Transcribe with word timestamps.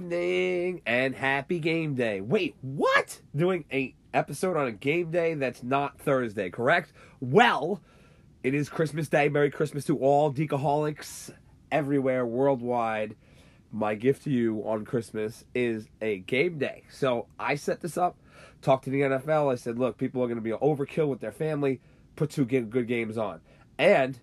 Evening 0.00 0.80
and 0.86 1.14
happy 1.14 1.58
game 1.58 1.94
day. 1.94 2.22
Wait, 2.22 2.56
what? 2.62 3.20
Doing 3.36 3.66
a 3.70 3.94
episode 4.14 4.56
on 4.56 4.66
a 4.66 4.72
game 4.72 5.10
day 5.10 5.34
that's 5.34 5.62
not 5.62 6.00
Thursday, 6.00 6.48
correct? 6.48 6.94
Well, 7.20 7.82
it 8.42 8.54
is 8.54 8.70
Christmas 8.70 9.10
Day. 9.10 9.28
Merry 9.28 9.50
Christmas 9.50 9.84
to 9.84 9.98
all 9.98 10.32
Decaholics 10.32 11.34
everywhere 11.70 12.24
worldwide. 12.24 13.14
My 13.70 13.94
gift 13.94 14.24
to 14.24 14.30
you 14.30 14.62
on 14.64 14.86
Christmas 14.86 15.44
is 15.54 15.86
a 16.00 16.20
game 16.20 16.56
day. 16.56 16.84
So 16.88 17.26
I 17.38 17.56
set 17.56 17.82
this 17.82 17.98
up, 17.98 18.16
talked 18.62 18.84
to 18.84 18.90
the 18.90 19.02
NFL. 19.02 19.52
I 19.52 19.56
said, 19.56 19.78
look, 19.78 19.98
people 19.98 20.22
are 20.22 20.28
going 20.28 20.36
to 20.36 20.42
be 20.42 20.52
overkill 20.52 21.08
with 21.08 21.20
their 21.20 21.30
family. 21.30 21.78
Put 22.16 22.30
two 22.30 22.46
good 22.46 22.88
games 22.88 23.18
on. 23.18 23.42
And 23.78 24.18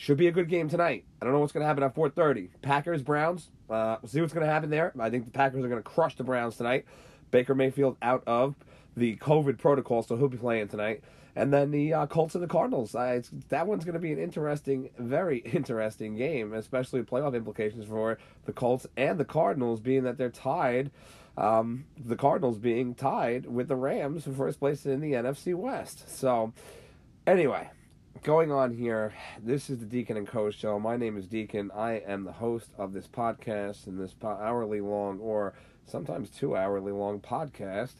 should 0.00 0.16
be 0.16 0.28
a 0.28 0.32
good 0.32 0.48
game 0.48 0.66
tonight. 0.66 1.04
I 1.20 1.26
don't 1.26 1.34
know 1.34 1.40
what's 1.40 1.52
going 1.52 1.60
to 1.60 1.66
happen 1.66 1.82
at 1.82 1.94
4:30. 1.94 2.48
Packers 2.62 3.02
Browns. 3.02 3.50
Uh, 3.68 3.98
we'll 4.00 4.08
see 4.08 4.22
what's 4.22 4.32
going 4.32 4.46
to 4.46 4.50
happen 4.50 4.70
there. 4.70 4.94
I 4.98 5.10
think 5.10 5.26
the 5.26 5.30
Packers 5.30 5.62
are 5.62 5.68
going 5.68 5.82
to 5.82 5.88
crush 5.88 6.16
the 6.16 6.24
Browns 6.24 6.56
tonight. 6.56 6.86
Baker 7.30 7.54
Mayfield 7.54 7.98
out 8.00 8.22
of 8.26 8.54
the 8.96 9.16
COVID 9.16 9.58
protocol, 9.58 10.02
so 10.02 10.16
he'll 10.16 10.28
be 10.28 10.38
playing 10.38 10.68
tonight. 10.68 11.04
And 11.36 11.52
then 11.52 11.70
the 11.70 11.92
uh, 11.92 12.06
Colts 12.06 12.34
and 12.34 12.42
the 12.42 12.48
Cardinals. 12.48 12.94
Uh, 12.94 13.20
that 13.50 13.66
one's 13.66 13.84
going 13.84 13.92
to 13.92 14.00
be 14.00 14.10
an 14.10 14.18
interesting, 14.18 14.88
very 14.98 15.38
interesting 15.52 16.16
game, 16.16 16.54
especially 16.54 17.02
playoff 17.02 17.36
implications 17.36 17.84
for 17.84 18.16
the 18.46 18.54
Colts 18.54 18.86
and 18.96 19.20
the 19.20 19.26
Cardinals, 19.26 19.80
being 19.80 20.04
that 20.04 20.16
they're 20.16 20.30
tied. 20.30 20.90
Um, 21.36 21.84
the 22.02 22.16
Cardinals 22.16 22.56
being 22.56 22.94
tied 22.94 23.44
with 23.44 23.68
the 23.68 23.76
Rams 23.76 24.24
for 24.24 24.32
first 24.32 24.60
place 24.60 24.86
in 24.86 25.00
the 25.00 25.12
NFC 25.12 25.54
West. 25.54 26.08
So, 26.18 26.54
anyway, 27.26 27.68
going 28.22 28.52
on 28.52 28.74
here, 28.74 29.14
this 29.42 29.70
is 29.70 29.78
the 29.78 29.86
Deacon 29.86 30.16
and 30.16 30.26
Co. 30.26 30.50
show. 30.50 30.78
My 30.78 30.96
name 30.96 31.16
is 31.16 31.26
Deacon. 31.26 31.70
I 31.74 32.02
am 32.06 32.24
the 32.24 32.32
host 32.32 32.70
of 32.76 32.92
this 32.92 33.06
podcast 33.06 33.86
and 33.86 33.98
this 33.98 34.14
hourly 34.22 34.82
long, 34.82 35.18
or 35.20 35.54
sometimes 35.86 36.28
two 36.28 36.54
hourly 36.54 36.92
long 36.92 37.20
podcast 37.20 37.94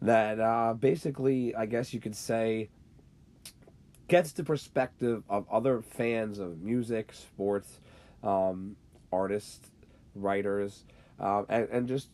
that 0.00 0.40
uh, 0.40 0.74
basically, 0.74 1.54
I 1.54 1.66
guess 1.66 1.94
you 1.94 2.00
could 2.00 2.16
say, 2.16 2.70
gets 4.08 4.32
the 4.32 4.42
perspective 4.42 5.22
of 5.28 5.46
other 5.48 5.80
fans 5.80 6.40
of 6.40 6.60
music, 6.60 7.12
sports, 7.12 7.78
um, 8.24 8.74
artists, 9.12 9.70
writers, 10.16 10.84
uh, 11.20 11.44
and, 11.48 11.68
and 11.70 11.88
just 11.88 12.08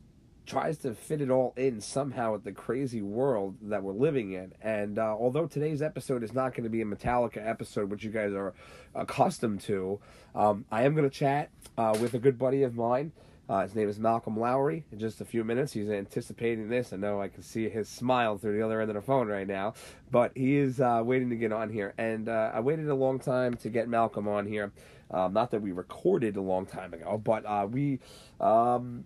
tries 0.49 0.79
to 0.79 0.95
fit 0.95 1.21
it 1.21 1.31
all 1.31 1.53
in 1.57 1.81
somehow 1.81 2.33
with 2.33 2.43
the 2.43 2.53
crazy 2.53 3.03
world 3.03 3.55
that 3.61 3.83
we're 3.83 3.93
living 3.93 4.33
in. 4.33 4.53
And 4.63 4.99
uh, 4.99 5.15
although 5.15 5.47
today's 5.47 5.83
episode 5.83 6.23
is 6.23 6.33
not 6.33 6.55
going 6.55 6.65
to 6.65 6.71
be 6.71 6.81
a 6.81 6.87
Metallica 6.87 7.47
episode, 7.47 7.91
which 7.91 8.03
you 8.03 8.11
guys 8.11 8.33
are 8.33 8.55
accustomed 8.95 9.61
to, 9.63 10.01
um, 10.35 10.65
I 10.73 10.85
am 10.85 10.95
going 10.95 11.09
to 11.09 11.15
chat 11.15 11.51
uh, 11.77 11.97
with 12.01 12.15
a 12.15 12.19
good 12.19 12.39
buddy 12.39 12.63
of 12.63 12.75
mine. 12.75 13.13
Uh, 13.47 13.63
his 13.63 13.75
name 13.75 13.89
is 13.89 13.99
Malcolm 13.99 14.39
Lowry. 14.39 14.85
In 14.91 14.99
just 14.99 15.21
a 15.21 15.25
few 15.25 15.45
minutes, 15.45 15.73
he's 15.73 15.89
anticipating 15.89 16.69
this. 16.69 16.93
I 16.93 16.97
know 16.97 17.21
I 17.21 17.29
can 17.29 17.43
see 17.43 17.69
his 17.69 17.89
smile 17.89 18.37
through 18.39 18.57
the 18.57 18.65
other 18.65 18.81
end 18.81 18.91
of 18.91 18.95
the 18.95 19.03
phone 19.03 19.29
right 19.29 19.47
now, 19.47 19.75
but 20.11 20.33
he 20.35 20.57
is 20.57 20.81
uh, 20.81 21.03
waiting 21.05 21.31
to 21.31 21.37
get 21.37 21.53
on 21.53 21.71
here. 21.71 21.95
And 21.99 22.29
uh, 22.29 22.53
I 22.55 22.61
waited 22.61 22.89
a 22.89 22.95
long 22.95 23.19
time 23.19 23.55
to 23.59 23.69
get 23.69 23.89
Malcolm 23.89 24.29
on 24.29 24.47
here. 24.47 24.73
Um, 25.11 25.33
not 25.33 25.51
that 25.53 25.63
we 25.63 25.73
recorded 25.73 26.37
a 26.37 26.43
long 26.43 26.67
time 26.67 26.93
ago, 26.93 27.21
but 27.23 27.47
uh, 27.47 27.67
we 27.71 28.01
um, 28.41 29.05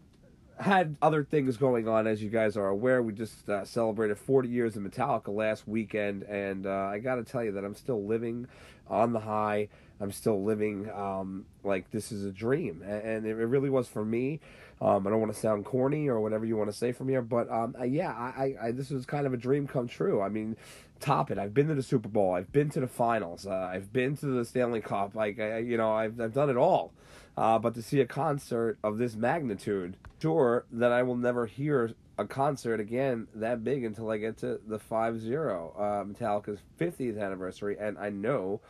had 0.58 0.96
other 1.02 1.24
things 1.24 1.56
going 1.56 1.88
on, 1.88 2.06
as 2.06 2.22
you 2.22 2.30
guys 2.30 2.56
are 2.56 2.68
aware. 2.68 3.02
We 3.02 3.12
just 3.12 3.48
uh, 3.48 3.64
celebrated 3.64 4.18
40 4.18 4.48
years 4.48 4.76
of 4.76 4.82
Metallica 4.82 5.34
last 5.34 5.66
weekend, 5.66 6.22
and 6.24 6.66
uh, 6.66 6.90
I 6.92 6.98
got 6.98 7.16
to 7.16 7.24
tell 7.24 7.42
you 7.42 7.52
that 7.52 7.64
I'm 7.64 7.74
still 7.74 8.04
living 8.04 8.46
on 8.88 9.12
the 9.12 9.20
high. 9.20 9.68
I'm 10.00 10.12
still 10.12 10.42
living 10.42 10.90
um, 10.90 11.46
like 11.62 11.90
this 11.90 12.10
is 12.10 12.24
a 12.24 12.32
dream, 12.32 12.82
and, 12.82 13.24
it 13.24 13.34
really 13.34 13.70
was 13.70 13.88
for 13.88 14.04
me. 14.04 14.40
Um, 14.80 15.06
I 15.06 15.10
don't 15.10 15.20
want 15.20 15.32
to 15.32 15.38
sound 15.38 15.64
corny 15.64 16.08
or 16.08 16.20
whatever 16.20 16.44
you 16.44 16.56
want 16.56 16.68
to 16.70 16.76
say 16.76 16.90
from 16.90 17.08
here, 17.08 17.22
but 17.22 17.48
um, 17.50 17.76
uh, 17.78 17.84
yeah, 17.84 18.10
I, 18.10 18.56
I, 18.60 18.70
this 18.72 18.90
was 18.90 19.06
kind 19.06 19.26
of 19.26 19.32
a 19.32 19.36
dream 19.36 19.68
come 19.68 19.86
true. 19.86 20.20
I 20.20 20.28
mean, 20.28 20.56
top 20.98 21.30
it. 21.30 21.38
I've 21.38 21.54
been 21.54 21.68
to 21.68 21.74
the 21.76 21.84
Super 21.84 22.08
Bowl. 22.08 22.34
I've 22.34 22.50
been 22.50 22.68
to 22.70 22.80
the 22.80 22.88
finals. 22.88 23.46
Uh, 23.46 23.70
I've 23.72 23.92
been 23.92 24.16
to 24.16 24.26
the 24.26 24.44
Stanley 24.44 24.80
Cup. 24.80 25.14
Like, 25.14 25.38
I, 25.38 25.58
you 25.58 25.76
know, 25.76 25.92
I've 25.92 26.20
I've 26.20 26.34
done 26.34 26.50
it 26.50 26.56
all. 26.56 26.92
Uh, 27.36 27.58
but 27.58 27.74
to 27.74 27.82
see 27.82 28.00
a 28.00 28.06
concert 28.06 28.78
of 28.82 28.98
this 28.98 29.14
magnitude, 29.14 29.96
sure 30.20 30.64
that 30.70 30.92
I 30.92 31.02
will 31.02 31.16
never 31.16 31.46
hear 31.46 31.94
a 32.18 32.26
concert 32.26 32.78
again 32.78 33.26
that 33.34 33.64
big 33.64 33.84
until 33.84 34.10
I 34.10 34.18
get 34.18 34.36
to 34.38 34.60
the 34.66 34.78
5 34.78 35.20
0, 35.20 35.74
uh, 35.76 36.04
Metallica's 36.04 36.60
50th 36.78 37.20
anniversary. 37.20 37.76
And 37.80 37.98
I 37.98 38.10
know 38.10 38.60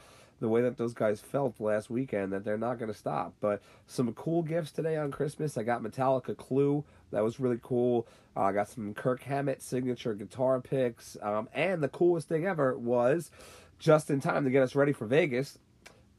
the 0.40 0.48
way 0.48 0.62
that 0.62 0.76
those 0.76 0.92
guys 0.92 1.20
felt 1.20 1.60
last 1.60 1.88
weekend 1.88 2.32
that 2.32 2.44
they're 2.44 2.58
not 2.58 2.78
going 2.78 2.90
to 2.90 2.98
stop. 2.98 3.34
But 3.40 3.62
some 3.86 4.12
cool 4.14 4.42
gifts 4.42 4.72
today 4.72 4.96
on 4.96 5.10
Christmas. 5.10 5.56
I 5.56 5.62
got 5.62 5.82
Metallica 5.82 6.36
Clue. 6.36 6.84
That 7.10 7.22
was 7.22 7.40
really 7.40 7.60
cool. 7.62 8.06
Uh, 8.36 8.42
I 8.42 8.52
got 8.52 8.68
some 8.68 8.94
Kirk 8.94 9.22
Hammett 9.22 9.62
signature 9.62 10.14
guitar 10.14 10.60
picks. 10.60 11.16
Um, 11.22 11.48
and 11.52 11.82
the 11.82 11.88
coolest 11.88 12.28
thing 12.28 12.46
ever 12.46 12.76
was 12.76 13.30
just 13.78 14.10
in 14.10 14.20
time 14.20 14.44
to 14.44 14.50
get 14.50 14.62
us 14.62 14.74
ready 14.74 14.92
for 14.92 15.06
Vegas. 15.06 15.58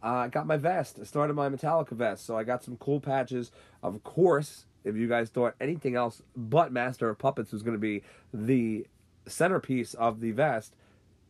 I 0.03 0.25
uh, 0.25 0.27
got 0.27 0.45
my 0.45 0.57
vest. 0.57 0.99
I 1.01 1.05
started 1.05 1.33
my 1.33 1.47
Metallica 1.47 1.91
vest, 1.91 2.25
so 2.25 2.37
I 2.37 2.43
got 2.43 2.61
some 2.61 2.75
cool 2.75 2.99
patches. 2.99 3.51
Of 3.81 4.03
course, 4.03 4.65
if 4.83 4.97
you 4.97 5.07
guys 5.07 5.29
thought 5.29 5.55
anything 5.61 5.95
else 5.95 6.21
but 6.35 6.73
Master 6.73 7.09
of 7.09 7.17
Puppets 7.17 7.53
was 7.53 7.63
going 7.63 7.75
to 7.75 7.79
be 7.79 8.03
the 8.33 8.85
centerpiece 9.25 9.93
of 9.93 10.19
the 10.19 10.31
vest, 10.31 10.75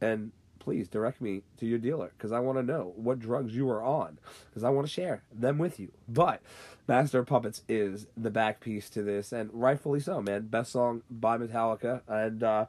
and 0.02 0.32
please 0.58 0.88
direct 0.88 1.22
me 1.22 1.44
to 1.58 1.68
your 1.68 1.78
dealer 1.78 2.14
because 2.18 2.32
I 2.32 2.40
want 2.40 2.58
to 2.58 2.64
know 2.64 2.94
what 2.96 3.20
drugs 3.20 3.56
you 3.56 3.70
are 3.70 3.84
on 3.84 4.18
because 4.50 4.64
I 4.64 4.70
want 4.70 4.88
to 4.88 4.94
share 4.94 5.22
them 5.32 5.60
with 5.60 5.80
you. 5.80 5.92
But 6.08 6.42
Master 6.88 7.20
of 7.20 7.28
Puppets 7.28 7.62
is 7.70 8.08
the 8.18 8.32
back 8.32 8.60
piece 8.60 8.90
to 8.92 9.04
this, 9.04 9.32
and 9.32 9.52
rightfully 9.54 10.00
so, 10.00 10.20
man. 10.20 10.48
Best 10.48 10.72
song 10.72 11.04
by 11.12 11.38
Metallica, 11.38 12.02
and 12.08 12.42
uh, 12.42 12.66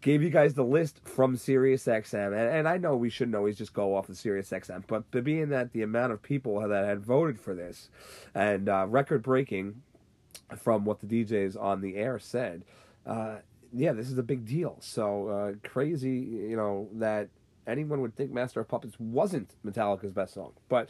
gave 0.00 0.22
you 0.22 0.30
guys 0.30 0.54
the 0.54 0.64
list 0.64 1.00
from 1.04 1.36
SiriusXM, 1.36 2.26
and, 2.26 2.34
and 2.34 2.68
I 2.68 2.78
know 2.78 2.96
we 2.96 3.10
shouldn't 3.10 3.36
always 3.36 3.58
just 3.58 3.72
go 3.72 3.96
off 3.96 4.08
of 4.08 4.14
SiriusXM, 4.14 4.84
but, 4.86 5.04
but 5.10 5.24
being 5.24 5.48
that 5.48 5.72
the 5.72 5.82
amount 5.82 6.12
of 6.12 6.22
people 6.22 6.60
that 6.60 6.84
had 6.84 7.00
voted 7.04 7.40
for 7.40 7.54
this, 7.54 7.90
and 8.34 8.68
uh, 8.68 8.86
record 8.88 9.22
breaking 9.22 9.82
from 10.56 10.84
what 10.84 11.00
the 11.00 11.06
DJs 11.06 11.60
on 11.60 11.80
the 11.80 11.96
air 11.96 12.18
said, 12.18 12.64
uh, 13.06 13.36
yeah, 13.72 13.92
this 13.92 14.08
is 14.10 14.18
a 14.18 14.22
big 14.22 14.46
deal. 14.46 14.76
So 14.80 15.28
uh, 15.28 15.68
crazy, 15.68 16.10
you 16.10 16.56
know, 16.56 16.88
that 16.94 17.28
anyone 17.66 18.00
would 18.00 18.16
think 18.16 18.32
Master 18.32 18.60
of 18.60 18.68
Puppets 18.68 18.98
wasn't 18.98 19.54
Metallica's 19.64 20.12
best 20.12 20.34
song, 20.34 20.52
but 20.68 20.88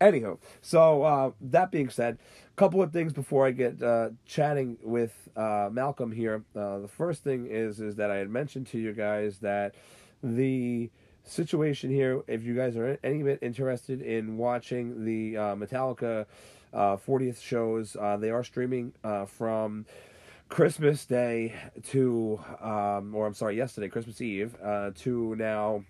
Anywho, 0.00 0.38
so 0.62 1.02
uh, 1.02 1.30
that 1.40 1.72
being 1.72 1.88
said, 1.88 2.18
a 2.46 2.56
couple 2.56 2.80
of 2.80 2.92
things 2.92 3.12
before 3.12 3.46
I 3.46 3.50
get 3.50 3.82
uh, 3.82 4.10
chatting 4.24 4.78
with 4.80 5.28
uh, 5.36 5.70
Malcolm 5.72 6.12
here. 6.12 6.44
Uh, 6.54 6.78
the 6.78 6.88
first 6.88 7.24
thing 7.24 7.48
is 7.50 7.80
is 7.80 7.96
that 7.96 8.10
I 8.10 8.16
had 8.16 8.30
mentioned 8.30 8.68
to 8.68 8.78
you 8.78 8.92
guys 8.92 9.38
that 9.38 9.74
the 10.22 10.90
situation 11.24 11.90
here, 11.90 12.22
if 12.28 12.44
you 12.44 12.54
guys 12.54 12.76
are 12.76 12.96
any 13.02 13.24
bit 13.24 13.40
interested 13.42 14.00
in 14.00 14.36
watching 14.36 15.04
the 15.04 15.36
uh, 15.36 15.56
Metallica 15.56 16.26
40th 16.72 17.30
uh, 17.30 17.40
shows, 17.40 17.96
they 18.20 18.30
are 18.30 18.44
streaming 18.44 18.92
from. 19.26 19.86
Christmas 20.50 21.04
Day 21.04 21.52
to, 21.88 22.40
um, 22.62 23.14
or 23.14 23.26
I'm 23.26 23.34
sorry, 23.34 23.54
yesterday, 23.54 23.90
Christmas 23.90 24.22
Eve, 24.22 24.56
to 24.94 25.36
now 25.36 25.84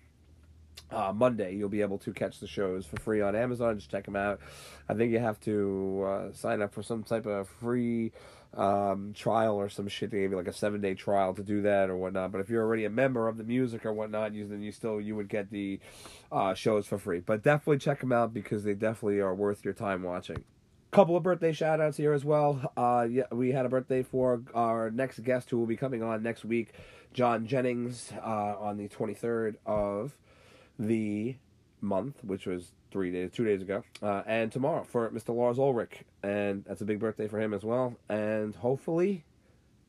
uh, 0.91 1.13
Monday, 1.13 1.55
you'll 1.55 1.69
be 1.69 1.81
able 1.81 1.97
to 1.99 2.13
catch 2.13 2.39
the 2.39 2.47
shows 2.47 2.85
for 2.85 2.97
free 2.97 3.21
on 3.21 3.35
Amazon. 3.35 3.77
Just 3.77 3.91
check 3.91 4.05
them 4.05 4.15
out. 4.15 4.39
I 4.87 4.93
think 4.93 5.11
you 5.11 5.19
have 5.19 5.39
to 5.41 6.03
uh, 6.05 6.33
sign 6.33 6.61
up 6.61 6.73
for 6.73 6.83
some 6.83 7.03
type 7.03 7.25
of 7.25 7.47
free 7.47 8.11
um, 8.55 9.13
trial 9.13 9.55
or 9.55 9.69
some 9.69 9.87
shit. 9.87 10.11
They 10.11 10.21
you 10.21 10.35
like 10.35 10.47
a 10.47 10.53
seven 10.53 10.81
day 10.81 10.95
trial 10.95 11.33
to 11.35 11.43
do 11.43 11.61
that 11.61 11.89
or 11.89 11.97
whatnot. 11.97 12.31
But 12.31 12.41
if 12.41 12.49
you're 12.49 12.63
already 12.63 12.85
a 12.85 12.89
member 12.89 13.27
of 13.27 13.37
the 13.37 13.43
music 13.43 13.85
or 13.85 13.93
whatnot, 13.93 14.33
you, 14.33 14.47
then 14.47 14.61
you 14.61 14.71
still 14.71 14.99
you 14.99 15.15
would 15.15 15.29
get 15.29 15.51
the 15.51 15.79
uh, 16.31 16.53
shows 16.53 16.87
for 16.87 16.97
free. 16.97 17.19
But 17.19 17.43
definitely 17.43 17.79
check 17.79 17.99
them 18.01 18.11
out 18.11 18.33
because 18.33 18.63
they 18.63 18.73
definitely 18.73 19.19
are 19.19 19.35
worth 19.35 19.63
your 19.63 19.73
time 19.73 20.03
watching 20.03 20.43
couple 20.91 21.15
of 21.15 21.21
birthday 21.21 21.53
shout 21.53 21.79
outs 21.79 21.97
here 21.97 22.13
as 22.13 22.25
well. 22.25 22.71
Uh, 22.75 23.05
yeah, 23.09 23.23
we 23.31 23.51
had 23.51 23.65
a 23.65 23.69
birthday 23.69 24.01
for 24.01 24.41
our 24.55 24.89
next 24.89 25.23
guest 25.23 25.49
who 25.49 25.57
will 25.59 25.67
be 25.67 25.77
coming 25.77 26.01
on 26.01 26.23
next 26.23 26.43
week, 26.43 26.73
John 27.13 27.45
Jennings, 27.45 28.11
uh, 28.23 28.55
on 28.59 28.77
the 28.77 28.87
23rd 28.87 29.55
of 29.67 30.17
the 30.79 31.35
month, 31.81 32.23
which 32.23 32.47
was 32.47 32.71
three 32.91 33.11
days, 33.11 33.29
two 33.31 33.45
days 33.45 33.61
ago, 33.61 33.83
uh, 34.01 34.23
and 34.25 34.51
tomorrow 34.51 34.83
for 34.83 35.09
Mr. 35.11 35.35
Lars 35.35 35.59
Ulrich, 35.59 36.03
and 36.23 36.63
that's 36.65 36.81
a 36.81 36.85
big 36.85 36.99
birthday 36.99 37.27
for 37.27 37.39
him 37.39 37.53
as 37.53 37.63
well. 37.63 37.95
And 38.07 38.55
hopefully, 38.55 39.25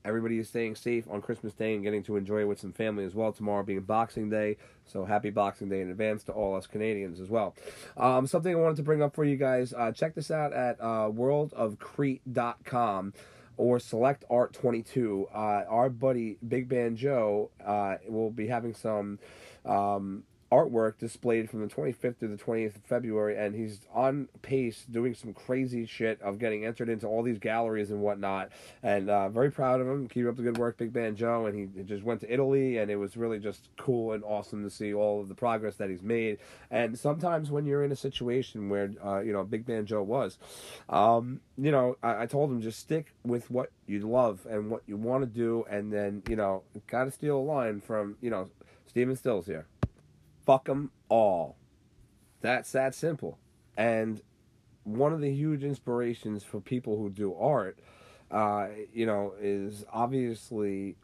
everybody 0.04 0.38
is 0.38 0.48
staying 0.48 0.74
safe 0.74 1.04
on 1.10 1.22
Christmas 1.22 1.54
Day 1.54 1.74
and 1.74 1.82
getting 1.82 2.02
to 2.04 2.16
enjoy 2.16 2.40
it 2.40 2.48
with 2.48 2.60
some 2.60 2.72
family 2.72 3.04
as 3.04 3.14
well. 3.14 3.32
Tomorrow 3.32 3.62
being 3.62 3.80
Boxing 3.80 4.28
Day, 4.28 4.56
so 4.84 5.04
happy 5.04 5.30
Boxing 5.30 5.68
Day 5.68 5.80
in 5.80 5.90
advance 5.90 6.24
to 6.24 6.32
all 6.32 6.56
us 6.56 6.66
Canadians 6.66 7.20
as 7.20 7.28
well. 7.28 7.54
Um, 7.96 8.26
something 8.26 8.54
I 8.54 8.58
wanted 8.58 8.76
to 8.76 8.82
bring 8.82 9.02
up 9.02 9.14
for 9.14 9.24
you 9.24 9.36
guys: 9.36 9.72
uh, 9.72 9.92
check 9.92 10.14
this 10.14 10.30
out 10.30 10.52
at 10.52 10.80
uh, 10.80 11.08
worldofcrete.com 11.10 13.14
or 13.56 13.78
select 13.78 14.24
art 14.30 14.54
22 14.54 15.28
uh, 15.34 15.64
our 15.68 15.90
buddy 15.90 16.38
big 16.48 16.66
band 16.66 16.96
joe 16.96 17.50
uh, 17.62 17.96
will 18.08 18.30
be 18.30 18.46
having 18.46 18.72
some 18.72 19.18
um, 19.66 20.22
artwork 20.50 20.98
displayed 20.98 21.48
from 21.48 21.60
the 21.60 21.68
25th 21.68 22.18
to 22.18 22.28
the 22.28 22.36
20th 22.36 22.76
of 22.76 22.82
February, 22.82 23.36
and 23.36 23.54
he's 23.54 23.80
on 23.94 24.28
pace 24.42 24.84
doing 24.90 25.14
some 25.14 25.32
crazy 25.32 25.86
shit 25.86 26.20
of 26.22 26.38
getting 26.38 26.64
entered 26.64 26.88
into 26.88 27.06
all 27.06 27.22
these 27.22 27.38
galleries 27.38 27.90
and 27.90 28.00
whatnot. 28.00 28.50
And 28.82 29.08
uh, 29.08 29.28
very 29.28 29.50
proud 29.50 29.80
of 29.80 29.86
him. 29.86 30.08
Keep 30.08 30.26
up 30.26 30.36
the 30.36 30.42
good 30.42 30.58
work, 30.58 30.76
Big 30.76 30.92
Band 30.92 31.16
Joe. 31.16 31.46
And 31.46 31.56
he 31.56 31.82
just 31.84 32.02
went 32.02 32.20
to 32.22 32.32
Italy, 32.32 32.78
and 32.78 32.90
it 32.90 32.96
was 32.96 33.16
really 33.16 33.38
just 33.38 33.68
cool 33.78 34.12
and 34.12 34.24
awesome 34.24 34.64
to 34.64 34.70
see 34.70 34.92
all 34.92 35.20
of 35.20 35.28
the 35.28 35.34
progress 35.34 35.76
that 35.76 35.88
he's 35.88 36.02
made. 36.02 36.38
And 36.70 36.98
sometimes 36.98 37.50
when 37.50 37.64
you're 37.64 37.84
in 37.84 37.92
a 37.92 37.96
situation 37.96 38.68
where, 38.68 38.90
uh, 39.04 39.20
you 39.20 39.32
know, 39.32 39.44
Big 39.44 39.64
Band 39.64 39.86
Joe 39.86 40.02
was, 40.02 40.38
um, 40.88 41.40
you 41.56 41.70
know, 41.70 41.96
I, 42.02 42.22
I 42.22 42.26
told 42.26 42.50
him 42.50 42.60
just 42.60 42.80
stick 42.80 43.14
with 43.24 43.50
what 43.50 43.70
you 43.86 44.00
love 44.00 44.46
and 44.50 44.68
what 44.68 44.82
you 44.86 44.96
want 44.96 45.22
to 45.22 45.26
do, 45.30 45.64
and 45.70 45.92
then, 45.92 46.22
you 46.28 46.36
know, 46.36 46.64
got 46.88 47.04
to 47.04 47.10
steal 47.12 47.38
a 47.38 47.38
line 47.38 47.80
from, 47.80 48.16
you 48.20 48.30
know, 48.30 48.48
Stephen 48.86 49.14
Stills 49.14 49.46
here 49.46 49.66
fuck 50.46 50.66
them 50.66 50.90
all. 51.08 51.56
That's 52.40 52.72
that 52.72 52.94
simple. 52.94 53.38
And 53.76 54.20
one 54.84 55.12
of 55.12 55.20
the 55.20 55.32
huge 55.32 55.64
inspirations 55.64 56.42
for 56.42 56.60
people 56.60 56.96
who 56.96 57.10
do 57.10 57.34
art, 57.34 57.78
uh, 58.30 58.68
you 58.92 59.06
know, 59.06 59.34
is 59.40 59.84
obviously 59.92 60.96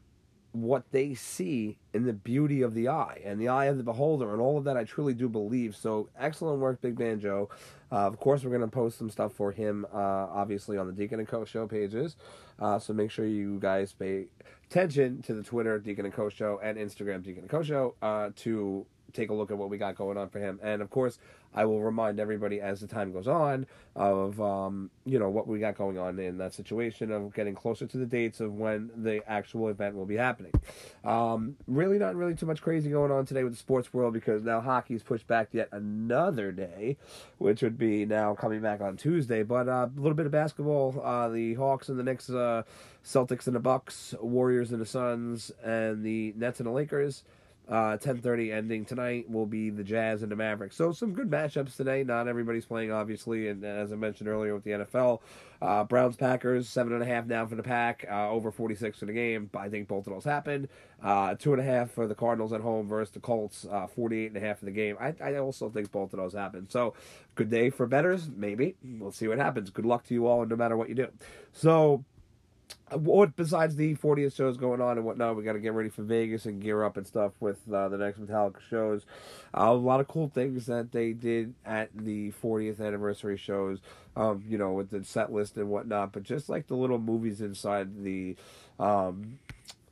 what 0.52 0.90
they 0.90 1.14
see 1.14 1.76
in 1.92 2.06
the 2.06 2.12
beauty 2.12 2.62
of 2.62 2.72
the 2.72 2.88
eye 2.88 3.20
and 3.24 3.38
the 3.38 3.48
eye 3.48 3.66
of 3.66 3.76
the 3.76 3.82
beholder 3.82 4.32
and 4.32 4.40
all 4.40 4.56
of 4.56 4.64
that 4.64 4.76
I 4.76 4.84
truly 4.84 5.12
do 5.12 5.28
believe. 5.28 5.76
So 5.76 6.08
excellent 6.18 6.60
work, 6.60 6.80
Big 6.80 6.96
Band 6.96 7.20
Joe. 7.20 7.50
Uh, 7.92 8.06
of 8.06 8.18
course, 8.18 8.42
we're 8.42 8.50
going 8.50 8.62
to 8.62 8.68
post 8.68 8.98
some 8.98 9.10
stuff 9.10 9.34
for 9.34 9.52
him, 9.52 9.86
uh, 9.92 9.96
obviously, 9.96 10.78
on 10.78 10.86
the 10.86 10.92
Deacon 10.92 11.18
and 11.18 11.28
Co. 11.28 11.44
show 11.44 11.66
pages. 11.66 12.16
Uh, 12.58 12.78
so 12.78 12.94
make 12.94 13.10
sure 13.10 13.26
you 13.26 13.58
guys 13.60 13.92
pay 13.92 14.26
attention 14.70 15.20
to 15.22 15.34
the 15.34 15.42
Twitter 15.42 15.78
Deacon 15.78 16.06
and 16.06 16.14
Co. 16.14 16.28
show 16.28 16.58
and 16.62 16.78
Instagram 16.78 17.22
Deacon 17.22 17.42
and 17.42 17.50
Co. 17.50 17.62
show 17.62 17.94
uh, 18.00 18.30
to 18.36 18.86
take 19.12 19.30
a 19.30 19.34
look 19.34 19.50
at 19.50 19.58
what 19.58 19.70
we 19.70 19.78
got 19.78 19.96
going 19.96 20.16
on 20.16 20.28
for 20.28 20.38
him. 20.38 20.60
And 20.62 20.82
of 20.82 20.90
course, 20.90 21.18
I 21.54 21.64
will 21.64 21.80
remind 21.82 22.20
everybody 22.20 22.60
as 22.60 22.80
the 22.80 22.86
time 22.86 23.12
goes 23.12 23.26
on 23.26 23.66
of 23.94 24.38
um, 24.40 24.90
you 25.06 25.18
know 25.18 25.30
what 25.30 25.46
we 25.46 25.58
got 25.58 25.76
going 25.76 25.98
on 25.98 26.18
in 26.18 26.36
that 26.38 26.52
situation 26.52 27.10
of 27.10 27.32
getting 27.34 27.54
closer 27.54 27.86
to 27.86 27.96
the 27.96 28.04
dates 28.04 28.40
of 28.40 28.52
when 28.52 28.90
the 28.94 29.22
actual 29.28 29.68
event 29.68 29.94
will 29.94 30.04
be 30.04 30.16
happening. 30.16 30.52
Um, 31.02 31.56
really, 31.66 31.98
not 31.98 32.14
really 32.14 32.34
too 32.34 32.46
much 32.46 32.60
crazy 32.60 32.90
going 32.90 33.10
on 33.10 33.24
today 33.24 33.42
with 33.42 33.54
the 33.54 33.58
sports 33.58 33.92
world 33.94 34.12
because 34.12 34.42
now 34.42 34.60
hockey's 34.60 35.02
pushed 35.02 35.26
back 35.26 35.48
yet 35.52 35.68
another 35.72 36.52
day, 36.52 36.98
which 37.38 37.62
would 37.62 37.78
be 37.78 38.04
now 38.04 38.34
coming 38.34 38.60
back 38.60 38.82
on 38.82 38.96
Tuesday. 38.96 39.42
But 39.42 39.68
uh, 39.68 39.88
a 39.96 40.00
little 40.00 40.14
bit 40.14 40.26
of 40.26 40.32
basketball: 40.32 41.00
uh, 41.02 41.30
the 41.30 41.54
Hawks 41.54 41.88
and 41.88 41.98
the 41.98 42.04
Knicks, 42.04 42.28
uh, 42.28 42.64
Celtics 43.02 43.46
and 43.46 43.56
the 43.56 43.60
Bucks, 43.60 44.14
Warriors 44.20 44.72
and 44.72 44.80
the 44.80 44.86
Suns, 44.86 45.50
and 45.64 46.04
the 46.04 46.34
Nets 46.36 46.60
and 46.60 46.66
the 46.66 46.72
Lakers. 46.72 47.22
Uh, 47.68 47.96
10:30 47.96 48.52
ending 48.52 48.84
tonight 48.84 49.28
will 49.28 49.46
be 49.46 49.70
the 49.70 49.82
Jazz 49.82 50.22
and 50.22 50.30
the 50.30 50.36
Mavericks. 50.36 50.76
So 50.76 50.92
some 50.92 51.12
good 51.12 51.28
matchups 51.28 51.76
today. 51.76 52.04
Not 52.04 52.28
everybody's 52.28 52.64
playing, 52.64 52.92
obviously, 52.92 53.48
and 53.48 53.64
as 53.64 53.92
I 53.92 53.96
mentioned 53.96 54.28
earlier 54.28 54.54
with 54.54 54.62
the 54.62 54.70
NFL, 54.70 55.20
uh, 55.60 55.82
Browns 55.82 56.14
Packers 56.14 56.68
seven 56.68 56.92
and 56.92 57.02
a 57.02 57.06
half 57.06 57.26
down 57.26 57.48
for 57.48 57.56
the 57.56 57.64
pack, 57.64 58.06
uh, 58.08 58.30
over 58.30 58.52
46 58.52 59.00
for 59.00 59.06
the 59.06 59.12
game. 59.12 59.50
I 59.56 59.68
think 59.68 59.88
both 59.88 60.06
of 60.06 60.12
those 60.12 60.24
happened. 60.24 60.68
Uh, 61.02 61.34
two 61.34 61.52
and 61.52 61.60
a 61.60 61.64
half 61.64 61.90
for 61.90 62.06
the 62.06 62.14
Cardinals 62.14 62.52
at 62.52 62.60
home 62.60 62.88
versus 62.88 63.12
the 63.12 63.20
Colts, 63.20 63.66
uh, 63.68 63.88
48 63.88 64.28
and 64.28 64.36
a 64.36 64.40
half 64.40 64.60
for 64.60 64.66
the 64.66 64.70
game. 64.70 64.96
I, 65.00 65.14
I 65.20 65.36
also 65.36 65.68
think 65.68 65.90
both 65.90 66.12
of 66.12 66.18
those 66.18 66.34
happened. 66.34 66.70
So 66.70 66.94
good 67.34 67.50
day 67.50 67.70
for 67.70 67.86
betters, 67.86 68.30
maybe. 68.34 68.76
We'll 68.84 69.10
see 69.10 69.26
what 69.26 69.38
happens. 69.38 69.70
Good 69.70 69.86
luck 69.86 70.04
to 70.04 70.14
you 70.14 70.28
all, 70.28 70.46
no 70.46 70.54
matter 70.54 70.76
what 70.76 70.88
you 70.88 70.94
do. 70.94 71.08
So 71.52 72.04
what 72.92 73.34
besides 73.34 73.74
the 73.74 73.96
40th 73.96 74.36
shows 74.36 74.56
going 74.56 74.80
on 74.80 74.96
and 74.96 75.04
whatnot, 75.04 75.36
we 75.36 75.42
got 75.42 75.54
to 75.54 75.58
get 75.58 75.72
ready 75.72 75.88
for 75.88 76.02
Vegas 76.02 76.46
and 76.46 76.62
gear 76.62 76.84
up 76.84 76.96
and 76.96 77.06
stuff 77.06 77.32
with 77.40 77.58
uh, 77.72 77.88
the 77.88 77.98
next 77.98 78.20
Metallica 78.20 78.60
shows. 78.70 79.04
Uh, 79.56 79.64
a 79.70 79.74
lot 79.74 79.98
of 79.98 80.06
cool 80.06 80.28
things 80.28 80.66
that 80.66 80.92
they 80.92 81.12
did 81.12 81.54
at 81.64 81.90
the 81.96 82.32
40th 82.42 82.80
anniversary 82.80 83.36
shows, 83.36 83.80
um, 84.16 84.44
you 84.46 84.56
know, 84.56 84.72
with 84.72 84.90
the 84.90 85.04
set 85.04 85.32
list 85.32 85.56
and 85.56 85.68
whatnot. 85.68 86.12
But 86.12 86.22
just 86.22 86.48
like 86.48 86.68
the 86.68 86.76
little 86.76 86.98
movies 86.98 87.40
inside 87.40 88.04
the 88.04 88.36
um, 88.78 89.38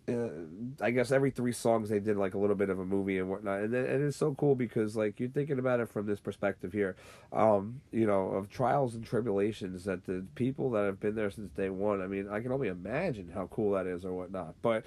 uh, 0.09 0.85
I 0.85 0.91
guess 0.91 1.11
every 1.11 1.31
three 1.31 1.53
songs 1.53 1.89
they 1.89 1.99
did 1.99 2.17
like 2.17 2.35
a 2.35 2.39
little 2.39 2.56
bit 2.56 2.69
of 2.69 2.79
a 2.79 2.85
movie 2.85 3.19
and 3.19 3.31
whatnot, 3.31 3.61
and 3.61 3.73
then, 3.73 3.87
and 3.87 4.05
it's 4.05 4.17
so 4.17 4.35
cool 4.35 4.55
because 4.55 4.97
like 4.97 5.19
you're 5.19 5.29
thinking 5.29 5.59
about 5.59 5.81
it 5.81 5.89
from 5.89 6.06
this 6.06 6.21
perspective 6.21 6.73
here, 6.73 6.97
um, 7.33 7.81
you 7.91 8.06
know, 8.06 8.29
of 8.29 8.51
trials 8.51 8.95
and 8.95 9.05
tribulations 9.05 9.85
that 9.85 10.05
the 10.05 10.25
people 10.35 10.71
that 10.73 10.85
have 10.85 11.01
been 11.01 11.15
there 11.15 11.31
since 11.31 11.51
day 11.53 11.71
one. 11.71 12.03
I 12.03 12.06
mean, 12.06 12.29
I 12.31 12.41
can 12.41 12.53
only 12.53 12.69
imagine 12.69 13.31
how 13.33 13.47
cool 13.47 13.73
that 13.73 13.87
is 13.87 14.05
or 14.05 14.12
whatnot. 14.12 14.55
But 14.61 14.85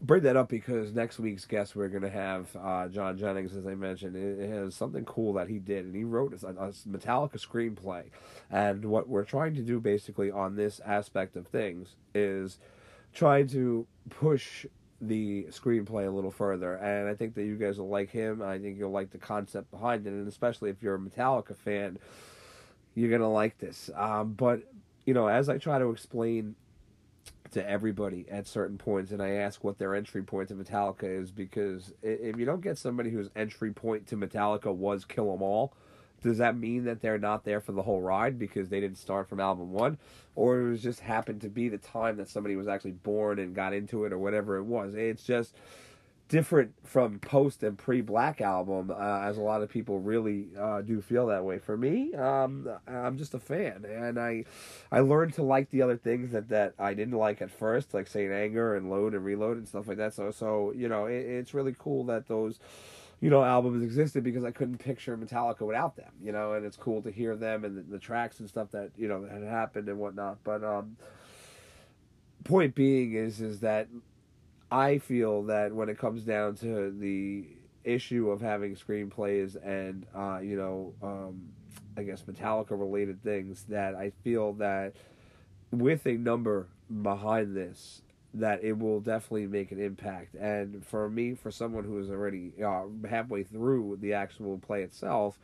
bring 0.00 0.22
that 0.22 0.36
up 0.36 0.48
because 0.48 0.92
next 0.92 1.18
week's 1.18 1.44
guest 1.44 1.74
we're 1.74 1.88
going 1.88 2.02
to 2.02 2.10
have 2.10 2.48
uh, 2.56 2.88
John 2.88 3.16
Jennings, 3.16 3.54
as 3.54 3.66
I 3.66 3.74
mentioned. 3.74 4.16
It, 4.16 4.40
it, 4.40 4.50
has 4.50 4.74
something 4.74 5.04
cool 5.04 5.34
that 5.34 5.48
he 5.48 5.58
did, 5.58 5.84
and 5.84 5.94
he 5.94 6.04
wrote 6.04 6.32
a, 6.42 6.46
a 6.46 6.72
Metallica 6.88 7.38
screenplay. 7.38 8.04
And 8.50 8.84
what 8.86 9.08
we're 9.08 9.24
trying 9.24 9.54
to 9.54 9.62
do 9.62 9.80
basically 9.80 10.30
on 10.30 10.56
this 10.56 10.80
aspect 10.84 11.36
of 11.36 11.46
things 11.46 11.96
is 12.14 12.58
trying 13.12 13.48
to 13.48 13.86
push 14.10 14.66
the 15.00 15.44
screenplay 15.50 16.06
a 16.06 16.10
little 16.10 16.30
further, 16.30 16.74
and 16.74 17.08
I 17.08 17.14
think 17.14 17.34
that 17.34 17.44
you 17.44 17.56
guys 17.56 17.78
will 17.78 17.88
like 17.88 18.10
him. 18.10 18.42
I 18.42 18.58
think 18.58 18.78
you'll 18.78 18.90
like 18.90 19.10
the 19.10 19.18
concept 19.18 19.70
behind 19.70 20.06
it, 20.06 20.10
and 20.10 20.26
especially 20.26 20.70
if 20.70 20.82
you're 20.82 20.96
a 20.96 20.98
Metallica 20.98 21.56
fan, 21.56 21.98
you're 22.94 23.10
gonna 23.10 23.30
like 23.30 23.58
this. 23.58 23.90
Um, 23.94 24.32
but 24.32 24.62
you 25.06 25.14
know, 25.14 25.28
as 25.28 25.48
I 25.48 25.58
try 25.58 25.78
to 25.78 25.90
explain 25.90 26.56
to 27.52 27.66
everybody 27.68 28.26
at 28.28 28.46
certain 28.46 28.76
points, 28.76 29.12
and 29.12 29.22
I 29.22 29.30
ask 29.30 29.62
what 29.64 29.78
their 29.78 29.94
entry 29.94 30.22
point 30.22 30.48
to 30.48 30.54
Metallica 30.54 31.04
is, 31.04 31.30
because 31.30 31.94
if 32.02 32.36
you 32.36 32.44
don't 32.44 32.60
get 32.60 32.76
somebody 32.76 33.10
whose 33.10 33.30
entry 33.36 33.72
point 33.72 34.06
to 34.08 34.16
Metallica 34.16 34.74
was 34.74 35.04
Kill 35.04 35.32
'Em 35.32 35.42
All, 35.42 35.72
does 36.22 36.38
that 36.38 36.56
mean 36.56 36.84
that 36.84 37.00
they're 37.00 37.18
not 37.18 37.44
there 37.44 37.60
for 37.60 37.72
the 37.72 37.82
whole 37.82 38.00
ride 38.00 38.38
because 38.38 38.68
they 38.68 38.80
didn't 38.80 38.98
start 38.98 39.28
from 39.28 39.40
album 39.40 39.72
one? 39.72 39.98
Or 40.34 40.60
it 40.60 40.70
was 40.70 40.82
just 40.82 41.00
happened 41.00 41.40
to 41.42 41.48
be 41.48 41.68
the 41.68 41.78
time 41.78 42.16
that 42.16 42.28
somebody 42.28 42.56
was 42.56 42.68
actually 42.68 42.92
born 42.92 43.38
and 43.38 43.54
got 43.54 43.72
into 43.72 44.04
it 44.04 44.12
or 44.12 44.18
whatever 44.18 44.56
it 44.56 44.64
was? 44.64 44.94
It's 44.94 45.24
just 45.24 45.54
different 46.28 46.74
from 46.84 47.18
post 47.18 47.62
and 47.62 47.78
pre 47.78 48.00
black 48.00 48.40
album 48.40 48.90
uh, 48.90 49.20
as 49.20 49.38
a 49.38 49.40
lot 49.40 49.62
of 49.62 49.70
people 49.70 49.98
really 49.98 50.48
uh, 50.58 50.82
do 50.82 51.00
feel 51.00 51.26
that 51.26 51.44
way. 51.44 51.58
For 51.58 51.76
me 51.76 52.14
um, 52.14 52.68
i'm 52.86 53.16
just 53.16 53.34
a 53.34 53.38
fan 53.38 53.84
and 53.88 54.18
i 54.18 54.44
i 54.92 55.00
learned 55.00 55.32
to 55.34 55.42
like 55.42 55.70
the 55.70 55.82
other 55.82 55.96
things 55.96 56.32
that 56.32 56.48
that 56.48 56.74
i 56.78 56.94
didn't 56.94 57.16
like 57.16 57.40
at 57.40 57.50
first 57.50 57.94
like 57.94 58.06
St. 58.06 58.30
Anger 58.30 58.74
and 58.76 58.90
load 58.90 59.14
and 59.14 59.24
reload 59.24 59.56
and 59.56 59.66
stuff 59.66 59.88
like 59.88 59.96
that. 59.96 60.14
So 60.14 60.30
so 60.30 60.72
you 60.76 60.88
know 60.88 61.06
it, 61.06 61.24
it's 61.24 61.54
really 61.54 61.74
cool 61.78 62.04
that 62.04 62.28
those 62.28 62.58
you 63.20 63.30
know, 63.30 63.42
albums 63.42 63.82
existed 63.82 64.22
because 64.22 64.44
I 64.44 64.50
couldn't 64.50 64.78
picture 64.78 65.16
Metallica 65.16 65.62
without 65.62 65.96
them, 65.96 66.12
you 66.22 66.30
know, 66.30 66.52
and 66.52 66.64
it's 66.64 66.76
cool 66.76 67.02
to 67.02 67.10
hear 67.10 67.34
them 67.34 67.64
and 67.64 67.76
the, 67.76 67.82
the 67.82 67.98
tracks 67.98 68.38
and 68.40 68.48
stuff 68.48 68.70
that, 68.70 68.90
you 68.96 69.08
know, 69.08 69.26
had 69.30 69.42
happened 69.42 69.88
and 69.88 69.98
whatnot. 69.98 70.38
But, 70.44 70.62
um, 70.62 70.96
point 72.44 72.74
being 72.74 73.14
is, 73.14 73.40
is 73.40 73.60
that 73.60 73.88
I 74.70 74.98
feel 74.98 75.42
that 75.44 75.72
when 75.72 75.88
it 75.88 75.98
comes 75.98 76.22
down 76.22 76.54
to 76.56 76.90
the 76.90 77.46
issue 77.84 78.30
of 78.30 78.40
having 78.40 78.76
screenplays 78.76 79.56
and, 79.64 80.06
uh, 80.14 80.38
you 80.38 80.56
know, 80.56 80.94
um, 81.02 81.48
I 81.96 82.04
guess 82.04 82.22
Metallica 82.22 82.70
related 82.70 83.22
things, 83.24 83.64
that 83.68 83.94
I 83.96 84.12
feel 84.22 84.52
that 84.54 84.94
with 85.72 86.06
a 86.06 86.12
number 86.12 86.68
behind 87.02 87.56
this, 87.56 88.02
that 88.34 88.62
it 88.62 88.78
will 88.78 89.00
definitely 89.00 89.46
make 89.46 89.72
an 89.72 89.80
impact. 89.80 90.34
And 90.34 90.84
for 90.86 91.08
me, 91.08 91.34
for 91.34 91.50
someone 91.50 91.84
who 91.84 91.98
is 91.98 92.10
already 92.10 92.52
uh, 92.64 92.84
halfway 93.08 93.42
through 93.42 93.98
the 94.00 94.12
actual 94.12 94.58
play 94.58 94.82
itself, 94.82 95.38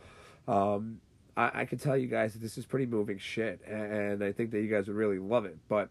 um, 0.47 1.01
I, 1.37 1.63
I, 1.63 1.65
can 1.65 1.79
tell 1.79 1.97
you 1.97 2.07
guys 2.07 2.35
that 2.35 2.43
this 2.43 2.59
is 2.59 2.67
pretty 2.67 2.87
moving 2.87 3.19
shit, 3.19 3.61
and 3.67 4.23
I 4.23 4.33
think 4.33 4.51
that 4.51 4.61
you 4.61 4.69
guys 4.69 4.87
would 4.87 4.97
really 4.97 5.19
love 5.19 5.47
it. 5.47 5.57
But 5.69 5.89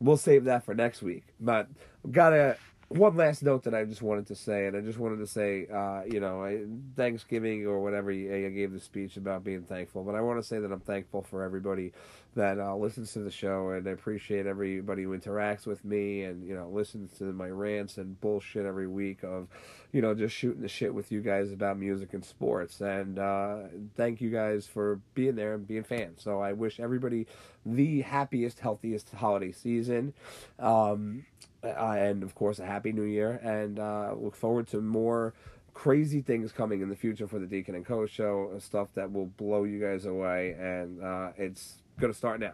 we'll 0.00 0.16
save 0.16 0.44
that 0.44 0.64
for 0.64 0.74
next 0.74 1.02
week. 1.02 1.24
But 1.38 1.68
got 2.10 2.32
a 2.32 2.56
one 2.88 3.16
last 3.16 3.42
note 3.42 3.64
that 3.64 3.74
I 3.74 3.84
just 3.84 4.02
wanted 4.02 4.26
to 4.26 4.34
say, 4.34 4.66
and 4.66 4.76
I 4.76 4.80
just 4.80 4.98
wanted 4.98 5.18
to 5.18 5.26
say, 5.26 5.66
uh, 5.72 6.02
you 6.06 6.20
know, 6.20 6.68
Thanksgiving 6.96 7.66
or 7.66 7.80
whatever, 7.80 8.10
I 8.10 8.48
gave 8.50 8.72
the 8.72 8.80
speech 8.80 9.16
about 9.16 9.44
being 9.44 9.62
thankful, 9.62 10.04
but 10.04 10.14
I 10.14 10.20
want 10.20 10.40
to 10.40 10.46
say 10.46 10.58
that 10.58 10.70
I'm 10.70 10.80
thankful 10.80 11.22
for 11.22 11.42
everybody 11.42 11.92
that 12.34 12.58
uh, 12.58 12.74
listens 12.74 13.12
to 13.12 13.20
the 13.20 13.30
show, 13.30 13.70
and 13.70 13.86
I 13.86 13.90
appreciate 13.90 14.46
everybody 14.46 15.02
who 15.02 15.16
interacts 15.16 15.66
with 15.66 15.84
me 15.84 16.22
and 16.22 16.46
you 16.46 16.54
know 16.54 16.68
listens 16.68 17.18
to 17.18 17.24
my 17.24 17.48
rants 17.48 17.98
and 17.98 18.20
bullshit 18.20 18.64
every 18.64 18.86
week 18.86 19.22
of, 19.22 19.48
you 19.92 20.00
know, 20.00 20.14
just 20.14 20.34
shooting 20.34 20.62
the 20.62 20.68
shit 20.68 20.94
with 20.94 21.12
you 21.12 21.20
guys 21.20 21.52
about 21.52 21.78
music 21.78 22.14
and 22.14 22.24
sports, 22.24 22.80
and 22.80 23.18
uh, 23.18 23.58
thank 23.96 24.20
you 24.20 24.30
guys 24.30 24.66
for 24.66 25.00
being 25.14 25.34
there 25.34 25.54
and 25.54 25.66
being 25.66 25.84
fans. 25.84 26.22
So 26.22 26.40
I 26.40 26.52
wish 26.52 26.80
everybody 26.80 27.26
the 27.66 28.00
happiest, 28.00 28.60
healthiest 28.60 29.10
holiday 29.10 29.52
season. 29.52 30.14
Um, 30.58 31.26
uh, 31.64 31.68
and 31.68 32.22
of 32.22 32.34
course, 32.34 32.58
a 32.58 32.66
happy 32.66 32.92
new 32.92 33.04
year, 33.04 33.38
and 33.42 33.78
uh, 33.78 34.14
look 34.16 34.34
forward 34.34 34.66
to 34.68 34.80
more 34.80 35.32
crazy 35.74 36.20
things 36.20 36.52
coming 36.52 36.82
in 36.82 36.88
the 36.88 36.96
future 36.96 37.26
for 37.26 37.38
the 37.38 37.46
Deacon 37.46 37.74
and 37.74 37.86
Co. 37.86 38.06
show, 38.06 38.52
uh, 38.54 38.60
stuff 38.60 38.88
that 38.94 39.12
will 39.12 39.26
blow 39.26 39.64
you 39.64 39.80
guys 39.80 40.04
away, 40.04 40.56
and 40.58 41.02
uh, 41.02 41.30
it's 41.36 41.81
going 42.02 42.12
to 42.12 42.18
start 42.18 42.40
now. 42.40 42.52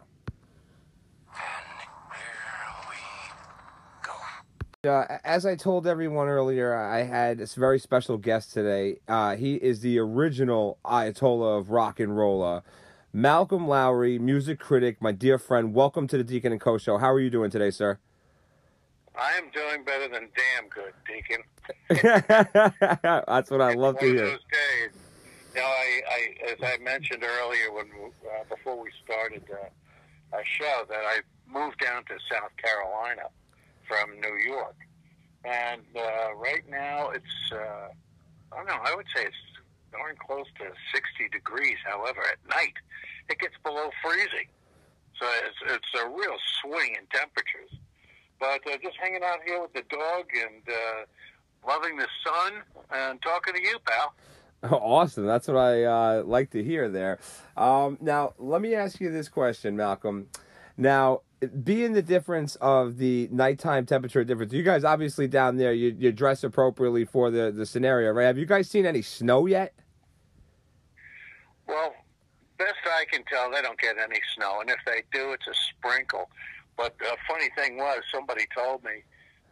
uh, 4.85 5.19
as 5.25 5.45
I 5.45 5.57
told 5.57 5.87
everyone 5.87 6.29
earlier, 6.29 6.77
I 6.77 7.03
had 7.03 7.39
this 7.39 7.55
very 7.55 7.79
special 7.79 8.17
guest 8.19 8.53
today. 8.53 8.99
Uh, 9.09 9.37
he 9.37 9.55
is 9.55 9.81
the 9.81 9.99
original 9.99 10.79
Ayatollah 10.85 11.59
of 11.59 11.71
rock 11.71 11.99
and 11.99 12.17
roller, 12.17 12.63
Malcolm 13.13 13.67
Lowry, 13.67 14.19
music 14.19 14.61
critic, 14.61 15.01
my 15.01 15.13
dear 15.13 15.39
friend. 15.39 15.75
Welcome 15.75 16.07
to 16.09 16.19
the 16.19 16.25
Deacon 16.25 16.53
and 16.53 16.61
Co. 16.61 16.77
Show. 16.77 16.99
How 16.99 17.11
are 17.11 17.19
you 17.21 17.31
doing 17.31 17.51
today, 17.51 17.71
sir? 17.71 17.99
I 19.19 19.33
am 19.39 19.51
doing 19.51 19.83
better 19.85 20.09
than 20.09 20.29
damn 20.37 20.69
good, 20.69 20.93
Deacon. 21.09 21.43
That's 23.27 23.51
what 23.51 23.63
I 23.63 23.73
love 23.73 23.99
to 23.99 24.07
hear. 24.07 24.39
Know, 25.59 25.65
I, 25.65 26.03
I, 26.07 26.53
as 26.53 26.59
I 26.63 26.79
mentioned 26.85 27.25
earlier 27.25 27.73
when 27.73 27.87
uh, 27.91 28.45
before 28.49 28.81
we 28.81 28.91
started 29.05 29.43
uh, 29.51 30.37
our 30.37 30.45
show, 30.45 30.85
that 30.89 31.03
I 31.05 31.19
moved 31.51 31.81
down 31.81 32.05
to 32.05 32.15
South 32.31 32.55
Carolina 32.63 33.27
from 33.89 34.21
New 34.21 34.39
York, 34.47 34.77
and 35.45 35.83
uh, 35.97 36.37
right 36.37 36.63
now 36.71 37.11
it's 37.11 37.51
uh, 37.51 37.91
I 38.53 38.57
don't 38.57 38.67
know. 38.67 38.79
I 38.85 38.95
would 38.95 39.07
say 39.13 39.25
it's 39.25 39.37
darn 39.91 40.15
close 40.25 40.47
to 40.59 40.71
60 40.95 41.29
degrees. 41.33 41.79
However, 41.85 42.21
at 42.21 42.39
night 42.49 42.75
it 43.29 43.41
gets 43.41 43.55
below 43.65 43.91
freezing, 44.01 44.47
so 45.19 45.27
it's 45.43 45.75
it's 45.75 46.03
a 46.05 46.07
real 46.07 46.39
swing 46.63 46.95
in 46.95 47.05
temperatures. 47.11 47.75
But 48.39 48.63
uh, 48.65 48.79
just 48.81 48.97
hanging 49.03 49.25
out 49.25 49.39
here 49.45 49.61
with 49.61 49.73
the 49.73 49.83
dog 49.91 50.27
and 50.39 50.63
uh, 50.69 51.67
loving 51.67 51.97
the 51.97 52.07
sun 52.23 52.63
and 52.93 53.21
talking 53.23 53.55
to 53.55 53.61
you, 53.61 53.79
pal. 53.85 54.15
Awesome. 54.71 55.25
That's 55.25 55.47
what 55.47 55.57
I 55.57 55.85
uh, 55.85 56.23
like 56.25 56.51
to 56.51 56.63
hear 56.63 56.89
there. 56.89 57.19
Um, 57.57 57.97
now, 58.01 58.35
let 58.39 58.61
me 58.61 58.75
ask 58.75 59.01
you 59.01 59.11
this 59.11 59.29
question, 59.29 59.77
Malcolm. 59.77 60.29
Now, 60.77 61.23
being 61.63 61.93
the 61.93 62.03
difference 62.03 62.57
of 62.57 62.99
the 62.99 63.29
nighttime 63.31 63.87
temperature 63.87 64.25
difference, 64.25 64.53
you 64.53 64.65
guys 64.65 64.85
obviously 64.85 65.29
down 65.29 65.57
there, 65.57 65.73
you, 65.73 65.95
you 65.97 66.11
dress 66.11 66.43
appropriately 66.43 67.05
for 67.05 67.31
the, 67.31 67.53
the 67.53 67.67
scenario, 67.67 68.11
right? 68.11 68.25
Have 68.25 68.39
you 68.39 68.47
guys 68.47 68.69
seen 68.69 68.87
any 68.87 69.03
snow 69.03 69.47
yet? 69.47 69.75
Well, 71.69 71.95
best 72.59 72.75
I 72.85 73.05
can 73.11 73.23
tell, 73.25 73.51
they 73.53 73.63
don't 73.63 73.79
get 73.79 73.97
any 73.99 74.21
snow. 74.37 74.61
And 74.61 74.71
if 74.71 74.79
they 74.87 75.03
do, 75.13 75.33
it's 75.33 75.47
a 75.47 75.55
sprinkle. 75.71 76.29
But 76.77 76.99
the 76.99 77.17
funny 77.29 77.51
thing 77.57 77.77
was, 77.77 78.01
somebody 78.13 78.47
told 78.57 78.83
me, 78.83 79.03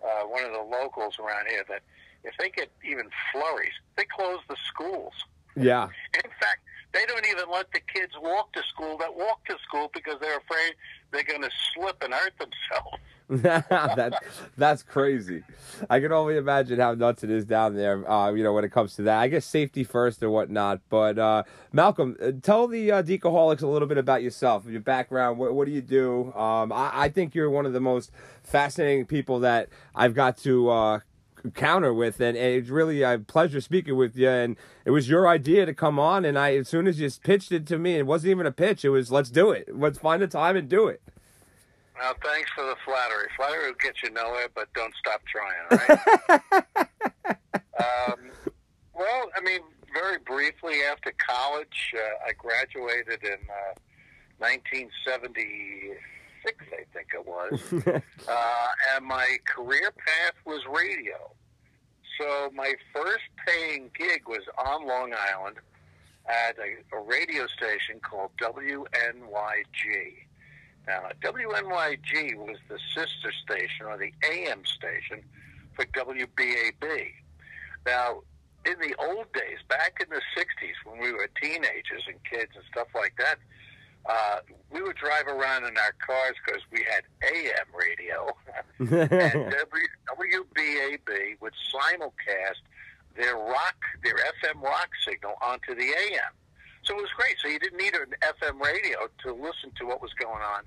uh, 0.04 0.26
one 0.26 0.44
of 0.44 0.52
the 0.52 0.62
locals 0.62 1.18
around 1.18 1.46
here, 1.48 1.64
that 1.68 1.82
if 2.26 2.34
they 2.38 2.50
get 2.50 2.70
even 2.84 3.08
flurries, 3.32 3.72
they 3.96 4.04
close 4.04 4.40
the 4.48 4.56
schools. 4.68 5.12
Yeah. 5.56 5.88
In 6.14 6.30
fact, 6.40 6.60
they 6.92 7.06
don't 7.06 7.26
even 7.26 7.50
let 7.50 7.70
the 7.72 7.80
kids 7.92 8.12
walk 8.20 8.52
to 8.52 8.62
school 8.74 8.96
that 8.98 9.14
walk 9.14 9.44
to 9.46 9.56
school 9.66 9.90
because 9.92 10.14
they're 10.20 10.38
afraid 10.38 10.74
they're 11.12 11.24
going 11.24 11.42
to 11.42 11.50
slip 11.74 12.02
and 12.02 12.12
hurt 12.12 12.32
themselves. 12.38 12.98
that 13.28 14.22
that's 14.56 14.84
crazy. 14.84 15.42
I 15.90 15.98
can 15.98 16.12
only 16.12 16.36
imagine 16.36 16.78
how 16.78 16.94
nuts 16.94 17.24
it 17.24 17.30
is 17.30 17.44
down 17.44 17.74
there. 17.74 18.08
Uh, 18.08 18.32
you 18.32 18.44
know, 18.44 18.52
when 18.52 18.64
it 18.64 18.70
comes 18.70 18.94
to 18.96 19.02
that, 19.02 19.18
I 19.18 19.26
guess 19.26 19.44
safety 19.44 19.82
first 19.82 20.22
or 20.22 20.30
whatnot. 20.30 20.80
But 20.88 21.18
uh, 21.18 21.42
Malcolm, 21.72 22.16
uh, 22.22 22.32
tell 22.40 22.68
the 22.68 22.92
uh, 22.92 23.02
Decaholics 23.02 23.62
a 23.62 23.66
little 23.66 23.88
bit 23.88 23.98
about 23.98 24.22
yourself, 24.22 24.64
your 24.66 24.80
background. 24.80 25.38
What, 25.38 25.54
what 25.54 25.66
do 25.66 25.72
you 25.72 25.82
do? 25.82 26.32
Um, 26.34 26.72
I, 26.72 26.90
I, 26.94 27.08
think 27.08 27.34
you're 27.34 27.50
one 27.50 27.66
of 27.66 27.72
the 27.72 27.80
most 27.80 28.12
fascinating 28.44 29.06
people 29.06 29.40
that 29.40 29.70
I've 29.92 30.14
got 30.14 30.36
to 30.38 30.70
uh, 30.70 31.00
counter 31.54 31.92
with, 31.92 32.20
and, 32.20 32.36
and, 32.36 32.54
it's 32.54 32.70
really 32.70 33.02
a 33.02 33.18
pleasure 33.18 33.60
speaking 33.60 33.96
with 33.96 34.16
you. 34.16 34.28
And 34.28 34.56
it 34.84 34.90
was 34.90 35.08
your 35.08 35.28
idea 35.28 35.66
to 35.66 35.74
come 35.74 35.98
on, 35.98 36.24
and 36.24 36.38
I, 36.38 36.56
as 36.56 36.68
soon 36.68 36.86
as 36.86 37.00
you 37.00 37.10
pitched 37.22 37.52
it 37.52 37.66
to 37.66 37.78
me, 37.78 37.94
it 37.94 38.06
wasn't 38.06 38.32
even 38.32 38.46
a 38.46 38.52
pitch. 38.52 38.84
It 38.84 38.90
was 38.90 39.10
let's 39.10 39.30
do 39.30 39.50
it. 39.50 39.68
Let's 39.76 39.98
find 39.98 40.22
a 40.22 40.28
time 40.28 40.56
and 40.56 40.68
do 40.68 40.88
it. 40.88 41.02
Well, 41.98 42.14
thanks 42.22 42.50
for 42.54 42.64
the 42.64 42.76
flattery. 42.84 43.28
Flattery 43.36 43.68
will 43.68 43.76
get 43.82 44.02
you 44.02 44.10
nowhere, 44.10 44.48
but 44.54 44.68
don't 44.74 44.94
stop 44.98 45.22
trying, 45.24 45.80
right? 45.88 46.40
um, 47.78 48.30
well, 48.92 49.30
I 49.34 49.40
mean, 49.42 49.60
very 49.94 50.18
briefly 50.18 50.82
after 50.90 51.12
college, 51.26 51.94
uh, 51.96 52.28
I 52.28 52.32
graduated 52.32 53.24
in 53.24 53.38
uh, 53.48 53.74
1976, 56.46 56.66
I 56.72 56.84
think 56.92 57.08
it 57.14 57.26
was. 57.26 58.02
uh, 58.28 58.68
and 58.94 59.04
my 59.04 59.38
career 59.46 59.90
path 59.92 60.34
was 60.44 60.62
radio. 60.66 61.30
So 62.18 62.50
my 62.54 62.74
first 62.94 63.24
paying 63.46 63.90
gig 63.96 64.22
was 64.26 64.42
on 64.58 64.86
Long 64.86 65.12
Island 65.12 65.56
at 66.28 66.56
a, 66.58 66.96
a 66.96 67.00
radio 67.00 67.46
station 67.46 68.00
called 68.00 68.30
WNYG. 68.40 68.86
Now, 70.86 71.02
WNYG 71.20 72.36
was 72.36 72.56
the 72.68 72.78
sister 72.94 73.32
station 73.44 73.86
or 73.86 73.98
the 73.98 74.12
AM 74.28 74.64
station 74.64 75.22
for 75.74 75.84
WBAB. 75.86 77.12
Now, 77.84 78.22
in 78.64 78.78
the 78.80 78.94
old 78.98 79.32
days, 79.32 79.58
back 79.68 79.98
in 80.00 80.08
the 80.10 80.22
60s, 80.36 80.74
when 80.84 81.00
we 81.00 81.12
were 81.12 81.28
teenagers 81.40 82.02
and 82.06 82.16
kids 82.24 82.52
and 82.54 82.64
stuff 82.70 82.88
like 82.94 83.14
that, 83.18 83.38
uh, 84.08 84.38
we 84.70 84.82
would 84.82 84.96
drive 84.96 85.26
around 85.26 85.64
in 85.64 85.76
our 85.76 85.94
cars 86.04 86.34
because 86.44 86.62
we 86.70 86.84
had 86.84 87.04
AM 87.22 87.66
radio, 87.74 88.34
and 88.78 89.52
WBAB 90.08 91.40
would 91.40 91.54
simulcast 91.74 92.62
their 93.16 93.36
rock, 93.36 93.76
their 94.04 94.16
FM 94.42 94.62
rock 94.62 94.90
signal 95.06 95.34
onto 95.42 95.74
the 95.74 95.88
AM. 95.88 96.32
So 96.84 96.96
it 96.96 97.02
was 97.02 97.10
great. 97.16 97.36
So 97.42 97.48
you 97.48 97.58
didn't 97.58 97.78
need 97.78 97.94
an 97.94 98.14
FM 98.22 98.60
radio 98.60 99.08
to 99.24 99.32
listen 99.32 99.72
to 99.78 99.86
what 99.86 100.00
was 100.00 100.12
going 100.12 100.42
on 100.42 100.62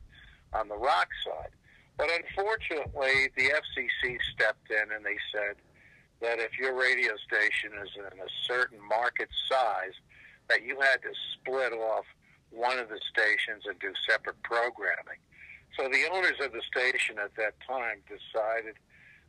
on 0.54 0.68
the 0.68 0.76
rock 0.76 1.08
side. 1.24 1.52
But 1.98 2.10
unfortunately, 2.12 3.30
the 3.38 3.52
FCC 3.52 4.18
stepped 4.34 4.70
in 4.72 4.92
and 4.94 5.06
they 5.06 5.18
said 5.32 5.56
that 6.22 6.40
if 6.40 6.58
your 6.58 6.78
radio 6.78 7.12
station 7.26 7.72
is 7.82 7.90
in 7.96 8.20
a 8.20 8.30
certain 8.48 8.80
market 8.88 9.30
size, 9.50 9.94
that 10.50 10.64
you 10.64 10.80
had 10.80 11.02
to 11.04 11.14
split 11.34 11.72
off 11.74 12.06
one 12.52 12.80
of 12.80 12.90
the 12.90 13.00
stations 13.10 13.64
and 13.68 13.78
do 13.80 13.94
separate 14.08 14.42
programming. 14.44 15.20
So 15.78 15.88
the 15.88 16.10
owners 16.12 16.40
of 16.44 16.52
the 16.52 16.62
station 16.62 17.18
at 17.24 17.36
that 17.36 17.54
time 17.68 18.02
decided 18.08 18.76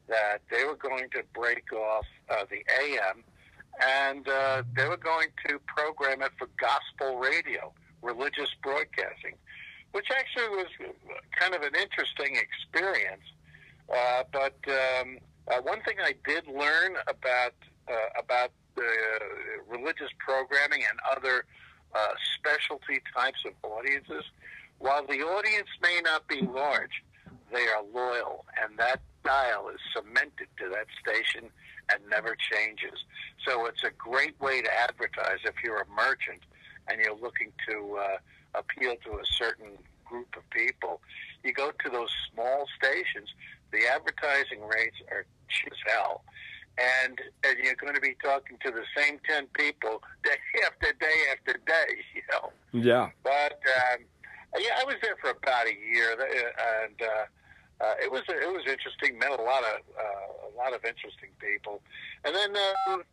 that 0.08 0.38
they 0.50 0.64
were 0.64 0.76
going 0.76 1.08
to 1.10 1.22
break 1.34 1.72
off 1.72 2.06
uh, 2.28 2.44
the 2.50 2.64
AM 2.82 3.22
and 3.80 4.28
uh, 4.28 4.62
they 4.74 4.88
were 4.88 4.96
going 4.96 5.28
to 5.46 5.60
program 5.66 6.22
it 6.22 6.32
for 6.38 6.48
gospel 6.58 7.18
radio, 7.18 7.72
religious 8.02 8.50
broadcasting 8.62 9.36
which 9.92 10.06
actually 10.10 10.48
was 10.48 10.66
kind 11.38 11.54
of 11.54 11.62
an 11.62 11.72
interesting 11.80 12.36
experience. 12.36 13.24
Uh, 13.88 14.22
but 14.32 14.56
um, 14.68 15.18
uh, 15.48 15.60
one 15.62 15.82
thing 15.82 15.96
I 16.02 16.14
did 16.26 16.46
learn 16.46 16.96
about 17.08 17.54
uh, 17.88 18.20
about 18.20 18.52
the 18.76 18.82
uh, 18.82 19.62
religious 19.66 20.10
programming 20.18 20.82
and 20.88 20.98
other 21.16 21.44
uh, 21.94 22.14
specialty 22.38 23.00
types 23.14 23.38
of 23.46 23.52
audiences, 23.62 24.24
while 24.78 25.06
the 25.06 25.20
audience 25.22 25.68
may 25.82 26.00
not 26.02 26.26
be 26.28 26.40
large, 26.42 27.02
they 27.52 27.66
are 27.66 27.82
loyal, 27.92 28.44
and 28.62 28.78
that 28.78 29.00
dial 29.24 29.68
is 29.68 29.80
cemented 29.94 30.48
to 30.58 30.68
that 30.70 30.86
station 31.00 31.50
and 31.92 32.00
never 32.08 32.36
changes. 32.36 33.04
So 33.46 33.66
it's 33.66 33.84
a 33.84 33.90
great 33.90 34.40
way 34.40 34.62
to 34.62 34.68
advertise 34.72 35.38
if 35.44 35.54
you're 35.64 35.82
a 35.82 35.88
merchant 35.94 36.40
and 36.88 37.00
you're 37.00 37.18
looking 37.18 37.52
to 37.68 37.98
uh, 37.98 38.16
appeal 38.54 38.94
to 39.04 39.18
a 39.18 39.26
certain 39.36 39.78
group 40.04 40.28
of 40.36 40.48
people. 40.50 41.00
You 41.44 41.52
go 41.52 41.70
to 41.70 41.90
those 41.90 42.10
small 42.32 42.66
stations, 42.76 43.28
the 43.72 43.86
advertising 43.86 44.60
rates 44.62 44.96
are 45.10 45.24
cheap 45.48 45.72
as 45.72 45.92
hell. 45.92 46.24
And, 46.80 47.20
and 47.44 47.58
you're 47.62 47.74
going 47.74 47.94
to 47.94 48.00
be 48.00 48.16
talking 48.22 48.56
to 48.64 48.70
the 48.70 48.84
same 48.96 49.20
10 49.28 49.48
people 49.52 50.02
day 50.24 50.38
after 50.66 50.92
day 50.98 51.18
after 51.32 51.60
day, 51.66 51.96
you 52.14 52.22
know. 52.32 52.52
Yeah. 52.72 53.10
But, 53.22 53.60
um, 53.68 54.04
yeah, 54.58 54.80
I 54.80 54.84
was 54.84 54.96
there 55.02 55.16
for 55.20 55.30
about 55.30 55.66
a 55.66 55.74
year, 55.74 56.12
uh, 56.18 56.84
and 56.84 56.96
uh, 57.02 57.84
uh, 57.84 57.94
it 58.02 58.10
was 58.10 58.22
it 58.28 58.50
was 58.50 58.64
interesting. 58.66 59.18
Met 59.18 59.30
a 59.30 59.42
lot 59.42 59.62
of 59.62 59.80
uh, 59.94 60.48
a 60.48 60.52
lot 60.56 60.74
of 60.74 60.84
interesting 60.84 61.30
people, 61.38 61.80
and 62.24 62.34
then 62.34 62.56
um, 62.88 63.04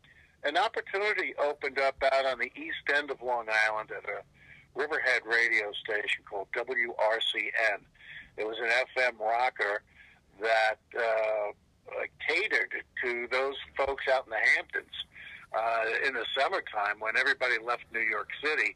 an 0.44 0.58
opportunity 0.58 1.36
opened 1.38 1.78
up 1.80 1.96
out 2.12 2.26
on 2.26 2.40
the 2.40 2.52
east 2.56 2.82
end 2.96 3.12
of 3.12 3.22
Long 3.22 3.46
Island 3.68 3.92
at 3.92 4.10
a 4.10 4.24
Riverhead 4.74 5.22
radio 5.26 5.72
station 5.84 6.24
called 6.30 6.48
WRCN. 6.56 7.86
It 8.38 8.48
was 8.48 8.58
an 8.62 8.70
FM 8.70 9.20
rocker 9.20 9.82
that 10.42 10.82
uh, 10.98 11.52
catered 12.28 12.74
to 13.04 13.28
those 13.32 13.56
folks 13.76 14.04
out 14.12 14.26
in 14.26 14.32
the 14.32 14.44
Hamptons 14.56 14.96
uh, 15.56 16.08
in 16.08 16.14
the 16.14 16.26
summertime 16.38 17.00
when 17.00 17.18
everybody 17.18 17.56
left 17.64 17.84
New 17.94 18.02
York 18.02 18.30
City 18.44 18.76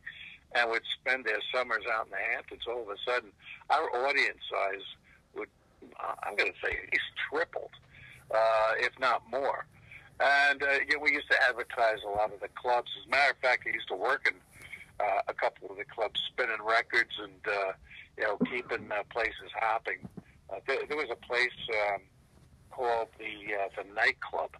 and 0.56 0.70
would 0.70 0.84
spend 1.00 1.26
their 1.26 1.40
summers 1.54 1.84
out 1.92 2.06
in 2.06 2.12
the 2.12 2.34
Hamptons. 2.34 2.64
All 2.68 2.82
of 2.82 2.90
a 2.90 2.98
sudden, 3.06 3.32
our 3.70 4.08
audience 4.08 4.40
size 4.50 4.86
would, 5.36 5.50
uh, 6.00 6.14
I'm 6.24 6.36
going 6.36 6.52
to 6.52 6.58
say, 6.64 6.72
at 6.72 6.92
least 6.92 7.12
tripled, 7.30 7.72
uh, 8.34 8.72
if 8.78 8.98
not 9.00 9.24
more. 9.30 9.66
And 10.20 10.62
uh, 10.62 10.68
you 10.88 10.98
know, 10.98 11.04
we 11.04 11.12
used 11.12 11.30
to 11.32 11.44
advertise 11.44 11.98
a 12.06 12.10
lot 12.10 12.34
of 12.34 12.40
the 12.42 12.50
clubs. 12.50 12.92
As 13.00 13.08
a 13.08 13.10
matter 13.10 13.32
of 13.32 13.38
fact, 13.38 13.64
I 13.66 13.74
used 13.74 13.88
to 13.88 13.96
work 13.96 14.28
in 14.30 14.38
uh, 15.00 15.22
a 15.28 15.34
couple 15.34 15.70
of 15.70 15.78
the 15.78 15.86
clubs 15.86 16.22
spinning 16.28 16.62
records 16.64 17.18
and 17.22 17.42
uh, 17.48 17.72
you 18.18 18.24
know 18.24 18.38
keeping 18.46 18.92
uh, 18.92 19.04
places 19.10 19.50
hopping. 19.56 20.08
Uh, 20.50 20.60
there, 20.68 20.78
there 20.88 20.98
was 20.98 21.10
a 21.10 21.16
place 21.26 21.58
um, 21.90 22.02
called 22.72 23.08
the 23.18 23.56
uh, 23.56 23.70
the 23.78 23.94
nightclub. 23.94 24.52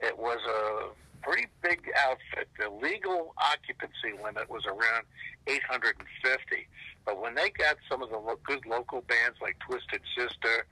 It 0.00 0.18
was 0.18 0.38
a 0.46 0.90
pretty 1.22 1.46
big 1.62 1.90
outfit. 1.96 2.48
The 2.58 2.68
legal 2.68 3.34
occupancy 3.38 4.18
limit 4.22 4.50
was 4.50 4.66
around 4.66 5.06
850, 5.46 6.66
but 7.06 7.20
when 7.20 7.34
they 7.34 7.50
got 7.50 7.76
some 7.88 8.02
of 8.02 8.10
the 8.10 8.18
lo- 8.18 8.38
good 8.44 8.66
local 8.66 9.02
bands 9.02 9.38
like 9.40 9.56
Twisted 9.60 10.02
Sister 10.16 10.66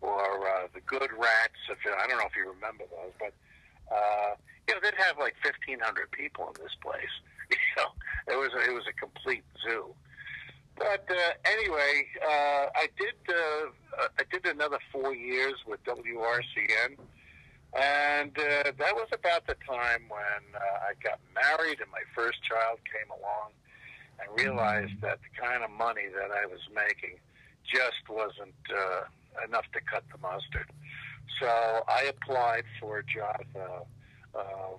or 0.00 0.46
uh, 0.46 0.68
the 0.74 0.80
Good 0.80 1.10
Rats, 1.12 1.58
if 1.70 1.78
I 1.86 2.06
don't 2.06 2.18
know 2.18 2.26
if 2.26 2.36
you 2.36 2.50
remember 2.50 2.84
those, 2.90 3.12
but 3.18 3.34
uh, 3.94 4.34
you 4.68 4.74
know 4.74 4.80
they'd 4.82 4.98
have 4.98 5.18
like 5.18 5.34
1,500 5.42 6.10
people 6.10 6.48
in 6.54 6.62
this 6.62 6.74
place. 6.82 7.14
You 7.48 7.82
know, 7.82 8.34
it 8.34 8.36
was 8.36 8.50
a, 8.54 8.70
it 8.70 8.74
was 8.74 8.82
a 8.88 8.92
complete 8.94 9.44
zoo. 9.62 9.94
But 10.76 11.08
uh, 11.10 11.32
anyway, 11.44 12.06
uh, 12.22 12.66
I 12.74 12.88
did 12.98 13.14
uh, 13.28 14.08
I 14.18 14.22
did 14.30 14.46
another 14.46 14.78
four 14.92 15.14
years 15.14 15.54
with 15.66 15.82
WRCN, 15.84 16.98
and 17.74 18.38
uh, 18.38 18.72
that 18.78 18.94
was 18.94 19.08
about 19.12 19.46
the 19.46 19.56
time 19.66 20.04
when 20.08 20.42
uh, 20.54 20.88
I 20.88 20.92
got 21.02 21.18
married 21.34 21.80
and 21.80 21.90
my 21.90 22.04
first 22.14 22.42
child 22.42 22.78
came 22.92 23.10
along, 23.10 23.52
and 24.20 24.28
realized 24.38 25.00
that 25.00 25.18
the 25.22 25.40
kind 25.40 25.64
of 25.64 25.70
money 25.70 26.08
that 26.14 26.30
I 26.30 26.44
was 26.46 26.60
making 26.74 27.18
just 27.64 28.08
wasn't 28.08 28.54
uh, 28.70 29.04
enough 29.46 29.64
to 29.72 29.80
cut 29.80 30.04
the 30.12 30.18
mustard. 30.18 30.70
So 31.40 31.48
I 31.88 32.04
applied 32.04 32.64
for 32.80 32.98
a 32.98 33.04
job 33.04 33.44
at 33.54 33.86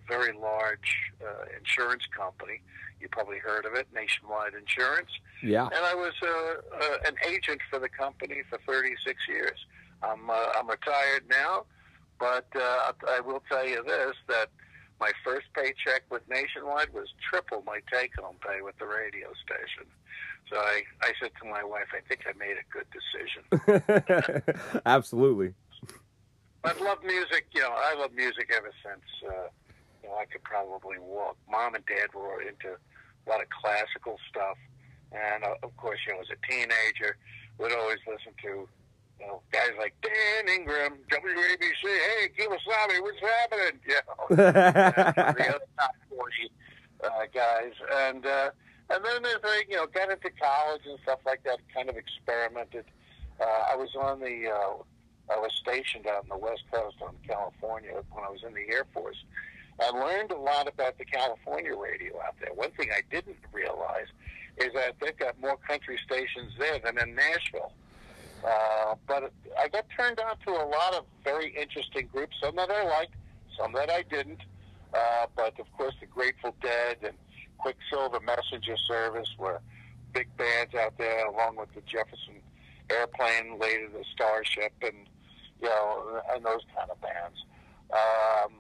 very 0.07 0.33
large 0.33 1.11
uh, 1.21 1.45
insurance 1.57 2.03
company. 2.15 2.61
You 2.99 3.07
probably 3.09 3.37
heard 3.37 3.65
of 3.65 3.73
it, 3.75 3.87
Nationwide 3.93 4.53
Insurance. 4.53 5.09
Yeah. 5.43 5.65
And 5.65 5.85
I 5.85 5.93
was 5.93 6.13
uh, 6.23 6.27
uh, 6.27 6.97
an 7.07 7.15
agent 7.27 7.61
for 7.69 7.79
the 7.79 7.89
company 7.89 8.41
for 8.49 8.59
36 8.65 9.19
years. 9.27 9.59
I'm, 10.01 10.29
uh, 10.29 10.33
I'm 10.57 10.67
retired 10.67 11.23
now, 11.29 11.65
but 12.19 12.47
uh, 12.55 12.91
I 13.07 13.19
will 13.19 13.43
tell 13.49 13.67
you 13.67 13.83
this, 13.83 14.15
that 14.27 14.49
my 14.99 15.11
first 15.23 15.47
paycheck 15.53 16.03
with 16.09 16.23
Nationwide 16.29 16.93
was 16.93 17.07
triple 17.29 17.63
my 17.65 17.79
take-home 17.91 18.35
pay 18.41 18.61
with 18.61 18.77
the 18.79 18.85
radio 18.85 19.27
station. 19.45 19.85
So 20.49 20.57
I, 20.57 20.81
I 21.01 21.11
said 21.21 21.31
to 21.41 21.47
my 21.47 21.63
wife, 21.63 21.87
I 21.93 21.99
think 22.07 22.25
I 22.25 22.33
made 22.37 22.55
a 22.57 22.65
good 22.71 22.87
decision. 22.93 24.81
Absolutely. 24.85 25.53
I've 26.63 26.79
loved 26.81 27.03
music. 27.03 27.47
You 27.53 27.61
know, 27.61 27.73
I 27.73 27.95
love 27.95 28.11
music 28.13 28.51
ever 28.55 28.71
since 28.83 29.05
uh, 29.25 29.47
you 30.03 30.09
know 30.09 30.15
I 30.15 30.25
could 30.25 30.43
probably 30.43 30.99
walk. 30.99 31.37
Mom 31.49 31.75
and 31.75 31.85
Dad 31.85 32.13
were 32.13 32.41
into 32.41 32.75
a 32.75 33.29
lot 33.29 33.41
of 33.41 33.47
classical 33.49 34.17
stuff, 34.29 34.57
and 35.11 35.43
uh, 35.43 35.55
of 35.63 35.75
course, 35.77 35.99
you 36.07 36.13
know, 36.13 36.21
as 36.21 36.27
a 36.31 36.51
teenager, 36.51 37.17
would 37.57 37.73
always 37.73 37.99
listen 38.07 38.33
to 38.43 38.67
you 39.19 39.27
know 39.27 39.41
guys 39.51 39.71
like 39.77 39.93
Dan 40.01 40.53
Ingram, 40.53 40.93
WABC. 41.09 41.83
Hey, 41.83 42.29
Kemosabe, 42.37 43.01
what's 43.01 43.19
happening? 43.21 43.79
You 43.87 43.95
know, 44.07 44.35
the 44.35 45.29
other 45.29 45.59
top 45.79 45.95
forty 46.09 46.51
uh, 47.03 47.25
guys, 47.33 47.73
and 48.07 48.25
uh, 48.25 48.49
and 48.89 49.05
then 49.05 49.25
as 49.25 49.41
I 49.43 49.63
you 49.69 49.77
know 49.77 49.87
got 49.87 50.11
into 50.11 50.29
college 50.41 50.81
and 50.85 50.97
stuff 51.03 51.19
like 51.25 51.43
that, 51.43 51.59
kind 51.73 51.89
of 51.89 51.95
experimented. 51.97 52.85
Uh, 53.39 53.71
I 53.71 53.75
was 53.75 53.89
on 53.95 54.19
the 54.19 54.49
uh, 54.49 54.81
I 55.29 55.38
was 55.39 55.51
stationed 55.53 56.07
out 56.07 56.24
in 56.24 56.29
the 56.29 56.38
West 56.38 56.63
Coast 56.72 56.98
on 57.01 57.15
California 57.27 57.91
when 58.12 58.24
I 58.24 58.29
was 58.29 58.43
in 58.46 58.53
the 58.53 58.74
Air 58.74 58.86
Force. 58.93 59.17
I 59.79 59.89
learned 59.89 60.31
a 60.31 60.38
lot 60.38 60.67
about 60.67 60.98
the 60.98 61.05
California 61.05 61.75
radio 61.75 62.19
out 62.22 62.36
there. 62.39 62.53
One 62.53 62.72
thing 62.72 62.89
I 62.91 63.01
didn't 63.12 63.38
realize 63.51 64.07
is 64.57 64.74
that 64.74 64.96
they've 65.00 65.17
got 65.17 65.39
more 65.39 65.57
country 65.57 66.00
stations 66.05 66.53
there 66.57 66.79
than 66.79 66.98
in 66.98 67.15
Nashville. 67.15 67.74
Uh, 68.45 68.95
but 69.08 69.32
I 69.60 69.67
got 69.67 69.86
turned 69.95 70.19
on 70.19 70.38
to 70.45 70.51
a 70.51 70.65
lot 70.65 70.93
of 70.95 71.06
very 71.23 71.56
interesting 71.56 72.08
groups, 72.12 72.36
some 72.41 72.56
that 72.56 72.71
I 72.71 72.84
liked, 72.84 73.13
some 73.60 73.73
that 73.73 73.89
I 73.89 74.04
didn't. 74.04 74.41
Uh, 74.93 75.28
but 75.36 75.60
of 75.60 75.71
course, 75.73 75.95
the 75.99 76.06
Grateful 76.06 76.56
Dead 76.62 76.97
and 77.04 77.13
Quicksilver 77.58 78.19
Messenger 78.21 78.78
Service 78.78 79.30
were 79.38 79.60
big 80.13 80.28
bands 80.38 80.73
out 80.75 80.97
there, 80.97 81.25
along 81.28 81.58
with 81.58 81.73
the 81.75 81.82
Jefferson 81.82 82.41
Airplane, 82.89 83.60
later 83.60 83.89
the 83.89 84.04
Starship, 84.13 84.71
and 84.82 85.08
you 85.62 85.67
know, 85.67 86.22
and 86.34 86.46
those 86.46 86.62
kind 86.76 86.89
of 86.89 87.00
bands. 87.02 87.43
Um, 87.91 88.54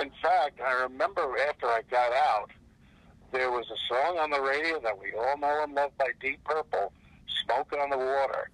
in 0.00 0.10
fact, 0.22 0.60
I 0.60 0.82
remember 0.82 1.36
after 1.48 1.66
I 1.66 1.82
got 1.90 2.12
out, 2.12 2.50
there 3.32 3.50
was 3.50 3.66
a 3.70 3.94
song 3.94 4.18
on 4.18 4.30
the 4.30 4.40
radio 4.40 4.80
that 4.80 4.98
we 4.98 5.12
all 5.14 5.38
know 5.38 5.62
and 5.62 5.74
love 5.74 5.96
by 5.98 6.08
Deep 6.20 6.42
Purple, 6.44 6.92
"Smoking 7.44 7.78
on 7.80 7.90
the 7.90 7.98
Water." 7.98 8.50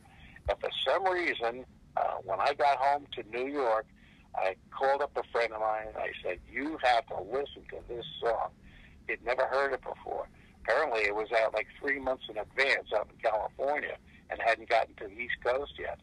And 0.49 0.59
for 0.61 0.71
some 0.87 1.05
reason, 1.05 1.65
uh, 1.97 2.17
when 2.25 2.41
I 2.41 2.55
got 2.55 2.79
home 2.79 3.07
to 3.13 3.23
New 3.25 3.47
York, 3.47 3.87
I 4.37 4.55
called 4.71 5.03
up 5.03 5.17
a 5.17 5.23
friend 5.33 5.53
of 5.53 5.61
mine 5.61 5.89
and 5.89 5.97
I 5.97 6.13
said, 6.23 6.41
"You 6.49 6.79
have 6.83 7.07
to 7.07 7.21
listen 7.21 7.65
to 7.71 7.83
this 7.89 8.05
song." 8.21 8.51
He'd 9.09 9.25
never 9.25 9.47
heard 9.47 9.73
it 9.73 9.83
before. 9.83 10.29
Apparently, 10.63 11.01
it 11.01 11.15
was 11.15 11.33
out 11.33 11.55
like 11.55 11.67
three 11.81 11.99
months 11.99 12.25
in 12.29 12.37
advance 12.37 12.93
out 12.95 13.09
in 13.11 13.19
California 13.19 13.97
and 14.31 14.41
hadn't 14.41 14.69
gotten 14.69 14.95
to 14.97 15.09
the 15.09 15.19
East 15.19 15.37
Coast 15.43 15.73
yet. 15.79 15.99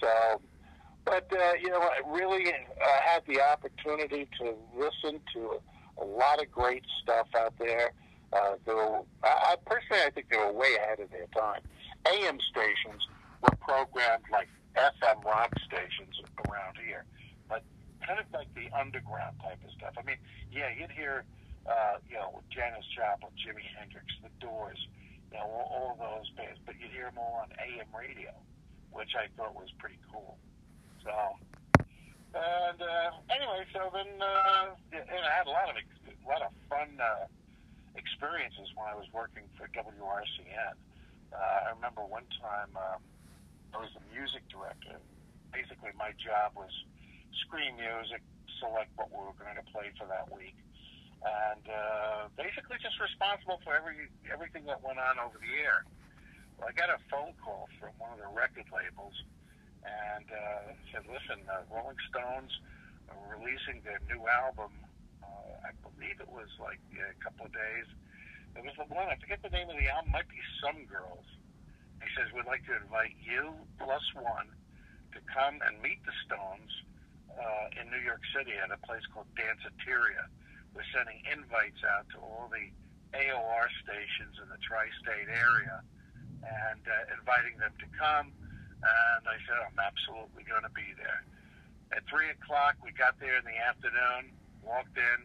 So 0.00 0.40
but 1.08 1.32
uh, 1.32 1.52
you 1.60 1.70
know, 1.70 1.80
I 1.80 2.00
really 2.06 2.52
uh, 2.52 3.00
had 3.02 3.22
the 3.26 3.40
opportunity 3.40 4.28
to 4.40 4.54
listen 4.76 5.20
to 5.34 5.60
a, 6.00 6.04
lot 6.04 6.40
of 6.40 6.50
great 6.50 6.84
stuff 7.02 7.26
out 7.34 7.54
there. 7.58 7.92
Uh, 8.32 8.54
they 8.66 8.74
were, 8.74 9.00
I, 9.24 9.56
personally, 9.64 10.02
I 10.04 10.10
think 10.10 10.28
they 10.28 10.36
were 10.36 10.52
way 10.52 10.76
ahead 10.76 11.00
of 11.00 11.10
their 11.10 11.26
time. 11.34 11.62
AM 12.06 12.38
stations 12.50 13.08
were 13.40 13.56
programmed 13.56 14.24
like 14.30 14.48
FM 14.76 15.24
rock 15.24 15.52
stations 15.66 16.20
around 16.46 16.76
here, 16.84 17.04
but 17.48 17.62
kind 18.06 18.20
of 18.20 18.26
like 18.34 18.52
the 18.54 18.68
underground 18.76 19.36
type 19.42 19.58
of 19.64 19.72
stuff. 19.72 19.94
I 19.96 20.04
mean, 20.04 20.20
yeah, 20.52 20.68
you'd 20.78 20.92
hear, 20.92 21.24
uh, 21.66 22.04
you 22.08 22.16
know, 22.16 22.42
Janis 22.50 22.84
Joplin, 22.94 23.32
Jimi 23.40 23.64
Hendrix, 23.78 24.06
The 24.22 24.28
Doors, 24.44 24.78
you 25.32 25.38
know, 25.38 25.44
all, 25.44 25.96
all 25.98 26.20
those 26.20 26.28
bands, 26.36 26.60
but 26.66 26.74
you'd 26.78 26.92
hear 26.92 27.06
them 27.06 27.16
all 27.16 27.40
on 27.42 27.48
AM 27.64 27.88
radio, 27.96 28.30
which 28.92 29.16
I 29.16 29.32
thought 29.36 29.54
was 29.54 29.72
pretty 29.78 29.98
cool. 30.12 30.36
So, 31.08 31.40
and 32.36 32.78
uh, 32.84 33.10
anyway, 33.32 33.64
so 33.72 33.88
then, 33.96 34.20
uh, 34.20 34.76
and 34.92 35.22
I 35.24 35.32
had 35.32 35.48
a 35.48 35.54
lot 35.56 35.72
of 35.72 35.76
a 35.80 36.26
lot 36.28 36.44
of 36.44 36.52
fun 36.68 37.00
uh, 37.00 37.24
experiences 37.96 38.68
when 38.76 38.92
I 38.92 38.92
was 38.92 39.08
working 39.16 39.48
for 39.56 39.64
WRCN. 39.72 40.76
Uh, 41.32 41.64
I 41.64 41.72
remember 41.72 42.04
one 42.04 42.28
time 42.36 42.76
um, 42.76 43.00
I 43.72 43.80
was 43.80 43.88
the 43.96 44.04
music 44.12 44.44
director. 44.52 45.00
Basically, 45.48 45.96
my 45.96 46.12
job 46.20 46.52
was 46.52 46.68
screen 47.40 47.80
music, 47.80 48.20
select 48.60 48.92
what 49.00 49.08
we 49.08 49.24
were 49.24 49.36
going 49.40 49.56
to 49.56 49.64
play 49.72 49.88
for 49.96 50.04
that 50.12 50.28
week, 50.28 50.60
and 51.24 51.64
uh, 51.72 52.28
basically 52.36 52.76
just 52.84 53.00
responsible 53.00 53.64
for 53.64 53.72
every 53.72 54.12
everything 54.28 54.68
that 54.68 54.84
went 54.84 55.00
on 55.00 55.16
over 55.16 55.40
the 55.40 55.52
air. 55.56 55.88
Well, 56.60 56.68
I 56.68 56.76
got 56.76 56.92
a 56.92 57.00
phone 57.08 57.32
call 57.40 57.72
from 57.80 57.96
one 57.96 58.12
of 58.12 58.20
the 58.20 58.28
record 58.28 58.68
labels 58.68 59.16
and 59.84 60.26
uh, 60.30 60.74
said, 60.92 61.04
"Listen, 61.06 61.42
uh, 61.46 61.62
Rolling 61.70 61.98
Stones 62.10 62.52
are 63.10 63.20
releasing 63.36 63.82
their 63.82 64.00
new 64.10 64.26
album. 64.26 64.72
Uh, 65.22 65.68
I 65.68 65.72
believe 65.82 66.20
it 66.20 66.30
was 66.30 66.48
like 66.58 66.80
yeah, 66.90 67.10
a 67.10 67.18
couple 67.22 67.46
of 67.46 67.52
days. 67.52 67.88
It 68.56 68.64
was 68.64 68.74
the 68.74 68.88
one 68.90 69.06
I 69.06 69.16
forget 69.20 69.42
the 69.42 69.52
name 69.52 69.70
of 69.70 69.78
the 69.78 69.88
album. 69.88 70.10
Might 70.12 70.28
be 70.28 70.40
Some 70.62 70.86
Girls." 70.86 71.26
He 72.02 72.08
says, 72.14 72.30
"We'd 72.34 72.46
like 72.46 72.64
to 72.66 72.76
invite 72.78 73.14
you 73.18 73.54
plus 73.78 74.04
one 74.14 74.50
to 75.14 75.20
come 75.30 75.58
and 75.62 75.80
meet 75.82 76.02
the 76.04 76.14
Stones 76.26 76.70
uh, 77.32 77.80
in 77.80 77.90
New 77.90 78.02
York 78.02 78.22
City 78.34 78.54
at 78.58 78.70
a 78.70 78.80
place 78.86 79.02
called 79.14 79.26
Danceteria. 79.34 80.30
We're 80.74 80.86
sending 80.94 81.22
invites 81.26 81.80
out 81.82 82.06
to 82.14 82.18
all 82.22 82.50
the 82.50 82.70
AOR 83.16 83.66
stations 83.82 84.36
in 84.42 84.48
the 84.48 84.60
tri-state 84.62 85.30
area." 85.30 85.82
and 86.42 86.82
uh, 86.86 87.18
inviting 87.18 87.58
them 87.58 87.72
to 87.78 87.86
come. 87.98 88.32
And 88.82 89.22
I 89.26 89.36
said, 89.46 89.58
I'm 89.58 89.78
absolutely 89.78 90.46
going 90.46 90.62
to 90.62 90.74
be 90.74 90.94
there. 90.94 91.26
At 91.90 92.06
3 92.06 92.30
o'clock, 92.36 92.78
we 92.84 92.92
got 92.94 93.18
there 93.18 93.38
in 93.40 93.46
the 93.48 93.58
afternoon, 93.58 94.30
walked 94.62 94.94
in. 94.94 95.18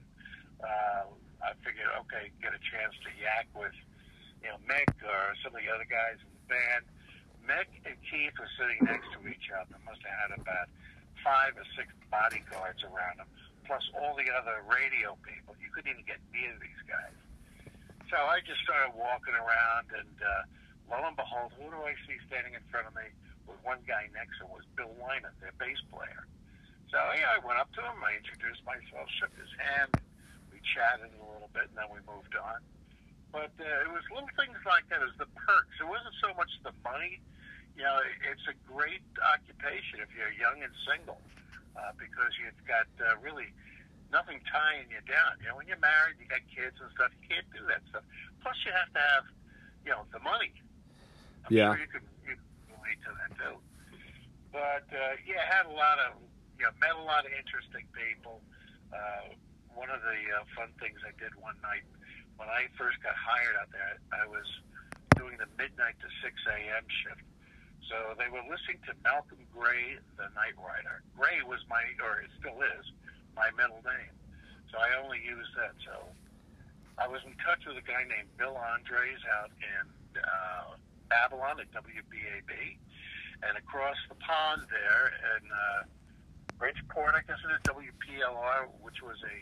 Uh, 0.64 1.12
I 1.44 1.52
figured, 1.62 1.92
okay, 2.08 2.32
get 2.40 2.56
a 2.56 2.62
chance 2.64 2.96
to 3.04 3.10
yak 3.20 3.52
with, 3.52 3.76
you 4.40 4.50
know, 4.50 4.58
Mick 4.64 4.90
or 5.04 5.36
some 5.44 5.52
of 5.54 5.60
the 5.60 5.70
other 5.70 5.86
guys 5.86 6.18
in 6.24 6.32
the 6.32 6.46
band. 6.48 6.84
Mick 7.44 7.68
and 7.84 8.00
Keith 8.08 8.32
were 8.40 8.48
sitting 8.56 8.80
next 8.88 9.12
to 9.12 9.20
each 9.28 9.52
other. 9.52 9.76
Must 9.84 10.00
have 10.08 10.32
had 10.32 10.32
about 10.40 10.72
five 11.20 11.52
or 11.60 11.68
six 11.76 11.92
bodyguards 12.08 12.80
around 12.88 13.20
them, 13.20 13.30
plus 13.68 13.84
all 14.00 14.16
the 14.16 14.32
other 14.32 14.64
radio 14.64 15.20
people. 15.28 15.52
You 15.60 15.68
couldn't 15.76 15.92
even 15.92 16.08
get 16.08 16.24
near 16.32 16.56
these 16.64 16.82
guys. 16.88 17.16
So 18.08 18.16
I 18.16 18.40
just 18.48 18.64
started 18.64 18.96
walking 18.96 19.36
around, 19.36 19.92
and 19.92 20.16
uh, 20.24 20.48
lo 20.88 21.04
and 21.04 21.18
behold, 21.20 21.52
who 21.60 21.68
do 21.68 21.80
I 21.84 21.92
see 22.08 22.16
standing 22.32 22.56
in 22.56 22.64
front 22.72 22.88
of 22.88 22.96
me? 22.96 23.12
With 23.48 23.60
one 23.64 23.80
guy 23.88 24.08
next 24.14 24.40
to 24.40 24.46
him 24.46 24.52
was 24.56 24.66
Bill 24.76 24.92
Wyman, 25.00 25.32
their 25.42 25.54
bass 25.60 25.80
player. 25.92 26.28
So 26.92 26.98
yeah, 27.18 27.34
I 27.36 27.40
went 27.46 27.58
up 27.58 27.74
to 27.76 27.82
him, 27.82 27.98
I 28.06 28.18
introduced 28.22 28.62
myself, 28.66 29.10
shook 29.18 29.34
his 29.34 29.50
hand, 29.58 29.90
we 30.54 30.62
chatted 30.62 31.10
a 31.18 31.26
little 31.26 31.50
bit, 31.54 31.68
and 31.74 31.78
then 31.78 31.90
we 31.90 32.00
moved 32.06 32.38
on. 32.38 32.62
But 33.34 33.50
uh, 33.58 33.86
it 33.86 33.90
was 33.90 34.06
little 34.14 34.30
things 34.38 34.62
like 34.62 34.86
that 34.94 35.02
as 35.02 35.10
the 35.18 35.26
perks. 35.34 35.74
It 35.82 35.90
wasn't 35.90 36.14
so 36.22 36.32
much 36.38 36.54
the 36.62 36.70
money. 36.86 37.18
You 37.74 37.82
know, 37.82 37.98
it's 38.30 38.46
a 38.46 38.54
great 38.70 39.02
occupation 39.26 40.06
if 40.06 40.14
you're 40.14 40.30
young 40.38 40.62
and 40.62 40.70
single. 40.86 41.18
uh, 41.76 41.92
because 41.98 42.32
you've 42.38 42.58
got 42.68 42.88
uh, 43.02 43.18
really 43.22 43.50
nothing 44.12 44.40
tying 44.50 44.86
you 44.90 45.02
down. 45.10 45.38
You 45.42 45.50
know, 45.50 45.58
when 45.58 45.68
you're 45.68 45.82
married, 45.82 46.22
you 46.22 46.28
got 46.30 46.46
kids 46.50 46.78
and 46.82 46.90
stuff. 46.94 47.10
You 47.22 47.36
can't 47.38 47.50
do 47.54 47.66
that 47.70 47.82
stuff. 47.90 48.06
Plus, 48.42 48.56
you 48.66 48.72
have 48.74 48.92
to 48.94 49.02
have, 49.02 49.26
you 49.86 49.92
know, 49.92 50.06
the 50.14 50.22
money. 50.22 50.54
I'm 51.46 51.54
Yeah. 51.54 51.74
Sure 51.74 51.82
you 51.82 51.90
could 51.90 52.06
you 52.28 52.36
could 53.02 53.16
to 53.16 53.20
that 53.22 53.32
too. 53.40 53.58
But 54.52 54.86
uh, 54.94 55.18
yeah, 55.26 55.42
had 55.50 55.66
a 55.66 55.76
lot 55.76 55.98
of, 55.98 56.22
you 56.60 56.66
know, 56.66 56.74
met 56.78 56.94
a 56.94 57.06
lot 57.06 57.26
of 57.26 57.32
interesting 57.34 57.90
people. 57.94 58.42
Uh, 58.94 59.34
one 59.74 59.90
of 59.90 60.06
the 60.06 60.20
uh, 60.30 60.46
fun 60.54 60.70
things 60.78 61.02
I 61.02 61.14
did 61.18 61.34
one 61.42 61.58
night 61.66 61.82
when 62.38 62.50
I 62.50 62.70
first 62.78 63.02
got 63.02 63.14
hired 63.18 63.56
out 63.58 63.70
there, 63.72 63.98
I 64.14 64.26
was 64.26 64.46
doing 65.18 65.38
the 65.38 65.50
midnight 65.58 65.98
to 66.02 66.10
6 66.22 66.34
a.m. 66.50 66.86
shift. 66.90 67.26
So 67.90 68.18
they 68.18 68.30
were 68.32 68.42
listening 68.48 68.82
to 68.90 68.94
Malcolm 69.04 69.44
Gray, 69.54 70.00
the 70.18 70.32
Night 70.34 70.58
Rider. 70.58 71.04
Gray 71.14 71.44
was 71.46 71.62
my, 71.70 71.84
or 72.02 72.24
it 72.24 72.32
still 72.40 72.58
is, 72.64 72.86
my 73.36 73.52
middle 73.54 73.84
name. 73.86 74.14
So 74.72 74.82
I 74.82 74.98
only 74.98 75.22
used 75.22 75.54
that. 75.60 75.78
So 75.86 76.10
I 76.98 77.06
was 77.06 77.22
in 77.28 77.36
touch 77.44 77.62
with 77.68 77.78
a 77.78 77.86
guy 77.86 78.02
named 78.08 78.32
Bill 78.38 78.58
Andres 78.58 79.22
out 79.38 79.52
in 79.62 79.86
uh, 80.18 80.80
Babylon 81.14 81.62
at 81.62 81.70
WBAB. 81.70 82.82
And 83.46 83.54
across 83.58 83.98
the 84.10 84.18
pond 84.18 84.66
there 84.74 85.14
in 85.14 85.44
uh, 85.46 85.82
Bridgeport, 86.58 87.14
I 87.14 87.22
guess 87.28 87.38
it 87.46 87.54
is, 87.54 87.62
WPLR, 87.70 88.72
which 88.82 89.04
was 89.06 89.20
a 89.22 89.38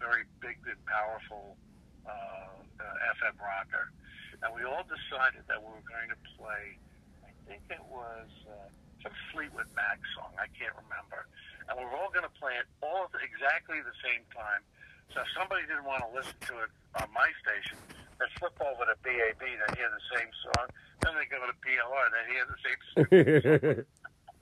very 0.00 0.24
big 0.40 0.56
and 0.64 0.80
powerful 0.88 1.60
uh, 2.08 2.56
uh, 2.80 3.12
FM 3.20 3.36
rocker. 3.36 3.92
And 4.40 4.54
we 4.56 4.64
all 4.64 4.86
decided 4.88 5.44
that 5.52 5.60
we 5.60 5.68
were 5.68 5.84
going 5.84 6.08
to 6.08 6.20
play, 6.40 6.78
I 7.26 7.34
think 7.44 7.60
it 7.68 7.84
was 7.84 8.30
uh, 8.48 8.70
some 9.04 9.12
Fleetwood 9.34 9.68
Mac 9.76 10.00
song, 10.16 10.32
I 10.40 10.48
can't 10.56 10.72
remember. 10.88 11.28
And 11.68 11.76
we 11.76 11.84
were 11.84 11.98
all 12.00 12.08
going 12.08 12.24
to 12.24 12.36
play 12.40 12.56
it 12.56 12.64
all 12.80 13.10
at 13.12 13.20
exactly 13.20 13.82
the 13.84 13.96
same 14.00 14.24
time. 14.32 14.64
So 15.12 15.20
if 15.26 15.28
somebody 15.36 15.66
didn't 15.66 15.84
want 15.84 16.06
to 16.06 16.10
listen 16.14 16.38
to 16.54 16.64
it 16.64 16.70
on 17.02 17.10
my 17.12 17.28
station, 17.42 17.76
they'd 18.16 18.32
flip 18.38 18.56
over 18.62 18.86
to 18.86 18.96
BAB, 19.02 19.42
they'd 19.42 19.74
hear 19.76 19.90
the 19.90 20.06
same 20.16 20.30
song. 20.54 20.70
Then 21.02 21.14
they 21.16 21.26
go 21.26 21.38
to 21.46 21.54
PLR, 21.64 22.06
they'd 22.12 22.28
hear 22.32 22.46
the 22.46 22.58
same. 22.64 23.84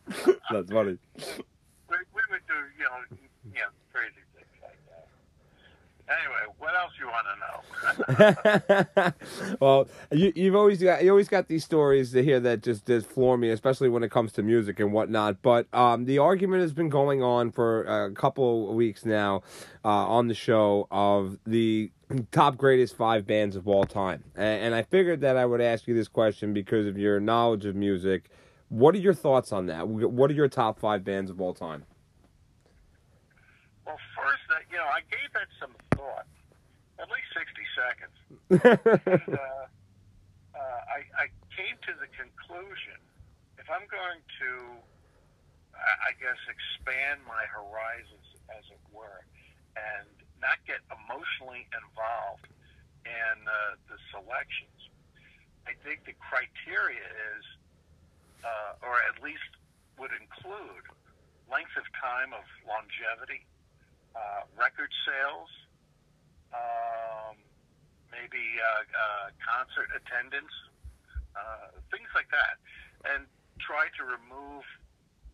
That's 0.51 0.71
funny. 0.71 0.99
we, 1.89 1.97
we 2.15 2.23
would 2.31 2.47
do, 2.47 2.59
you 2.79 2.85
know, 2.85 3.19
know, 3.55 3.71
crazy 3.93 4.15
things 4.15 4.17
like 4.17 4.25
that. 4.25 4.28
Anyway, 6.11 6.55
what 6.59 6.75
else 6.75 6.93
you 6.99 7.07
want 7.07 7.27
to 8.17 9.05
know? 9.05 9.57
well, 9.61 9.89
you, 10.11 10.33
you've 10.35 10.55
always 10.55 10.83
got 10.83 11.05
you 11.05 11.11
always 11.11 11.29
got 11.29 11.49
these 11.49 11.65
stories 11.65 12.13
to 12.13 12.23
hear 12.23 12.41
that 12.41 12.63
just 12.63 12.87
just 12.87 13.07
floor 13.07 13.37
me, 13.37 13.51
especially 13.51 13.91
when 13.91 14.03
it 14.03 14.11
comes 14.11 14.33
to 14.33 14.43
music 14.43 14.81
and 14.81 14.93
whatnot. 14.93 15.43
But 15.43 15.67
um, 15.75 16.07
the 16.07 16.19
argument 16.19 16.63
has 16.63 16.73
been 16.73 16.89
going 16.89 17.23
on 17.23 17.53
for 17.53 17.83
a 17.85 18.11
couple 18.13 18.71
of 18.71 18.75
weeks 18.75 19.05
now 19.05 19.43
uh, 19.85 19.89
on 19.89 20.29
the 20.29 20.35
show 20.35 20.89
of 20.91 21.39
the 21.47 21.91
top 22.33 22.57
greatest 22.57 22.97
five 22.97 23.27
bands 23.27 23.55
of 23.55 23.69
all 23.69 23.85
time, 23.85 24.25
and, 24.35 24.63
and 24.63 24.75
I 24.75 24.85
figured 24.85 25.21
that 25.21 25.37
I 25.37 25.45
would 25.45 25.61
ask 25.61 25.87
you 25.87 25.95
this 25.95 26.09
question 26.09 26.55
because 26.55 26.87
of 26.87 26.97
your 26.97 27.21
knowledge 27.21 27.67
of 27.67 27.77
music. 27.77 28.31
What 28.71 28.95
are 28.95 28.99
your 28.99 29.15
thoughts 29.15 29.53
on 29.53 29.67
that? 29.67 29.89
What 29.89 30.31
are 30.31 30.35
your 30.35 30.49
top 30.49 30.79
five 30.79 31.05
bands 31.05 31.31
of 31.31 31.41
all 31.41 31.53
time? 31.53 31.85
well, 33.89 33.97
first, 34.13 34.45
uh, 34.53 34.61
you 34.68 34.68
know, 34.79 34.87
I 34.87 35.03
gave 35.11 35.29
that 35.35 35.51
some 35.59 35.75
thought, 35.99 36.31
at 37.03 37.11
least 37.11 37.29
60 37.35 37.67
seconds. 37.75 38.17
And, 38.63 39.35
uh, 39.35 39.67
uh, 40.55 40.81
I, 40.87 41.03
I 41.19 41.27
came 41.51 41.75
to 41.91 41.93
the 41.99 42.07
conclusion 42.15 42.99
if 43.59 43.67
I'm 43.67 43.85
going 43.91 44.23
to, 44.41 44.51
I 45.75 45.93
I 46.09 46.13
guess, 46.17 46.39
expand 46.47 47.21
my 47.27 47.45
horizons, 47.51 48.27
as 48.49 48.65
it 48.71 48.81
were, 48.95 49.27
and 49.77 50.09
not 50.41 50.63
get 50.65 50.81
emotionally 50.89 51.67
involved 51.75 52.49
in 53.05 53.37
uh, 53.45 53.77
the 53.91 53.99
selections, 54.15 54.79
I 55.67 55.75
think 55.85 56.07
the 56.07 56.17
criteria 56.17 57.05
is, 57.37 57.45
uh, 58.47 58.87
or 58.87 58.97
at 59.05 59.21
least 59.21 59.53
would 59.99 60.15
include, 60.17 60.87
length 61.51 61.77
of 61.77 61.85
time 61.99 62.33
of 62.33 62.45
longevity, 62.65 63.45
uh, 64.17 64.43
record 64.57 64.93
sales, 65.05 65.51
um, 66.55 67.37
maybe 68.13 68.41
uh, 68.61 68.85
uh, 68.89 69.27
concert 69.41 69.89
attendance, 69.97 70.53
uh, 71.37 71.75
things 71.93 72.09
like 72.15 72.29
that, 72.33 72.61
and 73.13 73.29
try 73.61 73.91
to 73.99 74.03
remove, 74.05 74.65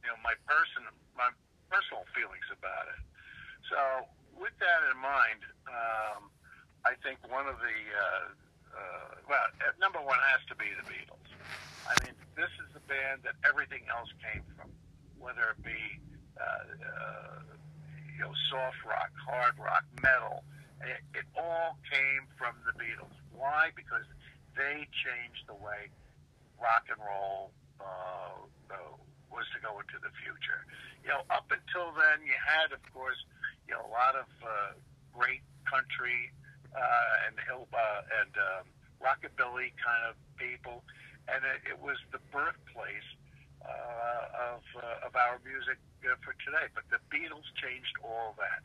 you 0.02 0.08
know, 0.10 0.18
my 0.22 0.34
person, 0.48 0.86
my 1.14 1.30
personal 1.70 2.04
feelings 2.14 2.46
about 2.50 2.90
it. 2.90 3.02
So, 3.70 3.78
with 4.36 4.54
that 4.58 4.80
in 4.90 4.98
mind, 4.98 5.40
um, 5.70 6.28
I 6.84 6.98
think 7.00 7.22
one 7.30 7.46
of 7.46 7.56
the 7.62 7.78
uh, 7.94 8.28
uh, 8.74 9.14
well, 9.28 9.46
uh, 9.62 9.72
number 9.78 10.02
one 10.02 10.18
has 10.34 10.42
to 10.50 10.54
be 10.58 10.66
the 10.74 10.84
Beatles. 10.90 11.30
I 11.86 11.94
mean, 12.04 12.14
this 12.34 12.50
is 12.60 12.68
the 12.74 12.82
band 12.90 13.22
that 13.24 13.38
everything 13.46 13.86
else 13.88 14.10
came 14.20 14.42
from, 14.56 14.70
whether 15.18 15.54
it 15.54 15.60
be 15.62 15.82
uh, 16.36 16.44
uh, 16.44 17.54
you 18.14 18.22
know 18.22 18.32
soft 18.50 18.78
rock, 18.86 19.10
hard 19.18 19.58
rock, 19.58 19.84
metal. 20.02 20.44
It, 20.82 21.02
it 21.14 21.26
all 21.34 21.78
came 21.90 22.28
from 22.38 22.54
the 22.66 22.74
Beatles. 22.78 23.14
Why? 23.34 23.70
Because 23.74 24.04
they 24.56 24.86
changed 24.90 25.44
the 25.48 25.54
way 25.54 25.90
rock 26.60 26.86
and 26.88 27.00
roll 27.02 27.50
uh, 27.80 28.46
uh, 28.70 28.94
was 29.30 29.46
to 29.54 29.58
go 29.58 29.82
into 29.82 29.98
the 29.98 30.12
future. 30.22 30.62
You 31.02 31.10
know, 31.10 31.22
up 31.30 31.50
until 31.50 31.90
then, 31.98 32.22
you 32.22 32.36
had, 32.38 32.70
of 32.70 32.80
course, 32.94 33.18
you 33.66 33.74
know, 33.74 33.82
a 33.82 33.90
lot 33.90 34.14
of 34.14 34.28
uh, 34.40 34.78
great 35.10 35.42
country 35.66 36.30
uh, 36.70 37.26
and 37.26 37.34
hill 37.42 37.66
uh, 37.74 38.20
and 38.22 38.32
um, 38.38 38.64
rockabilly 39.02 39.74
kind 39.80 40.02
of 40.06 40.14
people, 40.38 40.86
and 41.26 41.42
it, 41.42 41.74
it 41.74 41.78
was 41.82 41.98
the 42.12 42.22
birthplace 42.30 43.08
uh, 43.64 44.54
of 44.56 44.62
uh, 44.76 45.06
of 45.08 45.12
our 45.16 45.40
music 45.44 45.80
uh, 46.04 46.16
for 46.20 46.36
today. 46.44 46.68
But 46.76 46.84
the 46.92 47.00
Beatles 47.08 47.48
changed 47.56 47.96
all 48.04 48.36
that. 48.36 48.62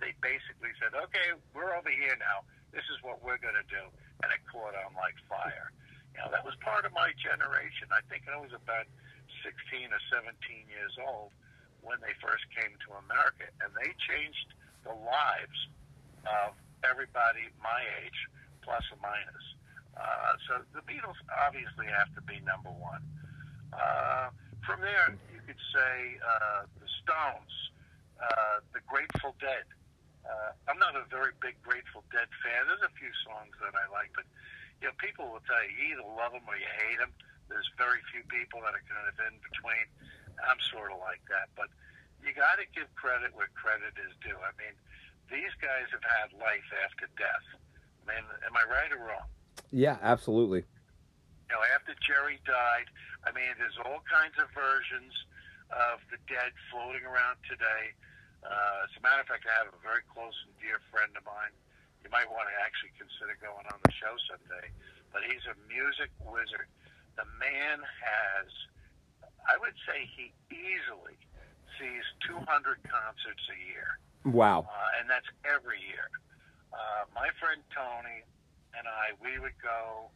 They 0.00 0.16
basically 0.24 0.72
said, 0.80 0.96
"Okay, 0.96 1.36
we're 1.52 1.76
over 1.76 1.90
here 1.92 2.16
now. 2.16 2.46
This 2.72 2.86
is 2.88 2.98
what 3.04 3.20
we're 3.20 3.40
going 3.40 3.58
to 3.58 3.68
do," 3.68 3.84
and 4.24 4.28
it 4.32 4.40
caught 4.48 4.72
on 4.72 4.96
like 4.96 5.16
fire. 5.28 5.72
You 6.16 6.24
know, 6.24 6.28
that 6.32 6.42
was 6.42 6.56
part 6.64 6.88
of 6.88 6.92
my 6.96 7.12
generation. 7.20 7.92
I 7.92 8.02
think 8.10 8.26
I 8.26 8.38
was 8.38 8.50
about 8.50 8.88
16 9.46 9.92
or 9.92 10.02
17 10.10 10.34
years 10.66 10.94
old 10.98 11.30
when 11.80 12.00
they 12.02 12.12
first 12.20 12.44
came 12.52 12.72
to 12.88 12.88
America, 13.06 13.48
and 13.62 13.70
they 13.76 13.92
changed 14.08 14.52
the 14.84 14.92
lives 14.92 15.60
of 16.26 16.56
everybody 16.84 17.48
my 17.60 17.80
age, 18.04 18.20
plus 18.64 18.84
or 18.92 18.98
minus. 19.00 19.46
Uh, 19.96 20.32
so 20.48 20.52
the 20.72 20.80
Beatles 20.88 21.18
obviously 21.44 21.86
have 21.86 22.08
to 22.14 22.22
be 22.24 22.40
number 22.44 22.70
one. 22.70 23.02
Uh, 23.72 24.30
from 24.66 24.80
there, 24.80 25.16
you 25.32 25.40
could 25.46 25.60
say 25.74 26.18
uh, 26.22 26.66
the 26.78 26.88
Stones, 27.02 27.54
uh, 28.20 28.64
the 28.74 28.82
Grateful 28.86 29.34
Dead. 29.40 29.66
Uh, 30.22 30.52
I'm 30.68 30.78
not 30.78 30.94
a 30.94 31.04
very 31.08 31.32
big 31.40 31.56
Grateful 31.64 32.04
Dead 32.12 32.28
fan. 32.44 32.68
There's 32.68 32.84
a 32.84 32.94
few 32.94 33.10
songs 33.24 33.56
that 33.64 33.74
I 33.74 33.88
like, 33.90 34.12
but 34.14 34.28
you 34.80 34.88
know, 34.88 34.94
people 35.00 35.28
will 35.32 35.44
tell 35.44 35.60
you 35.64 35.72
you 35.74 35.84
either 35.96 36.06
love 36.06 36.32
them 36.36 36.44
or 36.46 36.56
you 36.56 36.68
hate 36.86 37.00
them. 37.00 37.12
There's 37.48 37.66
very 37.76 37.98
few 38.14 38.22
people 38.30 38.62
that 38.62 38.76
are 38.76 38.84
kind 38.86 39.06
of 39.10 39.16
in 39.26 39.36
between. 39.42 39.86
I'm 40.40 40.60
sort 40.72 40.92
of 40.92 41.02
like 41.02 41.20
that, 41.28 41.52
but 41.58 41.68
you 42.24 42.32
got 42.32 42.60
to 42.60 42.66
give 42.72 42.88
credit 42.94 43.34
where 43.34 43.50
credit 43.56 43.96
is 44.00 44.12
due. 44.24 44.36
I 44.38 44.52
mean, 44.56 44.72
these 45.28 45.52
guys 45.60 45.88
have 45.92 46.04
had 46.04 46.32
life 46.38 46.68
after 46.84 47.08
death. 47.16 47.46
I 48.06 48.14
mean, 48.14 48.24
am 48.46 48.54
I 48.56 48.64
right 48.68 48.92
or 48.92 49.02
wrong? 49.04 49.28
Yeah, 49.70 49.98
absolutely. 50.02 50.64
You 51.50 51.58
know, 51.58 51.66
after 51.74 51.98
Jerry 51.98 52.38
died, 52.46 52.86
I 53.26 53.34
mean, 53.34 53.50
there's 53.58 53.74
all 53.82 54.06
kinds 54.06 54.38
of 54.38 54.46
versions 54.54 55.10
of 55.74 55.98
the 56.06 56.22
dead 56.30 56.54
floating 56.70 57.02
around 57.02 57.42
today. 57.42 57.90
Uh, 58.46 58.86
as 58.86 58.94
a 58.94 59.02
matter 59.02 59.18
of 59.18 59.26
fact, 59.26 59.50
I 59.50 59.58
have 59.58 59.74
a 59.74 59.82
very 59.82 60.06
close 60.06 60.38
and 60.46 60.54
dear 60.62 60.78
friend 60.94 61.10
of 61.18 61.26
mine. 61.26 61.50
You 62.06 62.10
might 62.14 62.30
want 62.30 62.46
to 62.46 62.56
actually 62.62 62.94
consider 62.94 63.34
going 63.42 63.66
on 63.66 63.82
the 63.82 63.90
show 63.90 64.14
someday. 64.30 64.70
But 65.10 65.26
he's 65.26 65.42
a 65.50 65.58
music 65.66 66.14
wizard. 66.22 66.70
The 67.18 67.26
man 67.42 67.82
has, 67.82 68.46
I 69.50 69.58
would 69.58 69.74
say, 69.90 70.06
he 70.06 70.30
easily 70.54 71.18
sees 71.82 72.06
200 72.30 72.46
concerts 72.86 73.42
a 73.50 73.58
year. 73.58 73.98
Wow. 74.22 74.70
Uh, 74.70 74.98
and 75.02 75.10
that's 75.10 75.26
every 75.50 75.82
year. 75.82 76.14
Uh, 76.70 77.10
my 77.10 77.26
friend 77.42 77.58
Tony 77.74 78.22
and 78.78 78.86
I, 78.86 79.18
we 79.18 79.42
would 79.42 79.58
go. 79.58 80.14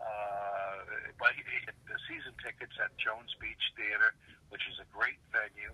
Uh, 0.00 0.84
but 1.18 1.32
he, 1.34 1.42
he, 1.48 1.58
the 1.88 1.98
season 2.08 2.32
tickets 2.44 2.76
at 2.82 2.92
Jones 3.00 3.32
Beach 3.40 3.72
Theater, 3.76 4.12
which 4.50 4.62
is 4.68 4.76
a 4.80 4.86
great 4.94 5.18
venue. 5.32 5.72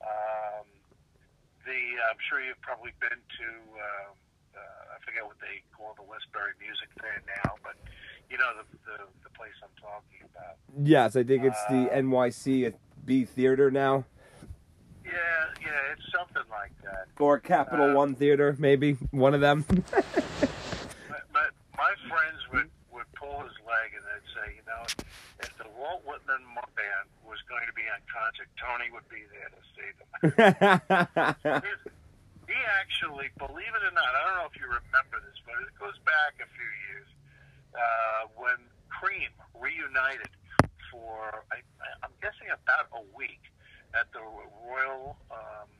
Um, 0.00 0.66
the 1.64 1.76
I'm 2.08 2.20
sure 2.28 2.40
you've 2.40 2.60
probably 2.62 2.92
been 3.00 3.20
to. 3.20 3.48
Um, 3.76 4.12
uh, 4.56 4.96
I 4.96 5.04
forget 5.04 5.24
what 5.24 5.36
they 5.40 5.62
call 5.76 5.94
the 5.96 6.02
Westbury 6.08 6.56
Music 6.58 6.88
Fair 7.00 7.22
now, 7.44 7.54
but 7.62 7.76
you 8.32 8.38
know 8.38 8.50
the 8.56 8.64
the, 8.88 8.98
the 9.24 9.30
place 9.36 9.52
I'm 9.62 9.74
talking 9.80 10.24
about. 10.32 10.56
Yes, 10.80 11.16
I 11.16 11.22
think 11.22 11.44
it's 11.44 11.62
the 11.68 11.90
Uh, 11.92 12.00
NYC 12.00 12.72
B 13.04 13.24
Theater 13.24 13.70
now. 13.70 14.04
Yeah, 15.04 15.12
yeah, 15.60 15.92
it's 15.92 16.02
something 16.16 16.42
like 16.50 16.72
that. 16.82 17.08
Or 17.18 17.38
Capital 17.38 17.90
Uh, 17.90 17.94
One 17.94 18.14
Theater, 18.14 18.56
maybe 18.58 18.94
one 19.10 19.34
of 19.34 19.40
them. 19.40 19.64
But, 21.10 21.22
but 21.32 21.50
my 21.76 21.92
friends 22.08 22.38
would 22.52 22.70
pull 23.20 23.44
his 23.44 23.52
leg 23.68 23.92
and 23.92 24.00
they'd 24.08 24.28
say, 24.32 24.46
you 24.56 24.64
know, 24.64 24.82
if 25.44 25.52
the 25.60 25.68
Walt 25.76 26.00
Whitman 26.08 26.40
band 26.72 27.06
was 27.20 27.36
going 27.44 27.68
to 27.68 27.76
be 27.76 27.84
on 27.92 28.00
concert, 28.08 28.48
Tony 28.56 28.88
would 28.88 29.04
be 29.12 29.28
there 29.28 29.52
to 29.52 29.62
see 29.76 29.90
them. 29.92 30.08
His- 31.68 31.92
he 32.48 32.58
actually, 32.82 33.30
believe 33.38 33.70
it 33.78 33.82
or 33.86 33.94
not, 33.94 34.10
I 34.10 34.20
don't 34.26 34.36
know 34.42 34.48
if 34.50 34.58
you 34.58 34.66
remember 34.66 35.22
this, 35.22 35.38
but 35.46 35.54
it 35.62 35.70
goes 35.78 35.94
back 36.02 36.34
a 36.42 36.48
few 36.50 36.70
years 36.90 37.06
uh, 37.78 38.26
when 38.34 38.58
Cream 38.90 39.30
reunited 39.54 40.26
for, 40.90 41.46
I, 41.54 41.62
I'm 42.02 42.10
guessing, 42.18 42.50
about 42.50 42.90
a 42.90 43.06
week 43.14 43.38
at 43.94 44.10
the 44.10 44.18
Royal 44.66 45.14
um, 45.30 45.70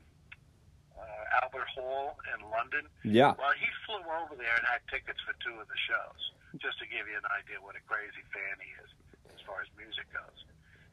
uh, 0.95 1.43
Albert 1.43 1.67
Hall 1.75 2.15
in 2.31 2.39
London. 2.47 2.87
yeah. 3.03 3.35
Well, 3.35 3.51
he 3.59 3.67
flew 3.83 3.99
over 4.07 4.39
there 4.39 4.55
and 4.55 4.63
had 4.63 4.79
tickets 4.87 5.19
for 5.27 5.35
two 5.43 5.59
of 5.59 5.67
the 5.67 5.79
shows, 5.91 6.21
just 6.59 6.79
to 6.83 6.87
give 6.89 7.07
you 7.07 7.15
an 7.15 7.29
idea 7.31 7.61
what 7.63 7.79
a 7.79 7.83
crazy 7.87 8.23
fan 8.35 8.59
he 8.59 8.71
is 8.83 8.91
as 9.31 9.39
far 9.47 9.63
as 9.63 9.69
music 9.79 10.09
goes. 10.11 10.39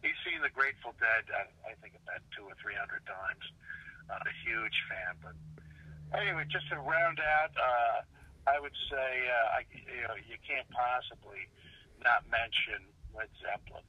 He's 0.05 0.19
seen 0.23 0.39
the 0.39 0.53
Grateful 0.55 0.95
Dead, 1.03 1.27
I, 1.35 1.51
I 1.67 1.75
think, 1.83 1.99
about 1.99 2.23
two 2.31 2.47
or 2.47 2.55
three 2.63 2.79
hundred 2.79 3.03
times. 3.03 3.43
Not 4.07 4.23
a 4.23 4.35
huge 4.47 4.79
fan, 4.87 5.19
but 5.19 5.35
anyway, 6.15 6.47
just 6.49 6.71
to 6.71 6.79
round 6.79 7.19
out, 7.19 7.53
uh, 7.59 7.99
I 8.47 8.57
would 8.63 8.77
say 8.89 9.11
uh, 9.29 9.59
I, 9.59 9.61
you 9.75 10.07
know 10.07 10.17
you 10.17 10.39
can't 10.47 10.71
possibly 10.71 11.51
not 12.01 12.23
mention 12.31 12.87
Led 13.13 13.29
Zeppelin. 13.43 13.85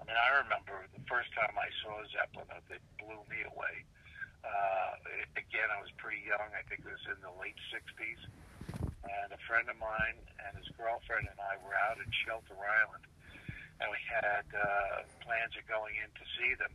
I 0.00 0.08
mean, 0.08 0.16
I 0.16 0.40
remember 0.40 0.86
the 0.96 1.04
first 1.04 1.28
time 1.36 1.52
I 1.58 1.68
saw 1.84 2.00
Zeppelin, 2.08 2.48
uh, 2.48 2.64
they 2.72 2.80
blew 2.96 3.20
me 3.28 3.44
away. 3.44 3.84
Uh, 4.40 4.96
again, 5.36 5.68
I 5.68 5.82
was 5.84 5.92
pretty 6.00 6.24
young. 6.24 6.48
I 6.56 6.64
think 6.64 6.80
it 6.80 6.88
was 6.88 7.04
in 7.04 7.20
the 7.20 7.34
late 7.36 7.58
60s. 7.68 8.22
And 9.04 9.32
a 9.32 9.40
friend 9.48 9.68
of 9.68 9.78
mine 9.80 10.20
and 10.44 10.52
his 10.60 10.68
girlfriend 10.76 11.28
and 11.28 11.40
I 11.40 11.56
were 11.64 11.72
out 11.72 11.96
in 11.96 12.08
Shelter 12.12 12.56
Island. 12.56 13.04
And 13.80 13.88
we 13.88 14.00
had 14.04 14.44
uh, 14.52 15.08
plans 15.24 15.56
of 15.56 15.64
going 15.64 15.96
in 15.96 16.10
to 16.12 16.24
see 16.36 16.52
them. 16.60 16.72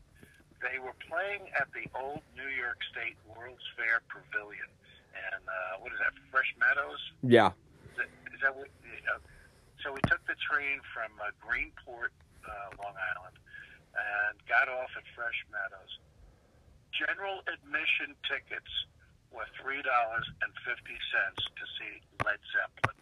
They 0.58 0.82
were 0.82 0.98
playing 1.06 1.54
at 1.54 1.70
the 1.76 1.86
old 1.94 2.26
New 2.34 2.50
York 2.50 2.82
State 2.90 3.14
World's 3.30 3.62
Fair 3.78 4.02
Pavilion. 4.10 4.72
And 5.14 5.44
uh, 5.46 5.80
what 5.86 5.94
is 5.94 6.00
that, 6.02 6.18
Fresh 6.34 6.58
Meadows? 6.58 7.02
Yeah. 7.22 7.54
Is 7.94 8.02
that, 8.02 8.10
is 8.34 8.40
that 8.42 8.54
what? 8.58 8.68
Uh, 9.06 9.22
so 9.86 9.94
we 9.94 10.02
took 10.10 10.26
the 10.26 10.36
train 10.42 10.82
from 10.90 11.14
uh, 11.22 11.30
Greenport, 11.38 12.10
uh, 12.42 12.74
Long 12.82 12.98
Island, 12.98 13.38
and 13.94 14.34
got 14.50 14.66
off 14.66 14.90
at 14.98 15.06
Fresh 15.14 15.46
Meadows. 15.54 16.02
General 16.90 17.46
admission 17.46 18.18
tickets 18.26 18.72
were 19.30 19.46
three 19.62 19.84
dollars 19.86 20.26
and 20.42 20.50
fifty 20.66 20.98
cents 21.12 21.44
to 21.54 21.66
see 21.78 21.94
Led 22.26 22.42
Zeppelin. 22.50 22.98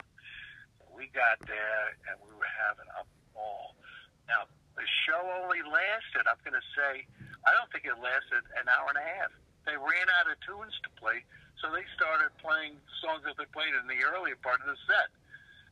We 0.91 1.07
got 1.15 1.39
there 1.47 1.95
and 2.11 2.19
we 2.21 2.35
were 2.35 2.53
having 2.67 2.91
a 2.99 3.03
ball. 3.31 3.79
Now 4.27 4.45
the 4.75 4.85
show 5.07 5.21
only 5.41 5.63
lasted. 5.63 6.27
I'm 6.27 6.37
going 6.43 6.57
to 6.57 6.67
say, 6.75 7.07
I 7.47 7.55
don't 7.55 7.71
think 7.71 7.87
it 7.87 7.95
lasted 7.97 8.43
an 8.59 8.67
hour 8.67 8.91
and 8.91 8.99
a 8.99 9.07
half. 9.17 9.31
They 9.63 9.79
ran 9.79 10.07
out 10.19 10.27
of 10.27 10.35
tunes 10.43 10.75
to 10.83 10.89
play, 10.99 11.23
so 11.63 11.71
they 11.71 11.87
started 11.95 12.35
playing 12.43 12.75
songs 12.99 13.23
that 13.23 13.39
they 13.39 13.47
played 13.55 13.71
in 13.71 13.87
the 13.87 14.03
earlier 14.03 14.35
part 14.43 14.59
of 14.59 14.67
the 14.67 14.75
set. 14.83 15.07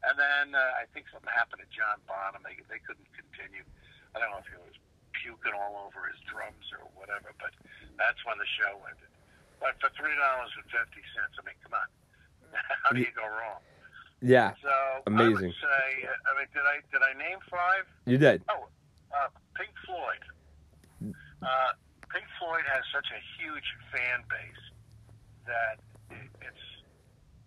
And 0.07 0.15
then 0.17 0.55
uh, 0.55 0.81
I 0.81 0.87
think 0.95 1.11
something 1.11 1.29
happened 1.29 1.61
to 1.61 1.69
John 1.69 1.99
Bonham. 2.07 2.41
They, 2.41 2.57
they 2.71 2.81
couldn't 2.81 3.09
continue. 3.13 3.67
I 4.15 4.23
don't 4.23 4.31
know 4.33 4.41
if 4.41 4.49
he 4.49 4.57
was 4.57 4.77
puking 5.13 5.53
all 5.53 5.85
over 5.85 6.09
his 6.09 6.17
drums 6.25 6.65
or 6.73 6.87
whatever, 6.97 7.35
but 7.37 7.53
that's 7.99 8.17
when 8.25 8.39
the 8.41 8.49
show 8.57 8.79
ended. 8.89 9.11
But 9.61 9.77
for 9.77 9.93
three 9.93 10.15
dollars 10.17 10.49
and 10.57 10.65
fifty 10.73 11.05
cents, 11.13 11.37
I 11.37 11.45
mean, 11.45 11.59
come 11.61 11.77
on, 11.77 11.85
how 12.83 12.91
do 12.91 12.99
you 12.99 13.13
go 13.15 13.23
wrong? 13.23 13.61
Yeah. 14.21 14.53
So 14.61 14.69
I 14.69 15.01
Amazing. 15.07 15.49
would 15.49 15.57
say, 15.57 15.85
I 16.05 16.31
mean, 16.37 16.47
did 16.53 16.65
I 16.65 16.77
did 16.93 17.01
I 17.01 17.13
name 17.17 17.39
five? 17.49 17.85
You 18.05 18.17
did. 18.17 18.43
Oh, 18.49 18.69
uh, 19.09 19.29
Pink 19.57 19.73
Floyd. 19.85 20.23
Uh, 21.41 21.71
Pink 22.13 22.25
Floyd 22.37 22.61
has 22.69 22.85
such 22.93 23.09
a 23.09 23.21
huge 23.41 23.65
fan 23.89 24.21
base 24.29 24.63
that 25.49 25.81
it's 26.45 26.65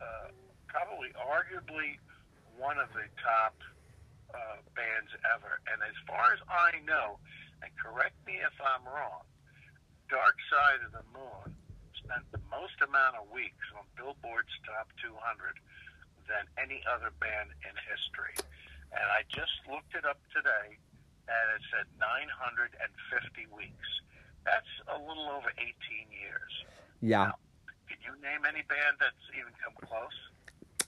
uh, 0.03 0.35
probably 0.67 1.14
arguably 1.14 1.95
one 2.59 2.79
of 2.83 2.90
the 2.90 3.07
top 3.23 3.55
uh, 4.35 4.59
bands 4.75 5.14
ever. 5.31 5.62
And 5.71 5.79
as 5.87 5.95
far 6.11 6.35
as 6.35 6.43
I 6.51 6.83
know, 6.83 7.23
and 7.62 7.71
correct 7.79 8.19
me 8.27 8.43
if 8.43 8.57
I'm 8.59 8.83
wrong, 8.83 9.23
Dark 10.11 10.35
Side 10.51 10.83
of 10.83 10.90
the 10.90 11.07
Moon 11.14 11.55
spent 12.05 12.25
the 12.33 12.43
most 12.53 12.77
amount 12.85 13.17
of 13.17 13.25
weeks 13.33 13.64
on 13.73 13.88
Billboard's 13.97 14.53
top 14.69 14.93
200 15.01 15.57
than 16.29 16.45
any 16.61 16.85
other 16.85 17.12
band 17.21 17.53
in 17.64 17.75
history. 17.88 18.37
And 18.93 19.07
I 19.09 19.25
just 19.33 19.53
looked 19.67 19.97
it 19.97 20.05
up 20.05 20.21
today, 20.31 20.77
and 21.27 21.45
it 21.57 21.64
said 21.73 21.88
950 21.97 22.77
weeks. 23.57 23.88
That's 24.45 24.69
a 24.93 25.01
little 25.01 25.33
over 25.33 25.49
18 25.57 25.73
years. 26.12 26.53
Yeah. 27.01 27.33
Can 27.88 27.99
you 28.05 28.14
name 28.21 28.45
any 28.45 28.62
band 28.69 29.01
that's 29.01 29.25
even 29.33 29.53
come 29.57 29.75
close? 29.81 30.19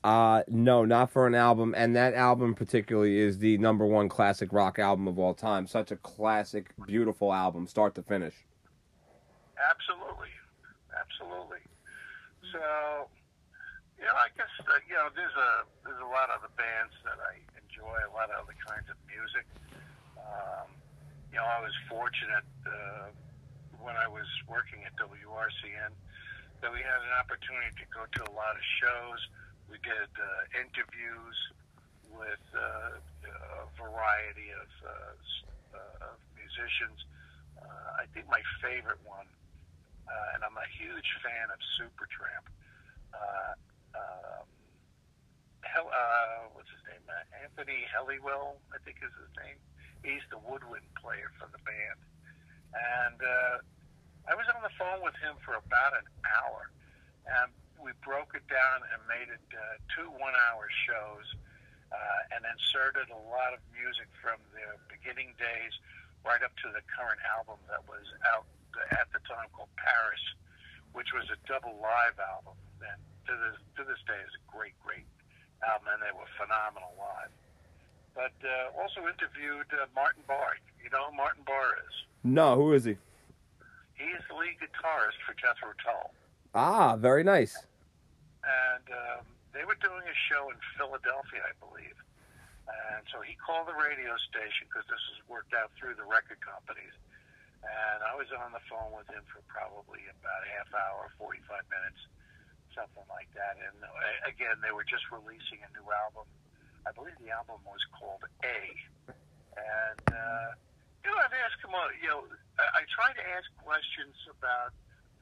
Uh, 0.04 0.44
no, 0.46 0.84
not 0.84 1.10
for 1.10 1.26
an 1.26 1.34
album. 1.34 1.74
And 1.76 1.96
that 1.96 2.14
album 2.14 2.54
particularly 2.54 3.18
is 3.18 3.38
the 3.38 3.58
number 3.58 3.84
one 3.84 4.08
classic 4.08 4.52
rock 4.52 4.78
album 4.78 5.08
of 5.08 5.18
all 5.18 5.34
time. 5.34 5.66
Such 5.66 5.90
a 5.90 5.96
classic, 5.96 6.70
beautiful 6.86 7.32
album, 7.32 7.66
start 7.66 7.94
to 7.96 8.02
finish. 8.02 8.34
Absolutely, 9.56 10.28
absolutely. 11.06 11.62
So, 12.50 12.60
you 13.98 14.04
know, 14.04 14.16
I 14.18 14.28
guess 14.34 14.50
uh, 14.66 14.82
you 14.90 14.98
know 14.98 15.08
there's 15.14 15.34
a 15.34 15.50
there's 15.86 16.02
a 16.02 16.10
lot 16.10 16.28
of 16.34 16.42
the 16.42 16.52
bands 16.58 16.92
that 17.06 17.16
I 17.22 17.38
enjoy, 17.56 17.94
a 17.94 18.12
lot 18.12 18.28
of 18.34 18.44
other 18.44 18.58
kinds 18.66 18.90
of 18.90 18.98
music. 19.06 19.46
Um, 20.18 20.68
you 21.30 21.38
know, 21.38 21.46
I 21.46 21.62
was 21.62 21.72
fortunate 21.88 22.46
uh, 22.66 23.08
when 23.80 23.96
I 23.96 24.10
was 24.10 24.26
working 24.50 24.82
at 24.84 24.92
WRCN 24.98 25.94
that 26.60 26.70
we 26.72 26.80
had 26.80 27.00
an 27.04 27.14
opportunity 27.20 27.72
to 27.76 27.86
go 27.92 28.02
to 28.04 28.20
a 28.26 28.32
lot 28.34 28.56
of 28.56 28.64
shows. 28.82 29.20
We 29.68 29.78
did 29.82 30.10
uh, 30.16 30.60
interviews 30.62 31.36
with 32.08 32.44
uh, 32.56 32.96
a 32.96 33.66
variety 33.76 34.54
of, 34.56 34.70
uh, 34.80 35.76
uh, 35.76 36.08
of 36.12 36.16
musicians. 36.38 37.04
Uh, 37.60 38.00
I 38.00 38.08
think 38.14 38.30
my 38.30 38.40
favorite 38.62 39.02
one, 39.04 39.28
uh, 40.06 40.34
and 40.34 40.40
I'm 40.46 40.56
a 40.56 40.68
huge 40.78 41.10
fan 41.22 41.50
of 41.50 41.58
Supertramp. 41.76 42.46
Uh, 43.14 43.54
um, 43.94 44.46
uh, 45.76 46.48
what's 46.56 46.70
his 46.72 46.82
name? 46.88 47.04
Uh, 47.04 47.44
Anthony 47.44 47.84
Helliwell, 47.90 48.56
I 48.72 48.78
think 48.84 49.02
is 49.04 49.12
his 49.12 49.32
name. 49.36 49.58
He's 50.00 50.24
the 50.32 50.40
woodwind 50.40 50.86
player 50.96 51.28
for 51.36 51.50
the 51.50 51.60
band, 51.66 52.00
and 52.72 53.18
uh, 53.18 53.56
I 54.30 54.34
was 54.38 54.46
on 54.50 54.62
the 54.62 54.72
phone 54.78 55.02
with 55.02 55.18
him 55.18 55.34
for 55.42 55.58
about 55.58 55.92
an 55.98 56.06
hour, 56.24 56.70
and 57.26 57.50
we 57.82 57.90
broke 58.06 58.32
it 58.34 58.46
down 58.46 58.86
and 58.94 58.98
made 59.10 59.28
it 59.28 59.46
uh, 59.52 59.78
two 59.90 60.08
one-hour 60.14 60.66
shows, 60.86 61.26
uh, 61.90 62.34
and 62.34 62.46
inserted 62.46 63.10
a 63.10 63.22
lot 63.30 63.54
of 63.54 63.60
music 63.74 64.06
from 64.22 64.38
their 64.54 64.78
beginning 64.90 65.34
days 65.38 65.74
right 66.26 66.42
up 66.42 66.54
to 66.58 66.68
the 66.74 66.82
current 66.90 67.22
album 67.30 67.58
that 67.70 67.82
was 67.86 68.06
out 68.34 68.46
at 68.92 69.08
the 69.12 69.20
time 69.28 69.48
called 69.52 69.72
Paris, 69.76 70.22
which 70.92 71.12
was 71.12 71.24
a 71.32 71.38
double 71.48 71.74
live 71.82 72.16
album. 72.20 72.56
And 72.80 73.00
to 73.28 73.32
this 73.36 73.56
to 73.76 73.82
this 73.84 74.00
day 74.06 74.18
is 74.22 74.34
a 74.36 74.44
great, 74.50 74.74
great 74.84 75.06
album, 75.66 75.88
and 75.96 76.00
they 76.02 76.12
were 76.14 76.28
phenomenal 76.38 76.92
live. 77.00 77.32
But 78.14 78.36
uh, 78.44 78.72
also 78.80 79.04
interviewed 79.08 79.68
uh, 79.76 79.86
Martin 79.94 80.22
Barre. 80.26 80.56
You 80.82 80.88
know 80.88 81.10
who 81.10 81.16
Martin 81.16 81.44
Barre 81.44 81.76
is? 81.84 81.94
No, 82.24 82.56
who 82.56 82.72
is 82.72 82.84
he? 82.84 82.96
He 83.94 84.08
is 84.12 84.22
the 84.28 84.36
lead 84.36 84.56
guitarist 84.60 85.20
for 85.24 85.32
Jethro 85.36 85.72
Tull. 85.84 86.12
Ah, 86.54 86.96
very 86.96 87.24
nice. 87.24 87.56
and 88.44 88.86
um, 88.92 89.24
they 89.52 89.64
were 89.64 89.76
doing 89.82 90.04
a 90.04 90.16
show 90.30 90.48
in 90.48 90.56
Philadelphia, 90.78 91.44
I 91.44 91.52
believe. 91.60 91.96
And 92.66 93.04
so 93.12 93.20
he 93.20 93.36
called 93.40 93.68
the 93.68 93.76
radio 93.78 94.16
station 94.28 94.66
because 94.68 94.84
this 94.88 95.00
was 95.12 95.20
worked 95.28 95.52
out 95.54 95.70
through 95.78 95.94
the 96.00 96.04
record 96.08 96.40
companies. 96.40 96.92
And 97.66 97.98
I 98.06 98.14
was 98.14 98.30
on 98.30 98.54
the 98.54 98.62
phone 98.70 98.94
with 98.94 99.10
him 99.10 99.26
for 99.26 99.42
probably 99.50 100.06
about 100.06 100.40
a 100.46 100.50
half 100.54 100.70
hour, 100.70 101.10
45 101.18 101.42
minutes, 101.66 102.00
something 102.72 103.06
like 103.10 103.26
that. 103.34 103.58
And 103.58 103.76
uh, 103.82 103.90
again, 104.30 104.62
they 104.62 104.70
were 104.70 104.86
just 104.86 105.04
releasing 105.10 105.60
a 105.66 105.70
new 105.74 105.86
album. 105.90 106.30
I 106.86 106.94
believe 106.94 107.18
the 107.18 107.34
album 107.34 107.58
was 107.66 107.82
called 107.90 108.22
A. 108.46 108.60
And, 109.58 110.06
uh, 110.14 110.48
you 111.02 111.10
know, 111.10 111.18
I've 111.18 111.34
asked 111.34 111.58
him, 111.58 111.74
uh, 111.74 111.90
you 111.98 112.06
know, 112.06 112.22
I, 112.60 112.86
try 112.94 113.10
to 113.12 113.24
ask 113.34 113.50
questions 113.58 114.14
about 114.30 114.70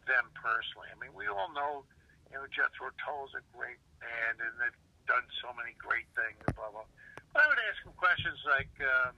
them 0.04 0.28
personally. 0.36 0.92
I 0.92 0.96
mean, 1.00 1.16
we 1.16 1.26
all 1.26 1.48
know 1.56 1.88
you 2.34 2.42
know, 2.42 2.50
Jethro 2.50 2.90
Tull's 2.98 3.30
a 3.38 3.42
great 3.54 3.78
band, 4.02 4.42
and 4.42 4.50
they've 4.58 4.80
done 5.06 5.22
so 5.38 5.54
many 5.54 5.70
great 5.78 6.10
things, 6.18 6.42
blah, 6.58 6.66
blah. 6.74 6.82
But 7.30 7.42
I 7.42 7.46
would 7.46 7.62
ask 7.70 7.78
him 7.86 7.94
questions 7.94 8.42
like, 8.50 8.74
um, 8.82 9.14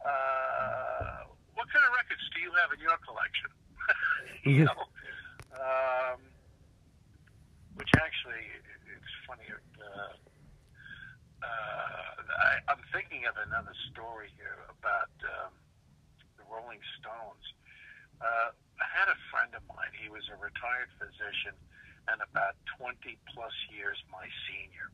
uh, 0.00 1.33
what 1.54 1.70
kind 1.70 1.84
of 1.86 1.92
records 1.94 2.22
do 2.34 2.38
you 2.42 2.52
have 2.58 2.70
in 2.74 2.80
your 2.82 2.98
collection? 3.02 3.50
you 4.44 4.64
know, 4.66 4.82
um, 5.54 6.18
which 7.74 7.90
actually 7.98 8.42
it's 8.62 9.12
funny. 9.26 9.46
Uh, 9.50 10.14
uh, 11.42 12.14
I, 12.24 12.52
I'm 12.72 12.82
thinking 12.90 13.26
of 13.26 13.36
another 13.38 13.74
story 13.92 14.30
here 14.36 14.58
about 14.70 15.12
um, 15.24 15.52
the 16.38 16.44
Rolling 16.50 16.80
Stones. 16.98 17.44
Uh, 18.20 18.50
I 18.80 18.86
had 18.90 19.08
a 19.10 19.18
friend 19.30 19.52
of 19.54 19.62
mine. 19.68 19.92
He 19.94 20.08
was 20.08 20.26
a 20.32 20.36
retired 20.38 20.90
physician 20.98 21.54
and 22.08 22.20
about 22.20 22.56
20 22.76 22.96
plus 23.32 23.54
years 23.72 23.96
my 24.12 24.28
senior. 24.48 24.88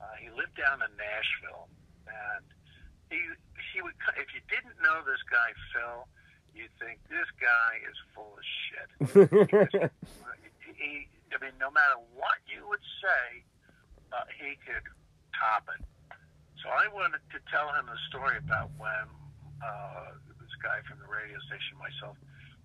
Uh, 0.00 0.14
he 0.18 0.28
lived 0.34 0.56
down 0.58 0.82
in 0.82 0.90
Nashville, 0.98 1.70
and 2.10 2.44
he 3.14 3.22
he 3.70 3.78
would. 3.82 3.94
If 4.18 4.34
you 4.34 4.42
didn't 4.50 4.74
know 4.82 5.02
this 5.06 5.22
guy 5.30 5.54
Phil, 5.70 6.10
you'd 6.54 6.74
think 6.82 6.98
this 7.06 7.30
guy 7.38 7.78
is 7.86 7.98
full 8.14 8.34
of 8.34 8.42
shit. 8.42 8.88
he, 10.66 10.70
he, 10.78 10.90
I 11.30 11.38
mean, 11.38 11.54
no 11.62 11.70
matter 11.70 11.98
what 12.14 12.42
you 12.50 12.66
would 12.66 12.82
say, 12.98 13.42
uh, 14.10 14.26
he 14.34 14.58
could 14.66 14.86
top 15.34 15.66
it. 15.70 15.82
So 16.62 16.70
I 16.70 16.88
wanted 16.90 17.22
to 17.34 17.38
tell 17.52 17.68
him 17.74 17.86
a 17.90 17.98
story 18.08 18.40
about 18.40 18.72
when 18.80 19.06
uh, 19.60 20.16
this 20.40 20.54
guy 20.62 20.80
from 20.88 20.98
the 20.98 21.10
radio 21.10 21.36
station, 21.50 21.76
myself, 21.76 22.16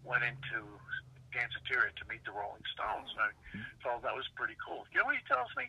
went 0.07 0.23
into 0.23 0.63
Danceteria 1.35 1.91
to 1.99 2.03
meet 2.07 2.23
the 2.23 2.31
Rolling 2.31 2.63
Stones. 2.71 3.11
And 3.11 3.21
I 3.27 3.33
thought 3.83 4.01
that 4.07 4.15
was 4.15 4.25
pretty 4.39 4.55
cool. 4.63 4.87
You 4.93 5.03
know 5.03 5.11
what 5.11 5.19
he 5.19 5.25
tells 5.27 5.51
me? 5.59 5.67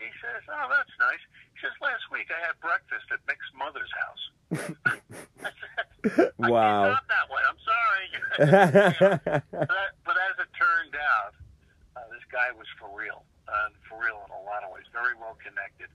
He 0.00 0.08
says, 0.24 0.42
"Oh, 0.48 0.66
that's 0.72 0.96
nice." 0.96 1.20
He 1.52 1.60
says, 1.60 1.76
"Last 1.84 2.08
week 2.08 2.32
I 2.32 2.40
had 2.40 2.56
breakfast 2.64 3.06
at 3.12 3.20
Mick's 3.28 3.50
mother's 3.52 3.92
house." 3.92 4.24
Said, 6.16 6.32
wow. 6.40 6.88
I 6.88 6.96
that 6.96 7.28
way. 7.28 7.42
I'm 7.44 7.60
sorry. 7.60 8.06
but, 9.68 9.90
but 10.00 10.16
as 10.16 10.34
it 10.40 10.48
turned 10.56 10.96
out, 10.96 11.36
uh, 11.92 12.08
this 12.08 12.24
guy 12.32 12.48
was 12.56 12.64
for 12.80 12.88
real, 12.88 13.20
uh, 13.44 13.68
for 13.84 14.00
real 14.00 14.24
in 14.24 14.32
a 14.32 14.42
lot 14.48 14.64
of 14.64 14.72
ways. 14.72 14.88
Very 14.96 15.12
well 15.20 15.36
connected. 15.44 15.92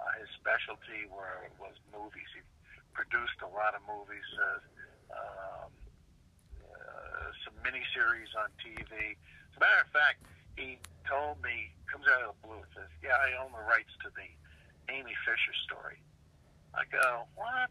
Uh, 0.00 0.08
his 0.24 0.32
specialty 0.40 1.04
were 1.12 1.52
was 1.60 1.76
movies. 1.92 2.26
He 2.32 2.40
produced 2.96 3.38
a 3.44 3.50
lot 3.52 3.76
of 3.76 3.84
movies. 3.84 4.24
Uh, 4.40 4.58
um, 5.12 5.68
uh, 6.64 7.28
some 7.44 7.54
miniseries 7.60 8.32
on 8.40 8.48
TV. 8.56 9.20
As 9.20 9.54
a 9.56 9.60
matter 9.60 9.84
of 9.84 9.92
fact, 9.92 10.24
he 10.56 10.78
told 11.08 11.42
me, 11.42 11.72
comes 11.90 12.06
out 12.08 12.22
of 12.22 12.34
the 12.36 12.48
blue, 12.48 12.62
says, 12.74 12.88
"Yeah, 13.02 13.16
I 13.16 13.36
own 13.42 13.52
the 13.52 13.64
rights 13.68 13.92
to 14.02 14.08
the 14.16 14.28
Amy 14.92 15.14
Fisher 15.24 15.54
story." 15.64 16.00
I 16.74 16.84
go, 16.88 17.26
"What?" 17.34 17.70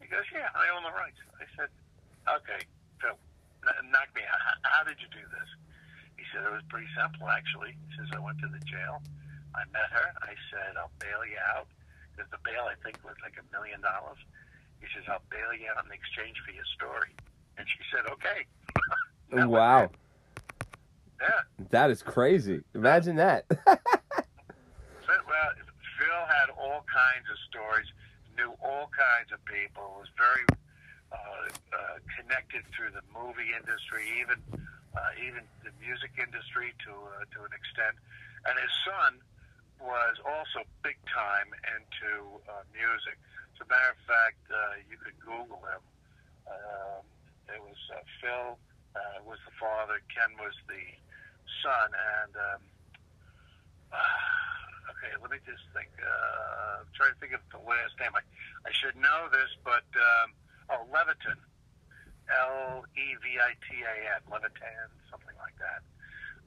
He 0.00 0.08
goes, 0.08 0.26
"Yeah, 0.32 0.50
I 0.54 0.68
own 0.74 0.82
the 0.82 0.92
rights." 0.92 1.18
I 1.38 1.46
said, 1.56 1.70
"Okay, 2.28 2.66
Phil, 3.00 3.18
knock 3.90 4.08
me 4.14 4.22
out. 4.26 4.58
How 4.62 4.82
did 4.84 5.00
you 5.00 5.08
do 5.08 5.22
this?" 5.30 5.50
He 6.16 6.24
said, 6.32 6.44
"It 6.44 6.50
was 6.50 6.62
pretty 6.68 6.88
simple, 6.98 7.28
actually." 7.28 7.78
He 7.88 7.96
says, 7.96 8.10
"I 8.14 8.18
went 8.18 8.38
to 8.40 8.48
the 8.48 8.60
jail. 8.66 9.02
I 9.54 9.64
met 9.70 9.90
her. 9.92 10.14
I 10.22 10.34
said, 10.50 10.76
I'll 10.76 10.90
bail 10.98 11.24
you 11.24 11.38
out." 11.54 11.68
Because 12.12 12.30
the 12.30 12.38
bail, 12.44 12.68
I 12.68 12.74
think, 12.84 13.02
was 13.04 13.16
like 13.22 13.36
a 13.40 13.46
million 13.52 13.80
dollars. 13.80 14.18
He 14.80 14.86
says, 14.94 15.04
I'll 15.08 15.22
bail 15.30 15.54
you 15.54 15.70
out 15.70 15.84
in 15.86 15.92
exchange 15.92 16.36
for 16.44 16.52
your 16.52 16.66
story. 16.74 17.14
And 17.56 17.66
she 17.68 17.78
said, 17.94 18.04
okay. 18.12 18.44
wow. 19.48 19.90
Yeah. 21.22 21.46
That 21.70 21.90
is 21.90 22.02
crazy. 22.02 22.66
Imagine 22.74 23.16
that. 23.16 23.46
well, 23.66 23.78
Phil 25.06 26.22
had 26.26 26.50
all 26.58 26.82
kinds 26.90 27.30
of 27.30 27.38
stories, 27.46 27.86
knew 28.34 28.50
all 28.58 28.90
kinds 28.90 29.30
of 29.30 29.38
people, 29.46 30.02
was 30.02 30.10
very 30.18 30.42
uh, 31.14 31.46
uh, 31.70 32.02
connected 32.18 32.66
through 32.74 32.90
the 32.90 33.06
movie 33.14 33.54
industry, 33.54 34.02
even 34.18 34.42
uh, 34.98 35.22
even 35.22 35.46
the 35.62 35.70
music 35.78 36.10
industry 36.18 36.74
to 36.82 36.90
uh, 36.90 37.22
to 37.30 37.46
an 37.46 37.54
extent. 37.54 37.94
And 38.50 38.58
his 38.58 38.74
son 38.82 39.22
was 39.78 40.18
also 40.26 40.66
big 40.82 40.98
time 41.06 41.54
into 41.78 42.42
uh, 42.50 42.66
music. 42.74 43.14
As 43.54 43.62
a 43.62 43.68
matter 43.70 43.94
of 43.94 44.02
fact, 44.10 44.42
uh, 44.50 44.82
you 44.90 44.98
could 44.98 45.14
Google 45.22 45.62
him. 45.70 45.82
Um, 46.50 47.06
it 47.46 47.62
was 47.62 47.78
uh, 47.94 48.02
Phil 48.18 48.58
uh, 48.96 49.22
was 49.24 49.38
the 49.46 49.54
father, 49.56 50.02
Ken 50.12 50.34
was 50.36 50.54
the 50.68 50.82
son, 51.62 51.88
and 51.92 52.32
um, 52.36 52.62
okay, 54.94 55.12
let 55.20 55.30
me 55.30 55.38
just 55.46 55.64
think. 55.74 55.90
Uh, 55.98 56.82
I'm 56.82 56.90
trying 56.94 57.14
to 57.14 57.20
think 57.20 57.32
of 57.32 57.42
the 57.50 57.62
last 57.62 57.94
name. 57.98 58.14
I, 58.14 58.22
I 58.66 58.72
should 58.74 58.96
know 58.96 59.30
this, 59.30 59.50
but 59.62 59.86
um, 59.94 60.28
oh, 60.70 60.82
Levitan, 60.90 61.38
L 62.30 62.84
E 62.94 63.06
V 63.20 63.38
I 63.38 63.52
T 63.66 63.82
A 63.82 63.96
N, 64.18 64.22
Levitan, 64.30 64.88
something 65.10 65.36
like 65.38 65.56
that, 65.58 65.82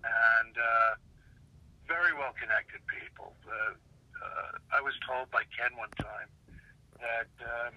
and. 0.04 0.56
Uh, 0.58 1.00
very 1.88 2.14
well 2.18 2.34
connected 2.38 2.82
people. 2.90 3.34
Uh, 3.46 3.78
uh, 3.78 4.52
I 4.74 4.82
was 4.82 4.94
told 5.06 5.30
by 5.30 5.46
Ken 5.54 5.78
one 5.78 5.94
time 6.02 6.30
that 6.98 7.32
um, 7.46 7.76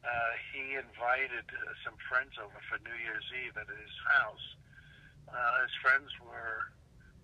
uh, 0.00 0.32
he 0.52 0.76
invited 0.80 1.44
uh, 1.52 1.76
some 1.84 1.96
friends 2.08 2.36
over 2.40 2.56
for 2.68 2.80
New 2.80 2.96
Year's 3.04 3.28
Eve 3.44 3.56
at 3.60 3.68
his 3.68 3.94
house. 4.16 4.46
Uh, 5.28 5.62
his 5.62 5.74
friends 5.82 6.10
were 6.22 6.70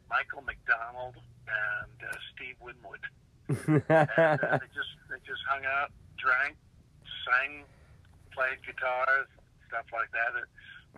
Michael 0.08 0.42
McDonald 0.42 1.16
and 1.46 1.96
uh, 2.08 2.16
Steve 2.34 2.56
Winwood. 2.60 3.04
and 3.48 3.82
uh, 3.90 4.58
they 4.58 4.70
just 4.78 4.94
they 5.10 5.20
just 5.26 5.42
hung 5.48 5.64
out, 5.66 5.90
drank, 6.18 6.56
sang, 7.26 7.64
played 8.32 8.58
guitars, 8.66 9.26
stuff 9.68 9.86
like 9.92 10.10
that. 10.12 10.34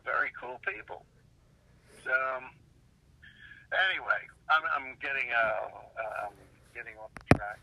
Very 0.05 0.31
cool 0.41 0.61
people. 0.67 1.05
So, 2.05 2.11
um, 2.11 2.51
anyway, 3.73 4.27
I'm, 4.51 4.63
I'm 4.75 4.97
getting 5.01 5.31
uh, 5.31 6.27
I'm 6.27 6.37
getting 6.75 6.95
off 6.99 7.11
the 7.15 7.37
track 7.37 7.61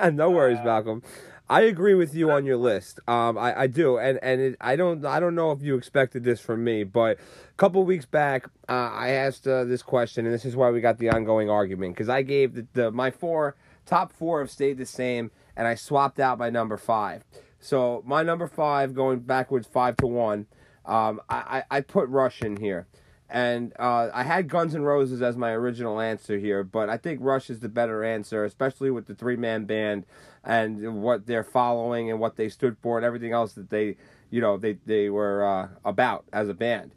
here. 0.00 0.10
no 0.12 0.30
worries, 0.30 0.58
Uh, 0.58 0.64
Malcolm. 0.64 1.02
I 1.50 1.62
agree 1.62 1.94
with 1.94 2.14
you 2.14 2.30
on 2.30 2.46
your 2.46 2.56
list. 2.56 3.00
Um, 3.06 3.36
I, 3.36 3.62
I 3.62 3.66
do, 3.66 3.98
and 3.98 4.18
and 4.22 4.40
it, 4.40 4.56
I 4.60 4.74
don't 4.76 5.04
I 5.04 5.20
don't 5.20 5.34
know 5.34 5.50
if 5.52 5.60
you 5.60 5.76
expected 5.76 6.24
this 6.24 6.40
from 6.40 6.64
me, 6.64 6.82
but 6.84 7.18
a 7.18 7.54
couple 7.58 7.84
weeks 7.84 8.06
back, 8.06 8.46
uh, 8.68 8.72
I 8.72 9.10
asked 9.10 9.46
uh, 9.46 9.64
this 9.64 9.82
question, 9.82 10.24
and 10.24 10.32
this 10.32 10.46
is 10.46 10.56
why 10.56 10.70
we 10.70 10.80
got 10.80 10.96
the 10.98 11.10
ongoing 11.10 11.50
argument 11.50 11.94
because 11.94 12.08
I 12.08 12.22
gave 12.22 12.54
the, 12.54 12.66
the 12.72 12.90
my 12.90 13.10
four 13.10 13.56
top 13.84 14.12
four 14.12 14.40
have 14.40 14.50
stayed 14.50 14.78
the 14.78 14.86
same, 14.86 15.30
and 15.56 15.66
I 15.68 15.74
swapped 15.74 16.20
out 16.20 16.38
my 16.38 16.48
number 16.48 16.78
five. 16.78 17.24
So 17.60 18.02
my 18.06 18.22
number 18.22 18.46
five, 18.46 18.94
going 18.94 19.20
backwards 19.20 19.66
five 19.66 19.96
to 19.98 20.06
one, 20.06 20.46
um, 20.86 21.20
I, 21.28 21.62
I 21.70 21.76
I 21.78 21.80
put 21.82 22.08
Rush 22.08 22.40
in 22.40 22.56
here. 22.56 22.86
And 23.32 23.72
uh, 23.78 24.10
I 24.12 24.24
had 24.24 24.46
Guns 24.46 24.74
N' 24.74 24.82
Roses 24.82 25.22
as 25.22 25.38
my 25.38 25.52
original 25.52 26.00
answer 26.00 26.38
here, 26.38 26.62
but 26.62 26.90
I 26.90 26.98
think 26.98 27.18
Rush 27.22 27.48
is 27.48 27.60
the 27.60 27.68
better 27.70 28.04
answer, 28.04 28.44
especially 28.44 28.90
with 28.90 29.06
the 29.06 29.14
three 29.14 29.36
man 29.36 29.64
band 29.64 30.04
and 30.44 31.02
what 31.02 31.26
they're 31.26 31.42
following 31.42 32.10
and 32.10 32.20
what 32.20 32.36
they 32.36 32.50
stood 32.50 32.76
for 32.82 32.98
and 32.98 33.06
everything 33.06 33.32
else 33.32 33.54
that 33.54 33.70
they, 33.70 33.96
you 34.28 34.42
know, 34.42 34.58
they 34.58 34.74
they 34.84 35.08
were 35.08 35.46
uh, 35.46 35.68
about 35.82 36.26
as 36.30 36.50
a 36.50 36.54
band. 36.54 36.92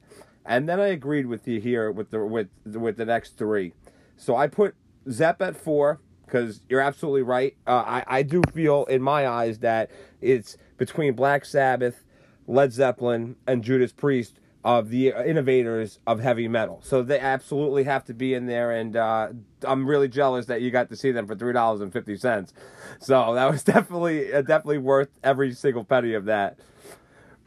And 0.46 0.68
then 0.68 0.78
I 0.78 0.88
agreed 0.88 1.28
with 1.28 1.48
you 1.48 1.62
here 1.62 1.90
with 1.90 2.12
the 2.12 2.26
with 2.26 2.50
with 2.66 2.98
the 2.98 3.06
next 3.06 3.38
three. 3.38 3.72
So 4.18 4.36
I 4.36 4.48
put 4.48 4.76
Zepp 5.10 5.42
at 5.42 5.56
four 5.56 6.02
because 6.26 6.60
you're 6.68 6.82
absolutely 6.82 7.24
right. 7.24 7.56
Uh, 7.66 7.84
I 7.88 8.04
I 8.08 8.24
do 8.24 8.42
feel 8.54 8.84
in 8.86 9.02
my 9.02 9.26
eyes 9.26 9.60
that 9.60 9.90
it's 10.20 10.58
between 10.78 11.14
Black 11.14 11.46
Sabbath, 11.46 12.04
Led 12.46 12.74
Zeppelin, 12.74 13.38
and 13.48 13.64
Judas 13.64 13.94
Priest 13.94 14.42
of 14.66 14.90
the 14.90 15.10
innovators 15.10 16.00
of 16.08 16.20
heavy 16.20 16.48
metal. 16.48 16.82
So 16.84 17.04
they 17.04 17.20
absolutely 17.20 17.84
have 17.84 18.04
to 18.06 18.16
be 18.16 18.34
in 18.34 18.48
there, 18.48 18.72
and 18.72 18.98
uh, 18.98 19.30
I'm 19.64 19.88
really 19.88 20.08
jealous 20.08 20.48
that 20.48 20.62
you 20.62 20.72
got 20.72 20.90
to 20.90 20.96
see 20.96 21.12
them 21.12 21.28
for 21.28 21.36
three 21.36 21.54
dollars 21.54 21.82
and 21.82 21.94
fifty 21.94 22.18
cents. 22.18 22.52
So 23.00 23.36
that 23.36 23.50
was 23.50 23.64
definitely 23.64 24.34
uh, 24.34 24.42
definitely 24.42 24.80
worth 24.80 25.10
every 25.24 25.54
single 25.54 25.84
penny 25.84 26.16
of 26.16 26.26
that. 26.26 26.58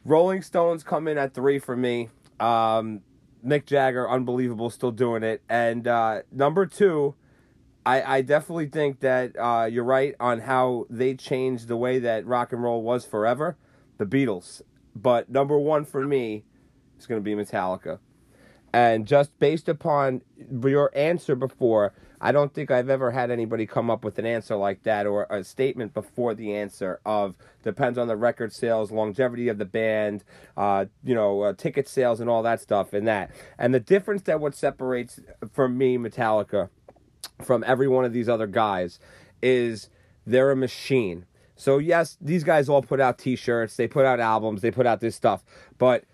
Rolling 0.04 0.42
Stones 0.42 0.84
come 0.84 1.08
in 1.08 1.18
at 1.18 1.34
three 1.34 1.58
for 1.58 1.76
me. 1.76 2.08
Um, 2.38 3.00
Mick 3.44 3.66
Jagger, 3.66 4.08
unbelievable, 4.08 4.70
still 4.70 4.92
doing 4.92 5.24
it. 5.24 5.42
And 5.48 5.88
uh, 5.88 6.22
number 6.30 6.66
two, 6.66 7.16
I, 7.84 8.18
I 8.18 8.22
definitely 8.22 8.66
think 8.66 9.00
that 9.00 9.36
uh, 9.36 9.64
you're 9.64 9.84
right 9.84 10.14
on 10.20 10.40
how 10.40 10.86
they 10.88 11.14
changed 11.14 11.66
the 11.66 11.76
way 11.76 11.98
that 11.98 12.24
rock 12.26 12.52
and 12.52 12.62
roll 12.62 12.82
was 12.82 13.04
forever. 13.04 13.56
The 13.98 14.06
Beatles. 14.06 14.62
But 14.94 15.28
number 15.28 15.58
one 15.58 15.84
for 15.84 16.06
me 16.06 16.44
is 16.98 17.06
going 17.06 17.20
to 17.20 17.24
be 17.24 17.34
Metallica. 17.34 17.98
And 18.72 19.06
just 19.06 19.38
based 19.38 19.68
upon 19.68 20.22
your 20.62 20.90
answer 20.94 21.34
before, 21.34 21.94
I 22.20 22.32
don't 22.32 22.52
think 22.52 22.70
I've 22.70 22.90
ever 22.90 23.10
had 23.10 23.30
anybody 23.30 23.64
come 23.64 23.90
up 23.90 24.04
with 24.04 24.18
an 24.18 24.26
answer 24.26 24.56
like 24.56 24.82
that 24.82 25.06
or 25.06 25.26
a 25.30 25.44
statement 25.44 25.94
before 25.94 26.34
the 26.34 26.54
answer 26.54 27.00
of 27.06 27.36
depends 27.62 27.96
on 27.96 28.08
the 28.08 28.16
record 28.16 28.52
sales, 28.52 28.90
longevity 28.90 29.48
of 29.48 29.58
the 29.58 29.64
band, 29.64 30.24
uh, 30.56 30.86
you 31.04 31.14
know, 31.14 31.42
uh, 31.42 31.52
ticket 31.54 31.88
sales 31.88 32.20
and 32.20 32.28
all 32.28 32.42
that 32.42 32.60
stuff 32.60 32.92
and 32.92 33.06
that. 33.06 33.30
And 33.58 33.72
the 33.72 33.80
difference 33.80 34.22
that 34.22 34.40
what 34.40 34.54
separates 34.54 35.20
for 35.52 35.68
me 35.68 35.96
Metallica 35.96 36.70
from 37.42 37.64
every 37.66 37.88
one 37.88 38.04
of 38.04 38.12
these 38.12 38.28
other 38.28 38.46
guys 38.46 38.98
is 39.40 39.88
they're 40.26 40.50
a 40.50 40.56
machine. 40.56 41.24
So 41.54 41.78
yes, 41.78 42.16
these 42.20 42.44
guys 42.44 42.68
all 42.68 42.82
put 42.82 43.00
out 43.00 43.18
t-shirts, 43.18 43.76
they 43.76 43.88
put 43.88 44.04
out 44.04 44.20
albums, 44.20 44.62
they 44.62 44.70
put 44.70 44.86
out 44.86 45.00
this 45.00 45.16
stuff, 45.16 45.44
but 45.78 46.04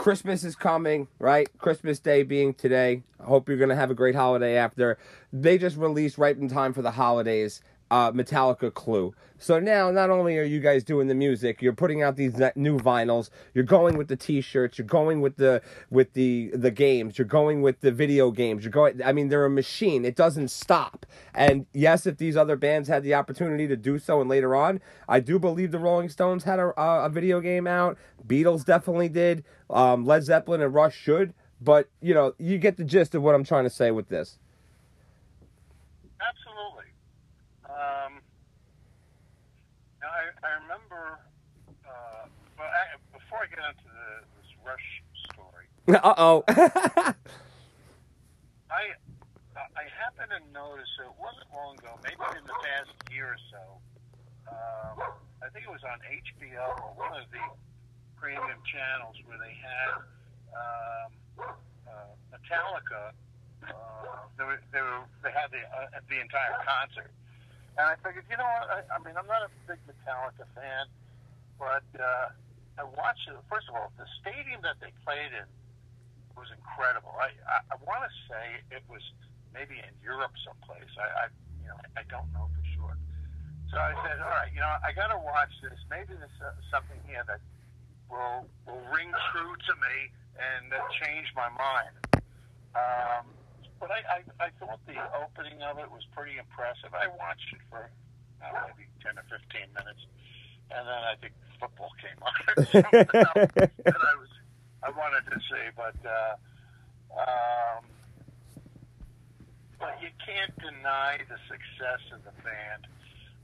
Christmas 0.00 0.44
is 0.44 0.56
coming, 0.56 1.08
right? 1.18 1.46
Christmas 1.58 1.98
Day 1.98 2.22
being 2.22 2.54
today. 2.54 3.02
I 3.20 3.24
hope 3.24 3.50
you're 3.50 3.58
gonna 3.58 3.76
have 3.76 3.90
a 3.90 3.94
great 3.94 4.14
holiday 4.14 4.56
after. 4.56 4.96
They 5.30 5.58
just 5.58 5.76
released 5.76 6.16
right 6.16 6.34
in 6.34 6.48
time 6.48 6.72
for 6.72 6.80
the 6.80 6.92
holidays 6.92 7.60
uh, 7.90 8.12
Metallica 8.12 8.72
Clue. 8.72 9.14
So 9.42 9.58
now, 9.58 9.90
not 9.90 10.10
only 10.10 10.36
are 10.36 10.44
you 10.44 10.60
guys 10.60 10.84
doing 10.84 11.08
the 11.08 11.14
music, 11.14 11.62
you're 11.62 11.72
putting 11.72 12.02
out 12.02 12.16
these 12.16 12.34
new 12.56 12.78
vinyls. 12.78 13.30
You're 13.54 13.64
going 13.64 13.96
with 13.96 14.08
the 14.08 14.16
T-shirts. 14.16 14.76
You're 14.76 14.86
going 14.86 15.22
with 15.22 15.36
the 15.36 15.62
with 15.88 16.12
the 16.12 16.50
the 16.52 16.70
games. 16.70 17.16
You're 17.16 17.26
going 17.26 17.62
with 17.62 17.80
the 17.80 17.90
video 17.90 18.30
games. 18.32 18.64
You're 18.64 18.70
going. 18.70 19.02
I 19.02 19.12
mean, 19.12 19.28
they're 19.28 19.46
a 19.46 19.50
machine. 19.50 20.04
It 20.04 20.14
doesn't 20.14 20.48
stop. 20.48 21.06
And 21.34 21.64
yes, 21.72 22.06
if 22.06 22.18
these 22.18 22.36
other 22.36 22.54
bands 22.54 22.86
had 22.86 23.02
the 23.02 23.14
opportunity 23.14 23.66
to 23.66 23.78
do 23.78 23.98
so, 23.98 24.20
and 24.20 24.28
later 24.28 24.54
on, 24.54 24.78
I 25.08 25.20
do 25.20 25.38
believe 25.38 25.70
the 25.70 25.78
Rolling 25.78 26.10
Stones 26.10 26.44
had 26.44 26.58
a 26.58 26.74
a 26.78 27.08
video 27.08 27.40
game 27.40 27.66
out. 27.66 27.96
Beatles 28.26 28.66
definitely 28.66 29.08
did. 29.08 29.42
Um, 29.70 30.04
Led 30.04 30.22
Zeppelin 30.22 30.60
and 30.60 30.74
Rush 30.74 30.94
should. 30.94 31.32
But 31.62 31.88
you 32.02 32.12
know, 32.12 32.34
you 32.38 32.58
get 32.58 32.76
the 32.76 32.84
gist 32.84 33.14
of 33.14 33.22
what 33.22 33.34
I'm 33.34 33.44
trying 33.44 33.64
to 33.64 33.70
say 33.70 33.90
with 33.90 34.10
this. 34.10 34.38
I 40.42 40.62
remember, 40.62 41.20
uh, 41.84 42.26
but 42.56 42.66
I, 42.66 42.96
before 43.12 43.38
I 43.44 43.46
get 43.46 43.58
into 43.58 43.84
the, 43.84 44.24
this 44.40 44.50
Rush 44.64 45.02
story. 45.30 45.68
Uh 45.94 46.14
oh. 46.16 46.44
I 46.48 47.14
I 49.56 49.84
happened 49.90 50.30
to 50.30 50.40
notice 50.52 50.88
it 51.02 51.10
wasn't 51.18 51.50
long 51.52 51.74
ago, 51.78 51.98
maybe 52.02 52.22
in 52.38 52.44
the 52.46 52.58
past 52.62 52.94
year 53.10 53.34
or 53.34 53.40
so. 53.50 53.62
Um, 54.50 54.96
I 55.42 55.48
think 55.50 55.66
it 55.66 55.72
was 55.72 55.82
on 55.84 55.98
HBO 56.06 56.78
or 56.82 56.94
one 56.94 57.14
of 57.18 57.26
the 57.30 57.42
premium 58.16 58.60
channels 58.66 59.16
where 59.26 59.38
they 59.38 59.54
had 59.58 59.90
um, 60.54 61.08
uh, 61.88 62.12
Metallica. 62.30 63.12
Uh, 63.66 64.30
they, 64.38 64.44
were, 64.44 64.60
they, 64.72 64.80
were, 64.80 65.02
they 65.22 65.32
had 65.32 65.50
the 65.50 65.60
uh, 65.68 66.00
the 66.08 66.20
entire 66.20 66.56
concert 66.64 67.10
and 67.80 67.86
I 67.86 67.94
figured, 68.02 68.28
you 68.28 68.36
know 68.36 68.44
what? 68.44 68.68
I, 68.68 68.78
I 68.92 68.98
mean, 69.00 69.16
I'm 69.16 69.24
not 69.24 69.46
a 69.46 69.50
big 69.64 69.78
Metallica 69.88 70.44
fan, 70.52 70.84
but 71.56 71.86
uh, 71.96 72.28
I 72.76 72.84
watched 72.84 73.24
it. 73.24 73.36
First 73.48 73.72
of 73.72 73.74
all, 73.74 73.92
the 73.96 74.04
stadium 74.20 74.60
that 74.68 74.76
they 74.84 74.92
played 75.00 75.32
in 75.32 75.48
was 76.40 76.48
incredible. 76.56 77.12
I 77.20 77.36
I, 77.44 77.58
I 77.68 77.76
want 77.84 78.08
to 78.08 78.12
say 78.24 78.64
it 78.72 78.80
was 78.88 79.04
maybe 79.52 79.76
in 79.76 79.92
Europe 80.00 80.32
someplace. 80.40 80.88
I, 80.96 81.06
I 81.06 81.24
you 81.60 81.68
know 81.68 81.76
I 81.94 82.02
don't 82.08 82.32
know 82.32 82.48
for 82.48 82.64
sure. 82.72 82.96
So 83.68 83.78
I 83.78 83.94
said, 84.02 84.18
all 84.18 84.34
right, 84.34 84.50
you 84.50 84.58
know, 84.58 84.72
I 84.82 84.90
got 84.90 85.14
to 85.14 85.20
watch 85.22 85.54
this. 85.62 85.78
Maybe 85.86 86.18
there's 86.18 86.40
uh, 86.42 86.50
something 86.74 86.98
here 87.06 87.22
that 87.28 87.38
will 88.10 88.48
will 88.66 88.82
ring 88.90 89.12
true 89.30 89.54
to 89.54 89.72
me 89.78 89.96
and 90.34 90.72
uh, 90.74 90.80
change 91.04 91.30
my 91.36 91.46
mind. 91.54 91.94
Um, 92.74 93.30
but 93.78 93.90
I, 93.90 94.20
I, 94.20 94.46
I 94.46 94.48
thought 94.58 94.80
the 94.86 94.98
opening 95.16 95.62
of 95.62 95.78
it 95.78 95.88
was 95.90 96.02
pretty 96.14 96.36
impressive. 96.36 96.92
I 96.92 97.08
watched 97.14 97.52
it 97.52 97.62
for 97.70 97.90
uh, 98.42 98.66
maybe 98.68 98.88
10 99.02 99.16
or 99.16 99.24
15 99.30 99.70
minutes, 99.72 100.02
and 100.70 100.82
then 100.84 101.02
I 101.06 101.14
think 101.20 101.32
football 101.58 101.90
came 102.00 102.18
on. 102.20 102.34
that 102.56 104.00
I 104.02 104.14
was 104.18 104.32
I 104.82 104.90
wanted 104.90 105.28
to 105.30 105.38
see, 105.44 105.66
but 105.76 105.96
uh, 106.04 106.34
um, 107.20 107.84
but 109.78 110.00
you 110.00 110.08
can't 110.24 110.56
deny 110.56 111.18
the 111.28 111.36
success 111.48 112.00
of 112.12 112.24
the 112.24 112.32
band. 112.42 112.88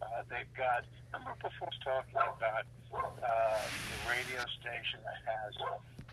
Uh, 0.01 0.23
they've 0.29 0.53
got. 0.57 0.85
Remember 1.13 1.37
before 1.41 1.73
talking 1.85 2.17
about 2.17 2.65
uh, 2.93 3.61
the 3.65 3.99
radio 4.09 4.45
station 4.61 5.01
that 5.05 5.21
has 5.25 5.53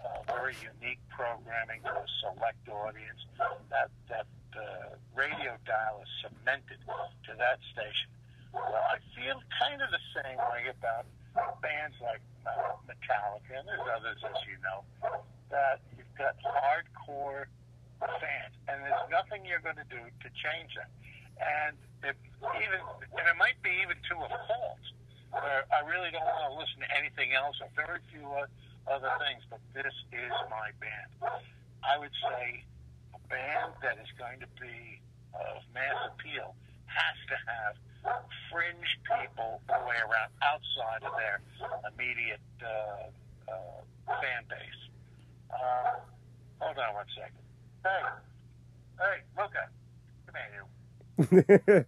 uh, 0.04 0.24
very 0.28 0.56
unique 0.60 1.00
programming 1.10 1.84
to 1.84 1.92
a 1.92 2.08
select 2.24 2.64
audience. 2.68 3.20
That 3.72 3.92
that 4.08 4.28
uh, 4.56 4.96
radio 5.16 5.56
dial 5.66 6.04
is 6.04 6.12
cemented 6.24 6.80
to 6.84 7.32
that 7.40 7.60
station. 7.72 8.12
Well, 8.54 8.76
I 8.76 9.00
feel 9.16 9.42
kind 9.60 9.82
of 9.82 9.90
the 9.90 10.04
same 10.14 10.38
way 10.52 10.70
about 10.70 11.06
bands 11.62 11.98
like 12.02 12.22
uh, 12.46 12.78
Metallica, 12.86 13.60
and 13.60 13.68
there's 13.68 13.90
others, 13.90 14.20
as 14.24 14.40
you 14.46 14.58
know, 14.62 14.84
that 15.50 15.82
you've 15.98 16.16
got 16.18 16.38
hardcore 16.42 17.50
fans, 18.00 18.54
and 18.68 18.84
there's 18.84 19.08
nothing 19.10 19.46
you're 19.46 19.64
going 19.64 19.80
to 19.80 19.90
do 19.90 20.02
to 20.02 20.30
change 20.34 20.76
them. 20.76 20.90
And 21.42 21.78
if 22.04 22.16
even, 22.60 22.80
and 23.18 23.26
it 23.26 23.38
might 23.40 23.58
be 23.64 23.72
even 23.82 23.98
to 24.12 24.16
a 24.22 24.30
fault, 24.48 24.84
where 25.32 25.66
I 25.74 25.82
really 25.90 26.12
don't 26.14 26.26
want 26.26 26.54
to 26.54 26.56
listen 26.60 26.82
to 26.86 26.90
anything 26.94 27.34
else, 27.34 27.58
or 27.62 27.70
very 27.76 28.00
few. 28.12 28.26
Other 28.84 29.16
things, 29.16 29.40
but 29.48 29.64
this 29.72 29.96
is 30.12 30.36
my 30.52 30.76
band. 30.84 31.08
I 31.88 31.96
would 31.96 32.12
say 32.20 32.68
a 33.16 33.22
band 33.32 33.72
that 33.80 33.96
is 33.96 34.12
going 34.20 34.44
to 34.44 34.50
be 34.60 35.00
of 35.32 35.64
mass 35.72 36.12
appeal 36.12 36.52
has 36.92 37.16
to 37.32 37.38
have 37.48 37.80
fringe 38.52 38.92
people 39.04 39.62
all 39.70 39.80
the 39.82 39.88
way 39.88 39.96
around 40.04 40.30
outside 40.44 41.04
of 41.04 41.14
their 41.18 41.42
immediate 41.94 42.42
uh, 42.62 43.10
uh, 43.52 43.82
fan 44.22 44.44
base. 44.50 44.82
Uh, 45.50 46.00
hold 46.60 46.78
on 46.78 46.94
one 46.94 47.06
second. 47.16 47.44
Hey, 47.84 48.04
hey, 49.00 49.18
Luca, 49.38 49.68
come 50.28 50.36
here. 50.52 51.86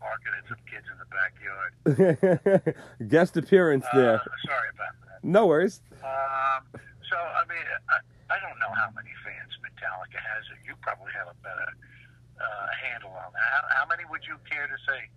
Barking 0.00 0.34
at 0.38 0.46
some 0.46 0.62
kids 0.70 0.86
in 0.92 0.96
the 1.00 1.08
backyard. 1.10 2.76
Guest 3.08 3.36
appearance 3.36 3.86
there. 3.94 4.20
Uh, 4.20 4.46
sorry 4.46 4.68
about 4.74 4.94
that. 5.08 5.24
No 5.24 5.46
worries. 5.46 5.80
Um, 6.04 6.62
so, 7.10 7.16
I 7.16 7.42
mean, 7.48 7.64
I, 7.90 7.98
I 8.30 8.38
don't 8.42 8.58
know 8.58 8.70
how 8.74 8.90
many 8.94 9.10
fans 9.24 9.50
Metallica 9.62 10.20
has. 10.20 10.44
You 10.66 10.74
probably 10.82 11.10
have 11.14 11.26
a 11.26 11.38
better 11.42 11.70
uh, 12.38 12.66
handle 12.82 13.10
on 13.10 13.32
that. 13.32 13.48
How, 13.50 13.82
how 13.82 13.86
many 13.86 14.04
would 14.06 14.22
you 14.26 14.36
care 14.46 14.66
to 14.66 14.78
say 14.86 15.10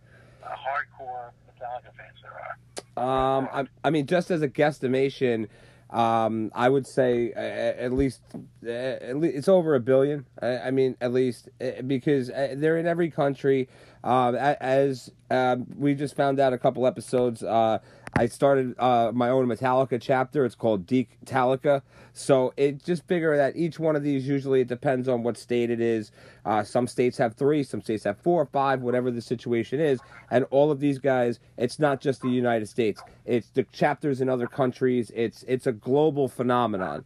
uh, 0.44 0.48
hardcore 0.50 1.32
Metallica 1.48 1.92
fans 1.96 2.18
there 2.22 2.32
are? 2.34 3.38
Um, 3.38 3.50
I, 3.52 3.88
I 3.88 3.90
mean, 3.90 4.06
just 4.06 4.32
as 4.32 4.42
a 4.42 4.48
guesstimation, 4.48 5.48
um, 5.90 6.52
I 6.54 6.70
would 6.70 6.86
say 6.86 7.34
uh, 7.34 7.40
at 7.40 7.94
least, 7.94 8.22
uh, 8.66 8.70
at 8.70 9.18
least 9.18 9.36
it's 9.36 9.48
over 9.48 9.76
a 9.76 9.80
billion. 9.80 10.26
I, 10.42 10.58
I 10.60 10.72
mean, 10.72 10.96
at 11.02 11.14
least 11.14 11.50
uh, 11.60 11.82
because 11.88 12.30
uh, 12.30 12.56
they're 12.58 12.78
in 12.78 12.86
every 12.86 13.10
country. 13.10 13.70
Um, 14.04 14.36
as 14.36 15.12
um, 15.30 15.66
we 15.76 15.94
just 15.94 16.16
found 16.16 16.40
out 16.40 16.54
a 16.54 16.58
couple 16.58 16.88
episodes 16.88 17.44
uh, 17.44 17.80
I 18.14 18.26
started 18.26 18.76
uh, 18.80 19.12
my 19.14 19.30
own 19.30 19.48
Metallica 19.48 20.02
chapter. 20.02 20.46
It's 20.46 20.56
called 20.56 20.86
Decalica. 20.86 21.82
So 22.14 22.54
it 22.58 22.84
just 22.84 23.08
figure 23.08 23.38
that 23.38 23.56
each 23.56 23.80
one 23.80 23.96
of 23.96 24.04
these 24.04 24.28
usually 24.28 24.62
it 24.62 24.68
depends 24.68 25.08
on 25.08 25.24
what 25.24 25.38
state 25.38 25.70
it 25.70 25.80
is. 25.80 26.12
Uh, 26.46 26.64
some 26.64 26.88
states 26.88 27.18
have 27.18 27.36
three, 27.36 27.64
some 27.64 27.82
states 27.82 28.04
have 28.04 28.18
four 28.18 28.42
or 28.42 28.46
five, 28.46 28.82
whatever 28.82 29.12
the 29.12 29.22
situation 29.22 29.80
is. 29.80 30.00
And 30.32 30.46
all 30.50 30.72
of 30.72 30.80
these 30.80 31.00
guys, 31.00 31.40
it's 31.58 31.80
not 31.80 32.02
just 32.02 32.22
the 32.22 32.30
United 32.30 32.68
States. 32.68 33.02
It's 33.26 33.50
the 33.50 33.64
chapters 33.64 34.22
in 34.22 34.30
other 34.30 34.48
countries. 34.48 35.12
It's 35.16 35.44
it's 35.48 35.68
a 35.68 35.72
global 35.72 36.28
phenomenon. 36.28 37.06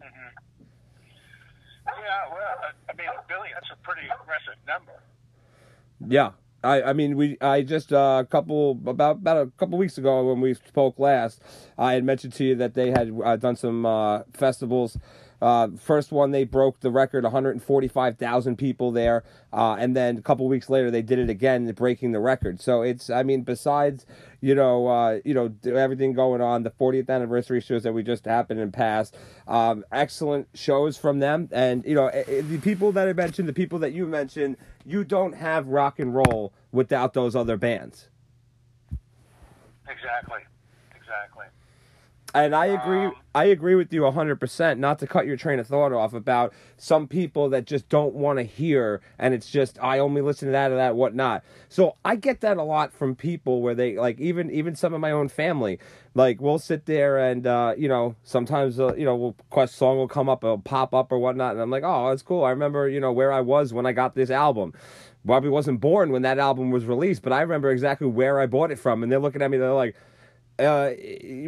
Mm-hmm. 0.00 0.62
Yeah, 1.86 2.28
well, 2.30 2.72
I 2.88 2.92
mean, 2.96 3.06
Billy, 3.28 3.48
that's 3.54 3.70
a 3.72 3.76
pretty 3.82 4.06
aggressive 4.06 4.54
number. 4.66 5.02
Yeah, 6.06 6.32
I, 6.64 6.90
I 6.90 6.92
mean, 6.92 7.16
we 7.16 7.36
I 7.40 7.62
just 7.62 7.92
uh, 7.92 8.22
a 8.24 8.26
couple 8.26 8.80
about 8.86 9.16
about 9.16 9.36
a 9.46 9.50
couple 9.58 9.78
weeks 9.78 9.98
ago 9.98 10.24
when 10.24 10.40
we 10.40 10.54
spoke 10.54 10.98
last, 10.98 11.40
I 11.78 11.92
had 11.94 12.04
mentioned 12.04 12.32
to 12.34 12.44
you 12.44 12.54
that 12.56 12.74
they 12.74 12.90
had 12.90 13.12
uh, 13.24 13.36
done 13.36 13.56
some 13.56 13.86
uh, 13.86 14.22
festivals 14.32 14.98
uh, 15.44 15.68
first 15.78 16.10
one, 16.10 16.30
they 16.30 16.44
broke 16.44 16.80
the 16.80 16.90
record, 16.90 17.22
145,000 17.22 18.56
people 18.56 18.90
there. 18.90 19.24
Uh, 19.52 19.76
and 19.78 19.94
then 19.94 20.16
a 20.16 20.22
couple 20.22 20.48
weeks 20.48 20.70
later, 20.70 20.90
they 20.90 21.02
did 21.02 21.18
it 21.18 21.28
again, 21.28 21.70
breaking 21.72 22.12
the 22.12 22.18
record. 22.18 22.62
So 22.62 22.80
it's, 22.80 23.10
I 23.10 23.24
mean, 23.24 23.42
besides, 23.42 24.06
you 24.40 24.54
know, 24.54 24.86
uh, 24.86 25.20
you 25.22 25.34
know, 25.34 25.54
everything 25.70 26.14
going 26.14 26.40
on, 26.40 26.62
the 26.62 26.70
40th 26.70 27.10
anniversary 27.10 27.60
shows 27.60 27.82
that 27.82 27.92
we 27.92 28.02
just 28.02 28.24
happened 28.24 28.58
and 28.58 28.72
passed, 28.72 29.18
um, 29.46 29.84
excellent 29.92 30.48
shows 30.54 30.96
from 30.96 31.18
them. 31.18 31.50
And, 31.52 31.84
you 31.84 31.94
know, 31.94 32.06
eh, 32.06 32.24
eh, 32.26 32.40
the 32.40 32.56
people 32.56 32.90
that 32.92 33.06
I 33.06 33.12
mentioned, 33.12 33.46
the 33.46 33.52
people 33.52 33.78
that 33.80 33.92
you 33.92 34.06
mentioned, 34.06 34.56
you 34.86 35.04
don't 35.04 35.34
have 35.34 35.68
rock 35.68 35.98
and 35.98 36.14
roll 36.14 36.54
without 36.72 37.12
those 37.12 37.36
other 37.36 37.58
bands. 37.58 38.08
Exactly. 39.86 40.38
Exactly. 40.38 40.53
And 42.34 42.52
I 42.52 42.66
agree. 42.66 43.04
Um, 43.04 43.14
I 43.32 43.44
agree 43.44 43.76
with 43.76 43.92
you 43.92 44.10
hundred 44.10 44.40
percent. 44.40 44.80
Not 44.80 44.98
to 44.98 45.06
cut 45.06 45.24
your 45.24 45.36
train 45.36 45.60
of 45.60 45.68
thought 45.68 45.92
off 45.92 46.14
about 46.14 46.52
some 46.76 47.06
people 47.06 47.48
that 47.50 47.64
just 47.64 47.88
don't 47.88 48.12
want 48.12 48.40
to 48.40 48.42
hear, 48.42 49.00
and 49.20 49.32
it's 49.32 49.48
just 49.48 49.78
I 49.80 50.00
only 50.00 50.20
listen 50.20 50.48
to 50.48 50.52
that 50.52 50.72
or 50.72 50.76
that 50.76 50.96
whatnot. 50.96 51.44
So 51.68 51.94
I 52.04 52.16
get 52.16 52.40
that 52.40 52.56
a 52.56 52.64
lot 52.64 52.92
from 52.92 53.14
people 53.14 53.62
where 53.62 53.76
they 53.76 53.96
like 53.96 54.18
even 54.18 54.50
even 54.50 54.74
some 54.74 54.92
of 54.94 55.00
my 55.00 55.12
own 55.12 55.28
family. 55.28 55.78
Like 56.16 56.40
we'll 56.40 56.58
sit 56.58 56.86
there 56.86 57.18
and 57.18 57.46
uh, 57.46 57.74
you 57.78 57.88
know 57.88 58.16
sometimes 58.24 58.80
uh, 58.80 58.94
you 58.96 59.04
know 59.04 59.14
we'll, 59.14 59.36
quest 59.50 59.76
song 59.76 59.96
will 59.96 60.08
come 60.08 60.28
up, 60.28 60.42
it'll 60.42 60.58
pop 60.58 60.92
up 60.92 61.12
or 61.12 61.20
whatnot, 61.20 61.52
and 61.52 61.62
I'm 61.62 61.70
like, 61.70 61.84
oh, 61.84 62.10
that's 62.10 62.22
cool. 62.22 62.44
I 62.44 62.50
remember 62.50 62.88
you 62.88 62.98
know 62.98 63.12
where 63.12 63.32
I 63.32 63.42
was 63.42 63.72
when 63.72 63.86
I 63.86 63.92
got 63.92 64.16
this 64.16 64.30
album. 64.30 64.72
Bobby 65.24 65.48
wasn't 65.48 65.80
born 65.80 66.10
when 66.10 66.22
that 66.22 66.40
album 66.40 66.72
was 66.72 66.84
released, 66.84 67.22
but 67.22 67.32
I 67.32 67.40
remember 67.42 67.70
exactly 67.70 68.08
where 68.08 68.40
I 68.40 68.46
bought 68.46 68.72
it 68.72 68.78
from, 68.78 69.04
and 69.04 69.10
they're 69.10 69.20
looking 69.20 69.40
at 69.40 69.50
me, 69.52 69.56
they're 69.56 69.72
like 69.72 69.94
uh, 70.58 70.90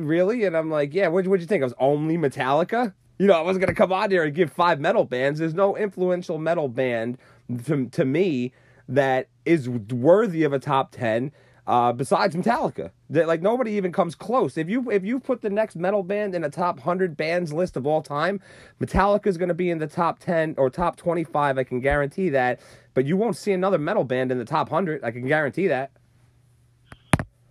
really? 0.01 0.45
And 0.45 0.57
I'm 0.57 0.71
like, 0.71 0.95
yeah. 0.95 1.09
What 1.09 1.27
what'd 1.27 1.41
you 1.41 1.47
think? 1.47 1.63
I 1.63 1.67
was 1.67 1.75
only 1.79 2.17
Metallica. 2.17 2.95
You 3.19 3.27
know, 3.27 3.35
I 3.35 3.41
wasn't 3.41 3.65
gonna 3.65 3.75
come 3.75 3.93
on 3.93 4.11
here 4.11 4.25
and 4.25 4.35
give 4.35 4.53
five 4.53 4.81
metal 4.81 5.05
bands. 5.05 5.39
There's 5.39 5.55
no 5.55 5.77
influential 5.77 6.39
metal 6.39 6.69
band 6.69 7.19
to 7.67 7.89
to 7.89 8.05
me 8.05 8.53
that 8.89 9.29
is 9.45 9.69
worthy 9.69 10.45
of 10.45 10.53
a 10.53 10.59
top 10.59 10.93
ten. 10.93 11.33
Uh, 11.67 11.93
besides 11.93 12.37
Metallica, 12.37 12.93
that 13.11 13.27
like 13.27 13.43
nobody 13.43 13.73
even 13.73 13.91
comes 13.91 14.15
close. 14.15 14.57
If 14.57 14.69
you 14.69 14.89
if 14.89 15.05
you 15.05 15.19
put 15.19 15.43
the 15.43 15.51
next 15.51 15.75
metal 15.75 16.05
band 16.05 16.35
in 16.35 16.45
a 16.45 16.51
top 16.51 16.79
hundred 16.79 17.17
bands 17.17 17.53
list 17.53 17.77
of 17.77 17.89
all 17.89 18.03
time, 18.03 18.41
Metallica 18.81 19.27
is 19.27 19.37
going 19.37 19.49
to 19.49 19.55
be 19.55 19.71
in 19.71 19.79
the 19.79 19.89
top 19.89 20.21
ten 20.21 20.55
or 20.59 20.71
top 20.71 20.97
twenty 20.97 21.25
five. 21.25 21.59
I 21.59 21.65
can 21.65 21.81
guarantee 21.81 22.29
that. 22.29 22.61
But 22.95 23.05
you 23.05 23.17
won't 23.17 23.37
see 23.37 23.53
another 23.53 23.79
metal 23.79 24.05
band 24.05 24.31
in 24.31 24.39
the 24.39 24.45
top 24.45 24.69
hundred. 24.69 25.03
I 25.03 25.11
can 25.11 25.27
guarantee 25.27 25.67
that. 25.67 25.91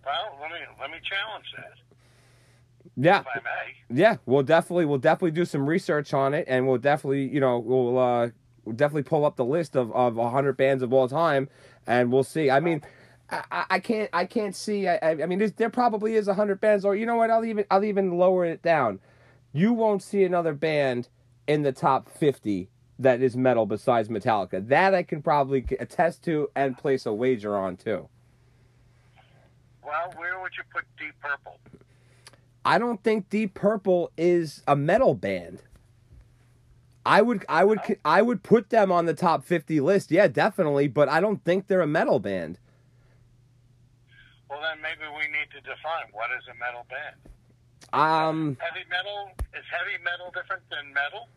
Well, 0.06 0.38
let 0.40 0.50
me 0.52 0.58
let 0.80 0.90
me 0.90 0.98
challenge 1.02 1.44
that. 1.56 1.72
Yeah, 2.96 3.20
If 3.20 3.26
I 3.26 3.38
may. 3.40 3.98
yeah. 4.00 4.16
We'll 4.24 4.44
definitely 4.44 4.86
we'll 4.86 4.98
definitely 4.98 5.32
do 5.32 5.44
some 5.44 5.68
research 5.68 6.14
on 6.14 6.32
it, 6.32 6.44
and 6.48 6.66
we'll 6.66 6.78
definitely 6.78 7.28
you 7.28 7.40
know 7.40 7.58
we'll 7.58 7.98
uh 7.98 8.28
we'll 8.64 8.76
definitely 8.76 9.02
pull 9.02 9.24
up 9.24 9.36
the 9.36 9.44
list 9.44 9.76
of 9.76 9.92
of 9.92 10.16
hundred 10.16 10.56
bands 10.56 10.82
of 10.82 10.92
all 10.92 11.08
time, 11.08 11.48
and 11.86 12.10
we'll 12.12 12.24
see. 12.24 12.50
I 12.50 12.60
mean. 12.60 12.82
I, 13.28 13.64
I- 13.70 13.80
can't 13.80 14.08
I 14.12 14.24
can't 14.24 14.54
see 14.54 14.86
I, 14.86 14.98
I 15.02 15.10
I 15.24 15.26
mean 15.26 15.52
there 15.56 15.68
probably 15.68 16.14
is 16.14 16.28
a 16.28 16.34
hundred 16.34 16.60
bands 16.60 16.84
or 16.84 16.94
you 16.94 17.04
know 17.06 17.16
what 17.16 17.28
I'll 17.28 17.44
even 17.44 17.64
I'll 17.72 17.82
even 17.82 18.16
lower 18.18 18.44
it 18.44 18.62
down. 18.62 19.00
You 19.52 19.72
won't 19.72 20.00
see 20.00 20.22
another 20.22 20.52
band 20.54 21.08
in 21.48 21.62
the 21.62 21.72
top 21.72 22.08
fifty 22.08 22.68
that 23.00 23.20
is 23.20 23.36
metal 23.36 23.66
besides 23.66 24.08
Metallica. 24.08 24.64
That 24.68 24.94
I 24.94 25.02
can 25.02 25.22
probably 25.22 25.66
attest 25.80 26.22
to 26.26 26.50
and 26.54 26.78
place 26.78 27.04
a 27.04 27.12
wager 27.12 27.56
on 27.56 27.76
too. 27.76 28.08
Well, 29.86 30.12
where 30.16 30.40
would 30.40 30.52
you 30.56 30.64
put 30.74 30.84
Deep 30.98 31.14
Purple? 31.20 31.58
I 32.64 32.78
don't 32.78 33.00
think 33.04 33.30
Deep 33.30 33.54
Purple 33.54 34.10
is 34.18 34.62
a 34.66 34.74
metal 34.74 35.14
band. 35.14 35.62
I 37.06 37.22
would 37.22 37.44
I 37.48 37.64
would 37.64 37.78
I 38.04 38.20
would 38.20 38.42
put 38.42 38.70
them 38.70 38.90
on 38.90 39.06
the 39.06 39.14
top 39.14 39.44
50 39.44 39.78
list. 39.78 40.10
Yeah, 40.10 40.26
definitely, 40.26 40.88
but 40.88 41.08
I 41.08 41.20
don't 41.20 41.44
think 41.44 41.68
they're 41.68 41.80
a 41.80 41.86
metal 41.86 42.18
band. 42.18 42.58
Well, 44.50 44.60
then 44.60 44.82
maybe 44.82 45.08
we 45.16 45.22
need 45.30 45.46
to 45.52 45.60
define 45.60 46.10
what 46.12 46.30
is 46.36 46.42
a 46.50 46.58
metal 46.58 46.84
band. 46.90 47.16
Um 47.92 48.56
Heavy 48.58 48.84
metal 48.90 49.30
is 49.54 49.64
heavy 49.70 50.02
metal 50.02 50.32
different 50.34 50.62
than 50.68 50.92
metal? 50.92 51.28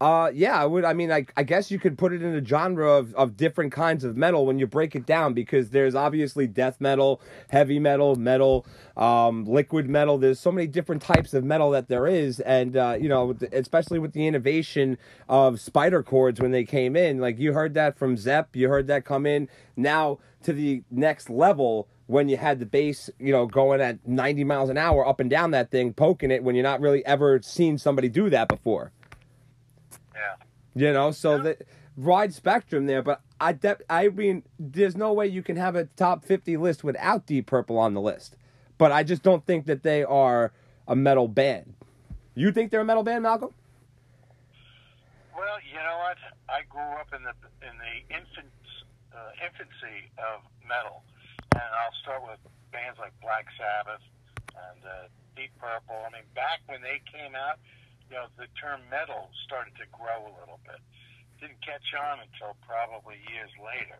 Uh 0.00 0.30
yeah, 0.34 0.60
I 0.60 0.66
would 0.66 0.84
I 0.84 0.92
mean 0.92 1.10
I 1.10 1.26
I 1.36 1.42
guess 1.42 1.70
you 1.70 1.78
could 1.78 1.96
put 1.96 2.12
it 2.12 2.22
in 2.22 2.34
a 2.34 2.44
genre 2.44 2.90
of 2.90 3.14
of 3.14 3.36
different 3.36 3.72
kinds 3.72 4.04
of 4.04 4.16
metal 4.16 4.44
when 4.44 4.58
you 4.58 4.66
break 4.66 4.94
it 4.94 5.06
down 5.06 5.32
because 5.32 5.70
there's 5.70 5.94
obviously 5.94 6.46
death 6.46 6.80
metal, 6.80 7.20
heavy 7.48 7.78
metal, 7.78 8.14
metal, 8.16 8.66
um 8.96 9.44
liquid 9.44 9.88
metal. 9.88 10.18
There's 10.18 10.38
so 10.38 10.52
many 10.52 10.66
different 10.66 11.00
types 11.00 11.32
of 11.32 11.44
metal 11.44 11.70
that 11.70 11.88
there 11.88 12.06
is 12.06 12.40
and 12.40 12.76
uh 12.76 12.98
you 13.00 13.08
know, 13.08 13.36
especially 13.52 13.98
with 13.98 14.12
the 14.12 14.26
innovation 14.26 14.98
of 15.28 15.60
spider 15.60 16.02
chords 16.02 16.40
when 16.40 16.50
they 16.50 16.64
came 16.64 16.94
in, 16.94 17.18
like 17.18 17.38
you 17.38 17.54
heard 17.54 17.72
that 17.74 17.98
from 17.98 18.16
Zepp, 18.18 18.54
you 18.54 18.68
heard 18.68 18.88
that 18.88 19.06
come 19.06 19.24
in 19.24 19.48
now 19.76 20.18
to 20.42 20.52
the 20.52 20.82
next 20.90 21.30
level 21.30 21.88
when 22.06 22.28
you 22.28 22.36
had 22.36 22.60
the 22.60 22.66
bass, 22.66 23.10
you 23.18 23.32
know, 23.32 23.46
going 23.46 23.80
at 23.80 24.06
90 24.06 24.44
miles 24.44 24.70
an 24.70 24.78
hour 24.78 25.06
up 25.06 25.20
and 25.20 25.28
down 25.28 25.50
that 25.50 25.70
thing, 25.70 25.92
poking 25.92 26.30
it 26.30 26.42
when 26.42 26.54
you're 26.54 26.62
not 26.62 26.80
really 26.80 27.04
ever 27.04 27.40
seen 27.42 27.78
somebody 27.78 28.08
do 28.08 28.30
that 28.30 28.46
before. 28.48 28.92
Yeah. 30.16 30.46
You 30.74 30.92
know, 30.92 31.10
so 31.10 31.38
the 31.38 31.56
wide 31.96 32.34
spectrum 32.34 32.86
there, 32.86 33.02
but 33.02 33.22
I 33.40 33.52
de- 33.52 33.78
I 33.88 34.08
mean, 34.08 34.42
there's 34.58 34.96
no 34.96 35.12
way 35.12 35.26
you 35.26 35.42
can 35.42 35.56
have 35.56 35.76
a 35.76 35.84
top 35.84 36.24
50 36.24 36.56
list 36.56 36.84
without 36.84 37.26
Deep 37.26 37.46
Purple 37.46 37.78
on 37.78 37.94
the 37.94 38.00
list. 38.00 38.36
But 38.78 38.92
I 38.92 39.02
just 39.02 39.22
don't 39.22 39.44
think 39.46 39.66
that 39.66 39.82
they 39.82 40.04
are 40.04 40.52
a 40.86 40.94
metal 40.94 41.28
band. 41.28 41.74
You 42.34 42.52
think 42.52 42.70
they're 42.70 42.82
a 42.82 42.84
metal 42.84 43.02
band, 43.02 43.22
Malcolm? 43.22 43.54
Well, 45.34 45.56
you 45.64 45.80
know 45.80 45.96
what? 46.04 46.18
I 46.48 46.60
grew 46.68 46.92
up 47.00 47.08
in 47.16 47.24
the 47.24 47.32
in 47.64 47.74
the 47.80 48.14
infant 48.14 48.52
uh, 49.12 49.32
infancy 49.40 50.12
of 50.20 50.44
metal, 50.68 51.02
and 51.54 51.64
I'll 51.64 51.96
start 52.04 52.20
with 52.22 52.40
bands 52.72 52.98
like 53.00 53.12
Black 53.24 53.46
Sabbath 53.56 54.04
and 54.52 54.80
uh, 54.84 55.08
Deep 55.36 55.52
Purple. 55.56 55.96
I 55.96 56.12
mean, 56.12 56.28
back 56.34 56.60
when 56.68 56.82
they 56.84 57.00
came 57.08 57.32
out, 57.34 57.56
you 58.10 58.16
know, 58.16 58.26
the 58.38 58.46
term 58.58 58.80
metal 58.90 59.30
started 59.46 59.74
to 59.82 59.86
grow 59.90 60.26
a 60.26 60.32
little 60.38 60.60
bit. 60.66 60.78
Didn't 61.40 61.60
catch 61.60 61.84
on 61.94 62.22
until 62.24 62.56
probably 62.64 63.20
years 63.28 63.50
later. 63.60 63.98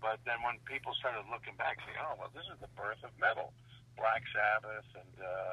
But 0.00 0.22
then 0.24 0.38
when 0.46 0.62
people 0.64 0.94
started 0.96 1.26
looking 1.26 1.58
back, 1.58 1.82
saying, 1.82 1.98
"Oh, 1.98 2.14
well, 2.18 2.30
this 2.32 2.46
is 2.54 2.56
the 2.62 2.70
birth 2.78 3.02
of 3.02 3.10
metal," 3.18 3.52
Black 3.98 4.22
Sabbath 4.30 4.86
and 4.94 5.14
uh, 5.18 5.52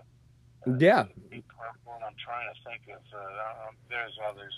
Yeah. 0.77 1.09
Deep 1.33 1.49
Purple, 1.49 1.97
and 1.97 2.05
I'm 2.05 2.17
trying 2.21 2.45
to 2.53 2.57
think 2.61 2.85
of 2.93 3.01
uh, 3.09 3.67
um, 3.67 3.73
there's 3.89 4.13
others 4.21 4.53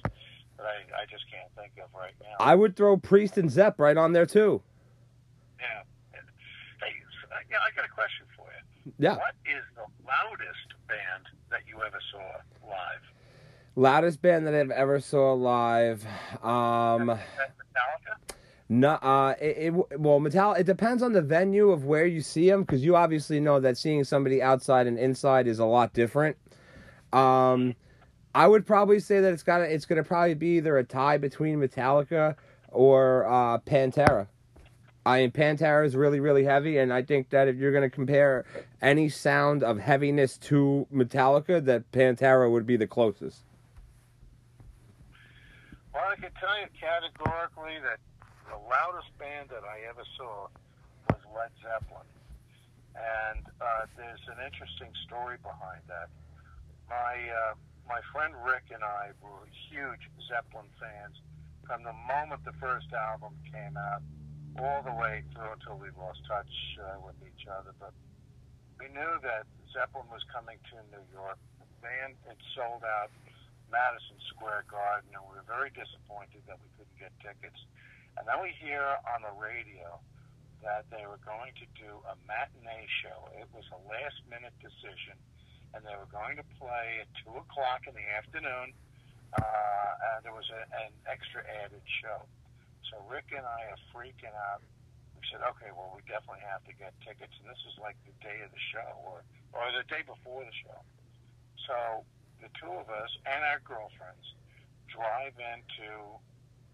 that 0.59 0.67
I, 0.67 1.01
I 1.01 1.03
just 1.07 1.23
can't 1.31 1.47
think 1.55 1.71
of 1.79 1.87
right 1.95 2.13
now. 2.19 2.35
I 2.43 2.53
would 2.53 2.75
throw 2.75 2.97
Priest 2.99 3.37
and 3.39 3.49
Zepp 3.49 3.79
right 3.79 3.95
on 3.95 4.11
there 4.11 4.25
too. 4.27 4.61
yeah. 5.59 5.87
Hey, 6.83 6.93
uh, 7.31 7.39
yeah, 7.49 7.57
I 7.63 7.71
got 7.75 7.85
a 7.87 7.93
question 7.95 8.27
for 8.35 8.45
you. 8.51 8.91
Yeah. 8.99 9.15
What 9.15 9.35
is 9.47 9.63
the 9.79 9.87
loudest 10.05 10.67
band 10.91 11.25
that 11.49 11.61
you 11.65 11.79
ever 11.81 11.99
saw 12.11 12.21
live? 12.67 13.05
Loudest 13.77 14.23
band 14.23 14.47
that 14.47 14.55
I've 14.55 14.71
ever 14.71 14.99
saw 14.99 15.33
live. 15.33 16.03
Um 16.41 17.09
Metallica? 17.09 18.33
No, 18.69 18.89
uh, 18.89 19.35
it, 19.39 19.73
it 19.75 19.99
well, 19.99 20.19
Metal. 20.19 20.53
It 20.53 20.65
depends 20.65 21.03
on 21.03 21.13
the 21.13 21.21
venue 21.21 21.69
of 21.69 21.85
where 21.85 22.07
you 22.07 22.21
see 22.21 22.49
them, 22.49 22.61
because 22.61 22.83
you 22.83 22.95
obviously 22.95 23.39
know 23.39 23.59
that 23.59 23.77
seeing 23.77 24.03
somebody 24.03 24.41
outside 24.41 24.87
and 24.87 24.97
inside 24.97 25.45
is 25.45 25.59
a 25.59 25.65
lot 25.65 25.93
different. 25.93 26.37
Um, 27.13 27.75
I 28.33 28.47
would 28.47 28.65
probably 28.65 28.99
say 28.99 29.21
that 29.21 29.31
it's 29.31 29.43
got 29.43 29.61
it's 29.61 29.85
gonna 29.85 30.03
probably 30.03 30.33
be 30.33 30.57
either 30.57 30.75
a 30.79 30.83
tie 30.83 31.19
between 31.19 31.59
Metallica 31.59 32.35
or 32.69 33.27
uh, 33.27 33.59
Pantera. 33.59 34.25
I 35.05 35.19
mean, 35.21 35.31
Pantera 35.31 35.85
is 35.85 35.95
really 35.95 36.19
really 36.19 36.45
heavy, 36.45 36.79
and 36.79 36.91
I 36.91 37.03
think 37.03 37.29
that 37.29 37.47
if 37.47 37.57
you're 37.57 37.71
gonna 37.71 37.91
compare 37.91 38.43
any 38.81 39.07
sound 39.07 39.61
of 39.61 39.77
heaviness 39.77 40.35
to 40.39 40.87
Metallica, 40.91 41.63
that 41.63 41.91
Pantera 41.91 42.51
would 42.51 42.65
be 42.65 42.75
the 42.75 42.87
closest. 42.87 43.43
Well, 45.97 46.13
I 46.13 46.21
can 46.21 46.29
tell 46.37 46.53
you 46.61 46.69
categorically 46.77 47.81
that 47.81 47.97
the 48.45 48.61
loudest 48.69 49.09
band 49.17 49.49
that 49.49 49.65
I 49.65 49.81
ever 49.89 50.05
saw 50.13 50.45
was 51.09 51.17
Led 51.33 51.49
Zeppelin. 51.57 52.05
And 52.93 53.41
uh, 53.57 53.89
there's 53.97 54.21
an 54.29 54.37
interesting 54.45 54.93
story 55.09 55.41
behind 55.41 55.81
that. 55.89 56.13
My 56.85 57.17
uh, 57.17 57.57
my 57.89 57.97
friend 58.13 58.29
Rick 58.45 58.69
and 58.69 58.85
I 58.85 59.09
were 59.25 59.49
huge 59.73 60.05
Zeppelin 60.29 60.69
fans 60.77 61.17
from 61.65 61.81
the 61.81 61.97
moment 62.05 62.45
the 62.45 62.53
first 62.61 62.93
album 62.93 63.33
came 63.49 63.73
out, 63.73 64.05
all 64.61 64.85
the 64.85 64.93
way 64.93 65.25
through 65.33 65.49
until 65.49 65.81
we 65.81 65.89
lost 65.97 66.21
touch 66.29 66.77
uh, 66.77 67.01
with 67.01 67.17
each 67.25 67.49
other. 67.49 67.73
But 67.81 67.97
we 68.77 68.85
knew 68.93 69.17
that 69.25 69.49
Zeppelin 69.73 70.05
was 70.13 70.21
coming 70.29 70.61
to 70.61 70.77
New 70.93 71.05
York. 71.09 71.41
The 71.57 71.65
band 71.81 72.21
had 72.29 72.37
sold 72.53 72.85
out 72.85 73.09
Madison 73.71 74.17
Square 74.31 74.67
Garden, 74.71 75.11
and 75.13 75.23
we 75.27 75.35
were 75.35 75.47
very 75.47 75.71
disappointed 75.71 76.43
that 76.47 76.57
we 76.59 76.67
couldn't 76.75 76.99
get 76.99 77.13
tickets. 77.19 77.59
And 78.17 78.25
then 78.25 78.41
we 78.41 78.55
hear 78.57 78.97
on 79.05 79.21
the 79.21 79.33
radio 79.37 80.01
that 80.65 80.89
they 80.89 81.05
were 81.05 81.21
going 81.21 81.53
to 81.61 81.67
do 81.77 82.01
a 82.09 82.15
matinee 82.25 82.89
show. 83.03 83.29
It 83.37 83.45
was 83.53 83.67
a 83.69 83.79
last 83.85 84.17
minute 84.25 84.55
decision, 84.57 85.15
and 85.75 85.85
they 85.85 85.93
were 85.93 86.09
going 86.09 86.39
to 86.41 86.45
play 86.57 87.05
at 87.05 87.09
2 87.21 87.37
o'clock 87.37 87.85
in 87.85 87.93
the 87.93 88.07
afternoon, 88.17 88.73
uh, 89.37 89.91
and 90.15 90.25
there 90.25 90.33
was 90.33 90.49
a, 90.49 90.61
an 90.87 90.91
extra 91.05 91.45
added 91.61 91.83
show. 92.01 92.25
So 92.89 93.03
Rick 93.05 93.29
and 93.35 93.45
I 93.45 93.69
are 93.69 93.81
freaking 93.93 94.33
out. 94.33 94.65
We 95.13 95.21
said, 95.29 95.45
okay, 95.55 95.69
well, 95.75 95.93
we 95.93 96.01
definitely 96.09 96.45
have 96.47 96.65
to 96.65 96.73
get 96.73 96.95
tickets, 97.05 97.35
and 97.37 97.45
this 97.45 97.61
is 97.69 97.77
like 97.77 97.99
the 98.07 98.15
day 98.23 98.41
of 98.41 98.49
the 98.49 98.63
show, 98.73 98.97
or, 99.05 99.21
or 99.53 99.65
the 99.75 99.85
day 99.85 100.01
before 100.01 100.41
the 100.41 100.55
show. 100.55 100.79
So 101.69 102.07
the 102.41 102.49
two 102.57 102.71
of 102.71 102.87
us 102.89 103.11
and 103.25 103.41
our 103.43 103.61
girlfriends 103.65 104.35
drive 104.87 105.35
into 105.37 105.89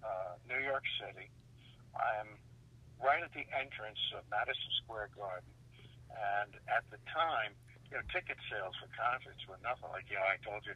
uh, 0.03 0.35
New 0.47 0.61
York 0.61 0.83
City. 0.99 1.31
I'm 1.95 2.39
right 2.99 3.21
at 3.21 3.31
the 3.35 3.45
entrance 3.51 3.99
of 4.15 4.23
Madison 4.31 4.71
Square 4.83 5.13
Garden, 5.15 5.51
and 6.11 6.51
at 6.71 6.83
the 6.91 6.99
time, 7.11 7.55
you 7.91 7.99
know, 7.99 8.03
ticket 8.09 8.39
sales 8.49 8.73
for 8.79 8.89
concerts 8.95 9.43
were 9.45 9.59
nothing. 9.61 9.89
Like 9.91 10.09
you 10.09 10.17
know, 10.17 10.25
I 10.25 10.39
told 10.41 10.65
you, 10.65 10.73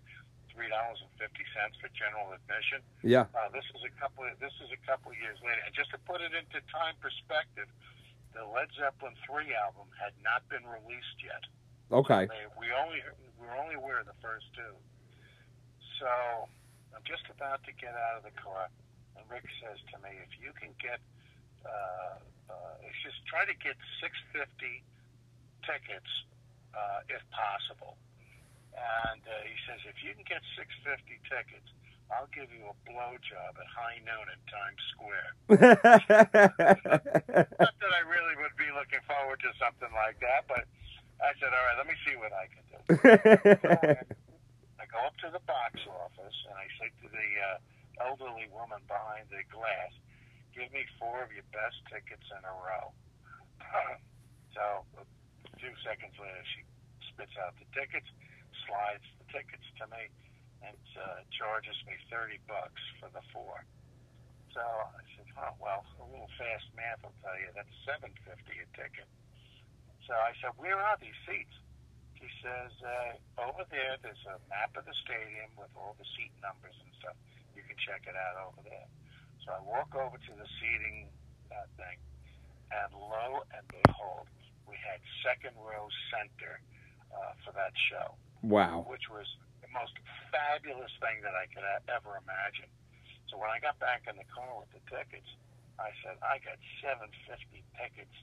three 0.54 0.70
dollars 0.70 1.02
and 1.02 1.12
fifty 1.18 1.46
cents 1.54 1.78
for 1.78 1.90
general 1.94 2.34
admission. 2.34 2.82
Yeah. 3.02 3.30
Uh, 3.34 3.50
this 3.54 3.66
is 3.74 3.82
a 3.86 3.94
couple. 3.98 4.26
Of, 4.26 4.38
this 4.42 4.54
is 4.62 4.70
a 4.74 4.82
couple 4.86 5.14
of 5.14 5.18
years 5.18 5.38
later, 5.42 5.62
and 5.66 5.74
just 5.74 5.94
to 5.94 6.00
put 6.06 6.22
it 6.22 6.34
into 6.34 6.62
time 6.70 6.98
perspective, 7.02 7.70
the 8.34 8.46
Led 8.46 8.70
Zeppelin 8.78 9.18
three 9.26 9.54
album 9.54 9.90
had 9.98 10.14
not 10.22 10.46
been 10.50 10.66
released 10.66 11.18
yet. 11.22 11.42
Okay. 11.92 12.28
They, 12.28 12.46
we 12.60 12.68
only 12.76 13.00
we 13.40 13.48
were 13.48 13.56
only 13.56 13.76
aware 13.76 14.00
of 14.00 14.08
the 14.08 14.18
first 14.22 14.46
two. 14.54 14.76
So 16.00 16.08
I'm 16.94 17.04
just 17.08 17.26
about 17.32 17.64
to 17.66 17.72
get 17.74 17.96
out 17.96 18.18
of 18.20 18.24
the 18.28 18.36
car, 18.36 18.70
and 19.16 19.24
Rick 19.32 19.48
says 19.64 19.80
to 19.94 19.96
me, 20.04 20.12
"If 20.22 20.36
you 20.38 20.52
can 20.60 20.76
get, 20.78 21.00
uh, 21.66 22.20
uh, 22.52 22.86
it's 22.86 23.00
just 23.04 23.26
try 23.26 23.46
to 23.48 23.56
get 23.56 23.76
650 24.04 24.84
tickets 25.68 26.08
uh, 26.78 27.02
if 27.12 27.20
possible. 27.34 27.98
And 28.78 29.22
uh, 29.26 29.34
he 29.44 29.58
says, 29.66 29.82
if 29.90 29.98
you 30.06 30.14
can 30.14 30.24
get 30.24 30.40
650 30.56 31.20
tickets, 31.26 31.66
I'll 32.08 32.30
give 32.32 32.48
you 32.56 32.72
a 32.72 32.76
blowjob 32.88 33.60
at 33.60 33.68
high 33.68 34.00
noon 34.06 34.32
in 34.32 34.40
Times 34.48 34.80
Square. 34.96 35.36
Not 37.60 37.76
that 37.84 37.92
I 37.92 38.00
really 38.08 38.40
would 38.40 38.56
be 38.56 38.72
looking 38.72 39.04
forward 39.04 39.44
to 39.44 39.52
something 39.60 39.92
like 39.92 40.16
that, 40.24 40.48
but 40.48 40.64
I 41.18 41.34
said, 41.42 41.50
all 41.50 41.66
right, 41.66 41.78
let 41.82 41.88
me 41.90 41.98
see 42.06 42.16
what 42.18 42.34
I 42.34 42.46
can 42.46 42.64
do. 42.70 42.78
I 44.82 44.86
go 44.86 45.00
up 45.02 45.18
to 45.26 45.30
the 45.34 45.42
box 45.50 45.82
office 45.90 46.38
and 46.46 46.56
I 46.56 46.68
say 46.78 46.90
to 47.02 47.08
the 47.10 47.30
uh, 47.42 47.58
elderly 48.10 48.46
woman 48.54 48.82
behind 48.86 49.26
the 49.34 49.42
glass, 49.50 49.92
give 50.54 50.70
me 50.70 50.86
four 51.02 51.26
of 51.26 51.34
your 51.34 51.46
best 51.50 51.82
tickets 51.90 52.26
in 52.30 52.42
a 52.46 52.54
row. 52.54 52.94
so 54.56 54.86
a 55.02 55.06
few 55.58 55.74
seconds 55.82 56.14
later, 56.22 56.46
she 56.54 56.62
spits 57.10 57.34
out 57.42 57.58
the 57.58 57.66
tickets, 57.74 58.08
slides 58.70 59.06
the 59.18 59.26
tickets 59.34 59.66
to 59.82 59.90
me, 59.90 60.10
and 60.62 60.84
uh, 60.98 61.26
charges 61.34 61.78
me 61.90 61.98
30 62.14 62.38
bucks 62.46 62.82
for 63.02 63.10
the 63.10 63.26
four. 63.34 63.66
So 64.54 64.62
I 64.62 65.02
said, 65.18 65.30
oh, 65.38 65.54
well, 65.62 65.86
a 66.02 66.06
little 66.10 66.30
fast 66.38 66.66
math 66.74 67.02
will 67.06 67.14
tell 67.22 67.38
you 67.38 67.50
that's 67.54 67.74
750 67.86 68.18
a 68.58 68.68
ticket. 68.74 69.10
So 70.08 70.16
I 70.16 70.32
said, 70.40 70.56
where 70.56 70.80
are 70.80 70.96
these 71.04 71.20
seats? 71.28 71.52
He 72.16 72.32
says, 72.40 72.72
uh, 72.80 73.44
over 73.44 73.68
there, 73.68 74.00
there's 74.00 74.24
a 74.32 74.40
map 74.48 74.72
of 74.80 74.88
the 74.88 74.96
stadium 75.04 75.52
with 75.60 75.70
all 75.76 76.00
the 76.00 76.08
seat 76.16 76.32
numbers 76.40 76.74
and 76.80 76.90
stuff. 76.96 77.20
You 77.54 77.62
can 77.68 77.76
check 77.76 78.08
it 78.08 78.16
out 78.16 78.40
over 78.48 78.64
there. 78.64 78.88
So 79.44 79.52
I 79.52 79.60
walk 79.68 79.92
over 79.94 80.16
to 80.16 80.34
the 80.34 80.48
seating 80.58 81.12
uh, 81.52 81.68
thing, 81.76 82.00
and 82.72 82.90
lo 82.96 83.44
and 83.52 83.64
behold, 83.68 84.32
we 84.64 84.80
had 84.80 85.04
second 85.28 85.54
row 85.60 85.92
center 86.08 86.64
uh, 87.12 87.36
for 87.44 87.52
that 87.60 87.76
show. 87.92 88.16
Wow. 88.42 88.88
Which 88.88 89.12
was 89.12 89.28
the 89.60 89.70
most 89.76 89.94
fabulous 90.32 90.92
thing 91.04 91.20
that 91.22 91.36
I 91.36 91.52
could 91.52 91.68
ever 91.92 92.16
imagine. 92.24 92.72
So 93.28 93.36
when 93.36 93.52
I 93.52 93.60
got 93.60 93.76
back 93.84 94.08
in 94.08 94.16
the 94.16 94.28
car 94.32 94.56
with 94.56 94.72
the 94.72 94.84
tickets, 94.88 95.28
I 95.76 95.92
said, 96.00 96.16
I 96.24 96.40
got 96.40 96.58
750 96.80 97.12
tickets 97.76 98.16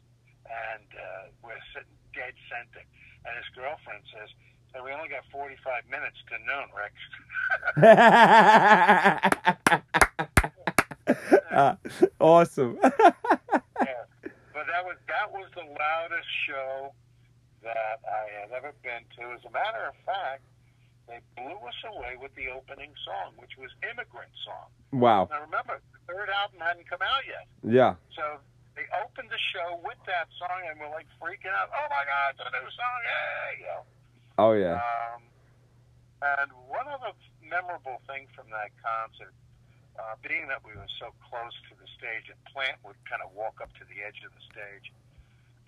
and 0.49 0.85
uh, 0.95 1.29
we're 1.43 1.59
sitting 1.73 1.89
dead 2.15 2.35
center. 2.49 2.85
And 3.25 3.37
his 3.37 3.49
girlfriend 3.57 4.05
says, 4.13 4.29
hey, 4.73 4.81
"We 4.85 4.93
only 4.93 5.09
got 5.09 5.25
45 5.33 5.89
minutes 5.89 6.19
to 6.29 6.37
noon, 6.45 6.69
Rex." 6.77 6.95
uh, 11.51 11.75
awesome. 12.21 12.79
yeah. 12.83 12.91
But 14.53 14.67
that 14.69 14.85
was 14.85 14.97
that 15.09 15.33
was 15.33 15.49
the 15.55 15.63
loudest 15.65 16.29
show 16.47 16.93
that 17.63 18.01
I 18.05 18.29
had 18.41 18.51
ever 18.53 18.73
been 18.83 19.05
to. 19.19 19.33
As 19.33 19.45
a 19.45 19.51
matter 19.51 19.87
of 19.89 19.95
fact, 20.05 20.43
they 21.09 21.21
blew 21.37 21.57
us 21.67 21.83
away 21.85 22.17
with 22.21 22.35
the 22.35 22.49
opening 22.53 22.93
song, 23.05 23.33
which 23.37 23.57
was 23.59 23.71
"Immigrant 23.83 24.33
Song." 24.45 24.69
Wow. 24.93 25.29
Now 25.31 25.41
remember, 25.41 25.81
the 25.93 25.99
third 26.13 26.29
album 26.29 26.61
hadn't 26.61 26.87
come 26.89 27.03
out 27.03 27.25
yet. 27.27 27.47
Yeah. 27.65 27.97
So 28.15 28.39
opened 29.03 29.31
the 29.31 29.43
show 29.55 29.81
with 29.83 29.99
that 30.07 30.29
song, 30.39 30.63
and 30.69 30.79
we're 30.79 30.93
like 30.93 31.09
freaking 31.19 31.51
out. 31.51 31.73
Oh 31.73 31.87
my 31.91 32.05
God, 32.05 32.37
it's 32.37 32.45
a 32.45 32.51
new 32.53 32.69
song! 32.71 33.01
Hey, 33.03 33.51
you 33.59 33.69
know. 33.71 33.83
Oh 34.39 34.53
yeah. 34.55 34.79
Um, 34.79 35.23
and 36.23 36.49
one 36.71 36.87
other 36.89 37.15
memorable 37.43 38.01
thing 38.09 38.27
from 38.33 38.49
that 38.51 38.73
concert, 38.81 39.35
uh, 39.99 40.17
being 40.25 40.49
that 40.49 40.65
we 40.65 40.73
were 40.75 40.91
so 40.99 41.13
close 41.29 41.55
to 41.71 41.77
the 41.79 41.89
stage, 41.95 42.27
and 42.33 42.39
Plant 42.51 42.81
would 42.83 42.99
kind 43.07 43.23
of 43.23 43.31
walk 43.37 43.61
up 43.61 43.71
to 43.79 43.85
the 43.87 44.03
edge 44.03 44.19
of 44.27 44.33
the 44.35 44.45
stage, 44.51 44.91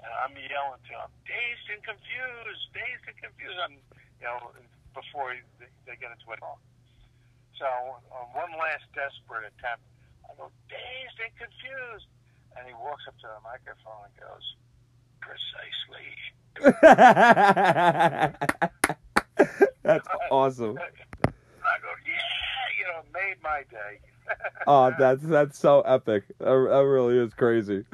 and 0.02 0.10
I'm 0.22 0.34
yelling 0.34 0.82
to 0.90 0.94
him, 1.06 1.10
"Dazed 1.26 1.66
and 1.70 1.82
confused, 1.82 2.62
dazed 2.74 3.04
and 3.06 3.18
confused!" 3.18 3.58
I'm, 3.62 3.76
you 4.22 4.26
know, 4.26 4.54
before 4.94 5.36
they, 5.60 5.70
they 5.84 5.96
get 5.98 6.10
into 6.10 6.30
it 6.32 6.40
all. 6.42 6.58
So 7.58 7.66
on 8.12 8.26
one 8.36 8.52
last 8.60 8.84
desperate 8.92 9.48
attempt, 9.48 9.84
I 10.28 10.34
go, 10.36 10.52
"Dazed 10.68 11.18
and 11.22 11.32
confused." 11.36 12.08
And 12.58 12.66
he 12.66 12.74
walks 12.74 13.04
up 13.08 13.16
to 13.18 13.26
the 13.26 13.40
microphone 13.44 14.06
and 14.06 14.14
goes, 14.20 14.56
precisely. 15.20 16.16
that's 19.82 20.08
awesome. 20.30 20.78
I 20.78 20.80
go, 21.82 21.88
yeah, 22.06 22.68
you 22.78 22.84
know, 22.86 23.02
made 23.12 23.36
my 23.42 23.64
day. 23.70 24.00
oh, 24.66 24.92
that's 24.98 25.22
that's 25.22 25.56
so 25.58 25.82
epic. 25.82 26.24
That, 26.38 26.46
that 26.46 26.84
really 26.84 27.18
is 27.18 27.34
crazy. 27.34 27.84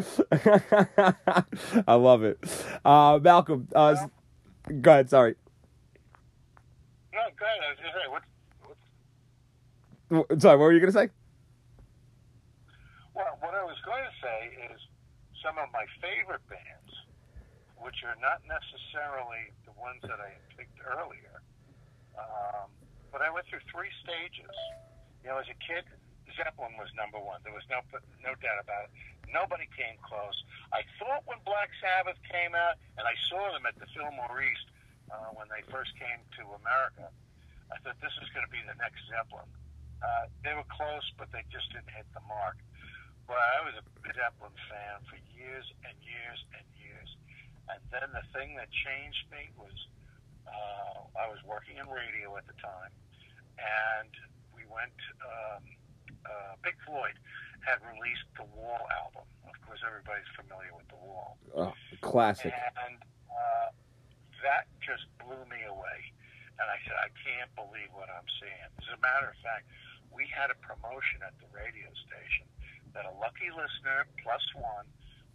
I 1.86 1.94
love 1.94 2.22
it. 2.22 2.38
Uh, 2.84 3.18
Malcolm, 3.22 3.68
uh, 3.74 3.94
well, 3.96 4.10
go 4.80 4.92
ahead. 4.92 5.10
Sorry. 5.10 5.34
No, 7.12 7.18
go 7.38 7.44
ahead. 7.44 7.58
I 7.62 7.68
was 7.70 7.78
going 7.80 7.92
to 7.92 7.98
say, 7.98 8.06
what's, 10.08 10.30
what's... 10.30 10.42
Sorry, 10.42 10.56
what 10.56 10.64
were 10.64 10.72
you 10.72 10.80
going 10.80 10.92
to 10.92 10.98
say? 10.98 11.10
Well, 13.12 13.36
what 13.44 13.52
I 13.52 13.60
was 13.60 13.76
going 13.84 14.00
to 14.00 14.16
say 14.24 14.40
is 14.72 14.80
some 15.44 15.60
of 15.60 15.68
my 15.68 15.84
favorite 16.00 16.40
bands, 16.48 16.92
which 17.76 18.00
are 18.08 18.16
not 18.16 18.40
necessarily 18.48 19.52
the 19.68 19.76
ones 19.76 20.00
that 20.08 20.16
I 20.16 20.32
picked 20.56 20.80
earlier, 20.80 21.44
um, 22.16 22.72
but 23.12 23.20
I 23.20 23.28
went 23.28 23.44
through 23.52 23.60
three 23.68 23.92
stages. 24.00 24.54
You 25.20 25.28
know, 25.28 25.38
as 25.44 25.48
a 25.52 25.58
kid, 25.60 25.84
Zeppelin 26.40 26.72
was 26.80 26.88
number 26.96 27.20
one. 27.20 27.44
There 27.44 27.52
was 27.52 27.68
no 27.68 27.84
no 28.24 28.32
doubt 28.40 28.60
about 28.64 28.88
it. 28.88 28.92
Nobody 29.28 29.68
came 29.76 30.00
close. 30.00 30.36
I 30.72 30.80
thought 30.96 31.28
when 31.28 31.40
Black 31.44 31.68
Sabbath 31.84 32.16
came 32.24 32.56
out, 32.56 32.80
and 32.96 33.04
I 33.04 33.12
saw 33.28 33.52
them 33.52 33.68
at 33.68 33.76
the 33.76 33.88
Fillmore 33.92 34.40
East 34.40 34.72
uh, 35.12 35.36
when 35.36 35.52
they 35.52 35.60
first 35.68 35.92
came 36.00 36.20
to 36.40 36.56
America, 36.64 37.12
I 37.68 37.76
thought 37.84 38.00
this 38.00 38.16
was 38.16 38.28
going 38.32 38.48
to 38.48 38.52
be 38.52 38.64
the 38.64 38.76
next 38.80 39.04
Zeppelin. 39.08 39.48
Uh, 40.00 40.32
they 40.40 40.56
were 40.56 40.66
close, 40.72 41.04
but 41.20 41.28
they 41.30 41.44
just 41.52 41.68
didn't 41.76 41.92
hit 41.92 42.08
the 42.16 42.24
mark. 42.24 42.56
Well, 43.28 43.38
I 43.38 43.64
was 43.64 43.74
a 43.78 43.84
Zeppelin 44.12 44.54
fan 44.68 44.96
for 45.08 45.16
years 45.32 45.66
and 45.86 45.96
years 46.02 46.40
and 46.52 46.66
years. 46.76 47.10
And 47.70 47.80
then 47.94 48.08
the 48.12 48.26
thing 48.36 48.56
that 48.58 48.68
changed 48.70 49.24
me 49.30 49.50
was 49.56 49.74
uh, 50.46 51.06
I 51.16 51.30
was 51.30 51.38
working 51.46 51.78
in 51.78 51.86
radio 51.88 52.36
at 52.36 52.46
the 52.46 52.56
time, 52.58 52.92
and 53.56 54.12
we 54.52 54.62
went. 54.68 54.96
Um, 55.22 55.62
uh, 56.22 56.54
Pink 56.62 56.78
Floyd 56.86 57.18
had 57.66 57.78
released 57.82 58.26
the 58.38 58.46
Wall 58.54 58.86
album. 58.94 59.26
Of 59.46 59.58
course, 59.66 59.82
everybody's 59.86 60.28
familiar 60.38 60.70
with 60.74 60.86
the 60.86 60.98
Wall. 60.98 61.38
Oh, 61.54 61.74
classic. 62.00 62.54
And 62.54 62.98
uh, 63.30 63.68
that 64.42 64.70
just 64.82 65.06
blew 65.18 65.42
me 65.50 65.62
away. 65.66 65.98
And 66.58 66.66
I 66.70 66.78
said, 66.86 66.94
I 66.94 67.10
can't 67.18 67.50
believe 67.58 67.90
what 67.90 68.10
I'm 68.10 68.28
seeing. 68.38 68.70
As 68.78 68.86
a 68.94 69.00
matter 69.02 69.34
of 69.34 69.38
fact, 69.42 69.66
we 70.14 70.28
had 70.30 70.52
a 70.52 70.58
promotion 70.62 71.24
at 71.26 71.34
the 71.42 71.48
radio 71.50 71.90
station 72.06 72.46
that 72.95 73.09
a 73.09 73.14
lucky 73.20 73.49
listener 73.53 74.05
plus 74.20 74.43
one 74.55 74.86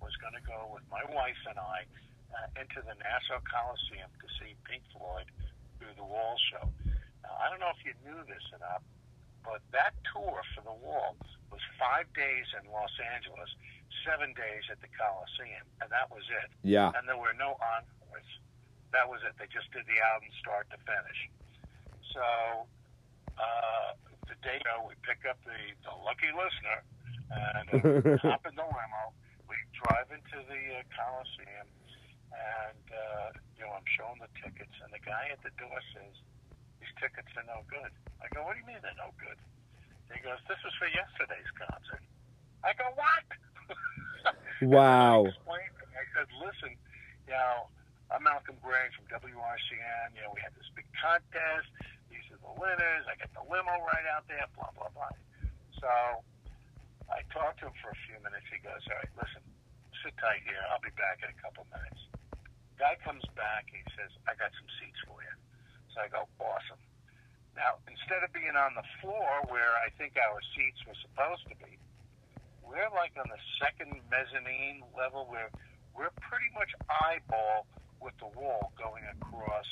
was 0.01 0.13
going 0.21 0.33
to 0.37 0.45
go 0.45 0.69
with 0.69 0.85
my 0.93 1.01
wife 1.09 1.39
and 1.49 1.57
I 1.57 1.85
uh, 2.33 2.61
into 2.61 2.79
the 2.85 2.93
Nassau 3.01 3.41
Coliseum 3.45 4.09
to 4.21 4.27
see 4.37 4.53
Pink 4.67 4.85
Floyd 4.93 5.29
do 5.81 5.89
the 5.97 6.05
Wall 6.05 6.37
show. 6.53 6.69
Now, 7.23 7.33
I 7.41 7.49
don't 7.49 7.61
know 7.61 7.73
if 7.73 7.81
you 7.81 7.93
knew 8.05 8.19
this 8.29 8.43
or 8.53 8.61
not, 8.61 8.81
but 9.41 9.63
that 9.73 9.97
tour 10.13 10.43
for 10.53 10.61
the 10.61 10.75
Wall 10.75 11.17
was 11.49 11.63
five 11.79 12.05
days 12.13 12.45
in 12.57 12.67
Los 12.69 12.93
Angeles, 13.15 13.49
seven 14.03 14.35
days 14.35 14.67
at 14.69 14.77
the 14.83 14.91
Coliseum, 14.93 15.65
and 15.81 15.87
that 15.89 16.11
was 16.11 16.25
it. 16.43 16.49
Yeah. 16.61 16.93
And 16.93 17.07
there 17.07 17.17
were 17.17 17.33
no 17.37 17.55
encores. 17.57 18.29
That 18.91 19.07
was 19.07 19.23
it. 19.25 19.35
They 19.39 19.49
just 19.49 19.71
did 19.71 19.87
the 19.87 19.99
album 20.13 20.29
start 20.39 20.69
to 20.71 20.79
finish. 20.83 21.19
So 22.11 22.23
uh, 23.39 23.89
the 24.27 24.37
day 24.43 24.59
we 24.83 24.95
pick 25.03 25.23
up 25.27 25.39
the, 25.47 25.55
the 25.83 25.93
lucky 26.03 26.31
listener 26.35 26.83
and 27.31 27.67
uh, 27.71 28.17
hop 28.23 28.43
in 28.47 28.55
the 28.55 28.63
limo. 28.63 29.03
We 29.47 29.55
drive 29.75 30.07
into 30.11 30.39
the 30.47 30.61
uh, 30.79 30.87
Coliseum, 30.91 31.67
and 32.31 32.85
uh, 32.91 33.27
you 33.55 33.63
know 33.63 33.75
I'm 33.75 33.87
showing 33.95 34.19
the 34.23 34.31
tickets, 34.39 34.73
and 34.83 34.91
the 34.91 35.03
guy 35.03 35.31
at 35.31 35.41
the 35.43 35.51
door 35.59 35.75
says, 35.95 36.15
"These 36.79 36.93
tickets 36.99 37.31
are 37.35 37.47
no 37.47 37.63
good." 37.67 37.91
I 38.23 38.31
go, 38.31 38.43
"What 38.47 38.55
do 38.55 38.63
you 38.63 38.67
mean 38.67 38.79
they're 38.79 38.97
no 38.99 39.11
good?" 39.19 39.39
He 40.11 40.19
goes, 40.23 40.39
"This 40.47 40.59
was 40.63 40.75
for 40.79 40.87
yesterday's 40.87 41.51
concert." 41.55 42.03
I 42.63 42.71
go, 42.75 42.87
"What?" 42.95 43.27
wow. 44.63 45.27
I, 45.27 45.31
explained, 45.31 45.75
I 45.95 46.05
said, 46.15 46.27
"Listen, 46.39 46.73
you 47.27 47.35
know." 47.35 47.71
I'm 48.07 48.23
Malcolm 48.23 48.55
Gray 48.63 48.87
from 48.95 49.03
WRCN. 49.11 50.15
You 50.15 50.23
know, 50.23 50.31
we 50.31 50.39
had 50.39 50.55
this 50.55 50.71
big 50.71 50.87
contest. 50.95 51.67
These 52.07 52.23
are 52.31 52.39
the 52.39 52.55
winners. 52.55 53.03
I 53.03 53.19
got 53.19 53.27
the 53.35 53.43
limo 53.43 53.83
right 53.83 54.07
out 54.15 54.23
there. 54.31 54.47
Blah 54.55 54.71
blah 54.79 54.87
blah. 54.95 55.11
So 55.75 56.23
I 57.09 57.23
talked 57.31 57.59
to 57.63 57.71
him 57.71 57.77
for 57.81 57.91
a 57.91 57.99
few 58.07 58.19
minutes. 58.23 58.47
He 58.51 58.59
goes, 58.59 58.83
"All 58.91 58.97
right, 58.99 59.13
listen, 59.15 59.43
sit 60.03 60.15
tight 60.17 60.43
here. 60.43 60.59
I'll 60.71 60.83
be 60.83 60.93
back 60.95 61.23
in 61.23 61.29
a 61.31 61.39
couple 61.41 61.65
minutes." 61.71 62.01
Guy 62.77 62.95
comes 63.01 63.25
back. 63.33 63.67
He 63.71 63.81
says, 63.97 64.11
"I 64.27 64.35
got 64.35 64.51
some 64.53 64.69
seats 64.79 64.99
for 65.07 65.17
you." 65.23 65.35
So 65.95 66.01
I 66.01 66.07
go, 66.07 66.27
"Awesome." 66.39 66.79
Now, 67.57 67.81
instead 67.89 68.21
of 68.21 68.29
being 68.33 68.53
on 68.53 68.77
the 68.77 68.85
floor 69.01 69.41
where 69.49 69.73
I 69.81 69.89
think 69.97 70.13
our 70.13 70.39
seats 70.53 70.77
were 70.85 70.93
supposed 71.01 71.41
to 71.49 71.55
be, 71.57 71.81
we're 72.61 72.91
like 72.93 73.17
on 73.17 73.29
the 73.33 73.41
second 73.57 73.97
mezzanine 74.13 74.85
level 74.93 75.25
where 75.25 75.49
we're 75.97 76.13
pretty 76.21 76.53
much 76.53 76.69
eyeball 76.85 77.65
with 77.97 78.13
the 78.21 78.29
wall 78.37 78.69
going 78.77 79.01
across 79.09 79.65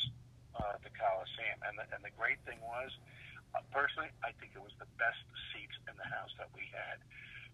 uh, 0.58 0.82
the 0.82 0.90
Coliseum. 0.98 1.62
And 1.70 1.78
the, 1.78 1.86
and 1.94 2.02
the 2.02 2.10
great 2.18 2.42
thing 2.42 2.58
was, 2.66 2.90
uh, 3.56 3.64
personally, 3.72 4.12
I 4.20 4.36
think 4.36 4.52
it 4.52 4.60
was 4.60 4.76
the 4.76 4.90
best 5.00 5.24
seats 5.52 5.80
in 5.88 5.96
the 5.96 6.08
house 6.12 6.36
that 6.36 6.52
we 6.52 6.68
had. 6.76 7.00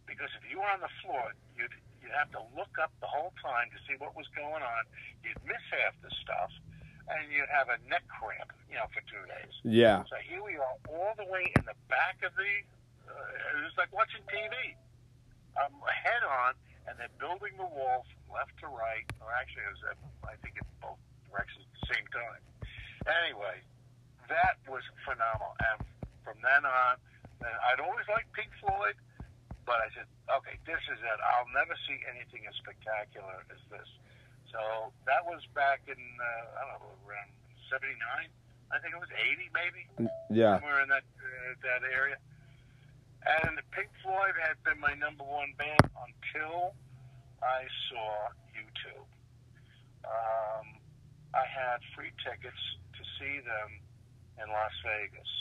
Because 0.10 0.34
if 0.34 0.44
you 0.50 0.58
were 0.58 0.68
on 0.74 0.82
the 0.82 0.92
floor, 1.06 1.38
you'd 1.54 1.72
you'd 2.02 2.18
have 2.18 2.34
to 2.34 2.42
look 2.58 2.74
up 2.82 2.90
the 3.00 3.08
whole 3.08 3.30
time 3.38 3.70
to 3.70 3.80
see 3.86 3.94
what 4.02 4.18
was 4.18 4.26
going 4.34 4.66
on. 4.66 4.82
You'd 5.22 5.38
miss 5.46 5.62
half 5.70 5.94
the 6.02 6.10
stuff, 6.26 6.50
and 7.06 7.30
you'd 7.30 7.54
have 7.54 7.70
a 7.70 7.78
neck 7.86 8.02
cramp, 8.10 8.50
you 8.66 8.82
know, 8.82 8.90
for 8.90 9.06
two 9.06 9.22
days. 9.30 9.54
Yeah. 9.62 10.02
So 10.10 10.18
here 10.26 10.42
we 10.42 10.58
are, 10.58 10.76
all 10.90 11.14
the 11.22 11.30
way 11.30 11.54
in 11.54 11.64
the 11.70 11.78
back 11.86 12.18
of 12.26 12.34
the. 12.34 12.52
Uh, 13.06 13.62
it 13.62 13.64
was 13.70 13.78
like 13.78 13.94
watching 13.94 14.26
TV. 14.26 14.74
Um, 15.60 15.76
head 15.84 16.24
on, 16.24 16.56
and 16.88 16.96
they're 16.96 17.12
building 17.20 17.52
the 17.60 17.68
wall 17.68 18.08
from 18.08 18.40
left 18.40 18.56
to 18.64 18.72
right, 18.72 19.04
or 19.20 19.28
actually, 19.36 19.68
it 19.68 19.76
was, 19.76 19.84
I 20.24 20.40
think, 20.40 20.56
in 20.56 20.64
both 20.80 20.96
directions 21.28 21.68
at 21.68 21.72
the 21.76 21.88
same 21.92 22.08
time. 22.08 22.42
Anyway, 23.04 23.60
that 24.32 24.56
was 24.66 24.82
phenomenal, 25.04 25.54
and 25.60 25.84
from 26.24 26.40
then 26.40 26.64
on, 26.64 26.96
then 27.44 27.52
I'd 27.68 27.84
always 27.84 28.08
liked 28.08 28.32
Pink 28.32 28.50
Floyd, 28.64 28.96
but 29.68 29.84
I 29.84 29.92
said, 29.94 30.08
okay, 30.42 30.56
this 30.66 30.80
is 30.88 31.00
it. 31.04 31.20
I'll 31.22 31.52
never 31.52 31.76
see 31.86 32.00
anything 32.08 32.48
as 32.48 32.56
spectacular 32.64 33.44
as 33.52 33.62
this. 33.70 33.90
So 34.50 34.92
that 35.08 35.24
was 35.28 35.44
back 35.56 35.84
in 35.88 36.00
uh, 36.00 36.60
I 36.60 36.62
don't 36.68 36.80
know 36.84 36.96
around 37.08 37.32
'79. 37.72 37.96
I 38.72 38.80
think 38.80 38.96
it 38.96 39.00
was 39.00 39.12
'80, 39.16 39.48
maybe 39.56 39.82
Yeah. 40.32 40.60
somewhere 40.60 40.84
in 40.84 40.90
that 40.92 41.08
uh, 41.20 41.56
that 41.64 41.84
area. 41.88 42.20
And 43.24 43.62
Pink 43.72 43.88
Floyd 44.04 44.36
had 44.36 44.60
been 44.66 44.80
my 44.82 44.96
number 44.96 45.24
one 45.24 45.54
band 45.56 45.88
until 46.04 46.74
I 47.40 47.64
saw 47.88 48.34
U2. 48.58 48.98
Um, 50.04 50.66
I 51.34 51.46
had 51.48 51.80
free 51.96 52.12
tickets 52.26 52.60
to 52.98 53.04
see 53.20 53.40
them 53.40 53.80
in 54.40 54.48
Las 54.48 54.76
Vegas, 54.86 55.32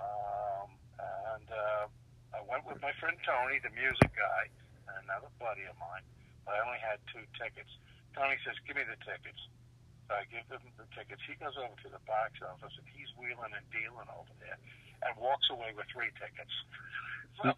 um, 0.00 0.68
and 0.96 1.46
uh, 1.50 1.84
I 2.32 2.40
went 2.48 2.64
with 2.64 2.80
my 2.80 2.92
friend 3.02 3.16
Tony, 3.26 3.60
the 3.60 3.74
music 3.74 4.12
guy, 4.14 4.48
and 4.88 5.04
another 5.04 5.32
buddy 5.36 5.64
of 5.68 5.76
mine. 5.76 6.04
But 6.44 6.56
I 6.56 6.64
only 6.64 6.80
had 6.80 7.00
two 7.08 7.24
tickets. 7.36 7.70
Tony 8.16 8.36
says, 8.44 8.56
"Give 8.64 8.76
me 8.76 8.84
the 8.84 9.00
tickets." 9.04 9.40
So 10.08 10.12
I 10.12 10.28
give 10.28 10.44
him 10.52 10.60
the 10.76 10.84
tickets. 10.92 11.24
He 11.24 11.32
goes 11.40 11.56
over 11.56 11.72
to 11.80 11.88
the 11.88 12.02
box 12.04 12.36
office 12.44 12.76
and 12.76 12.84
he's 12.92 13.08
wheeling 13.16 13.56
and 13.56 13.64
dealing 13.72 14.08
over 14.12 14.32
there 14.36 14.60
and 15.04 15.12
walks 15.16 15.48
away 15.48 15.72
with 15.72 15.88
three 15.88 16.12
tickets. 16.20 16.52
so, 17.40 17.56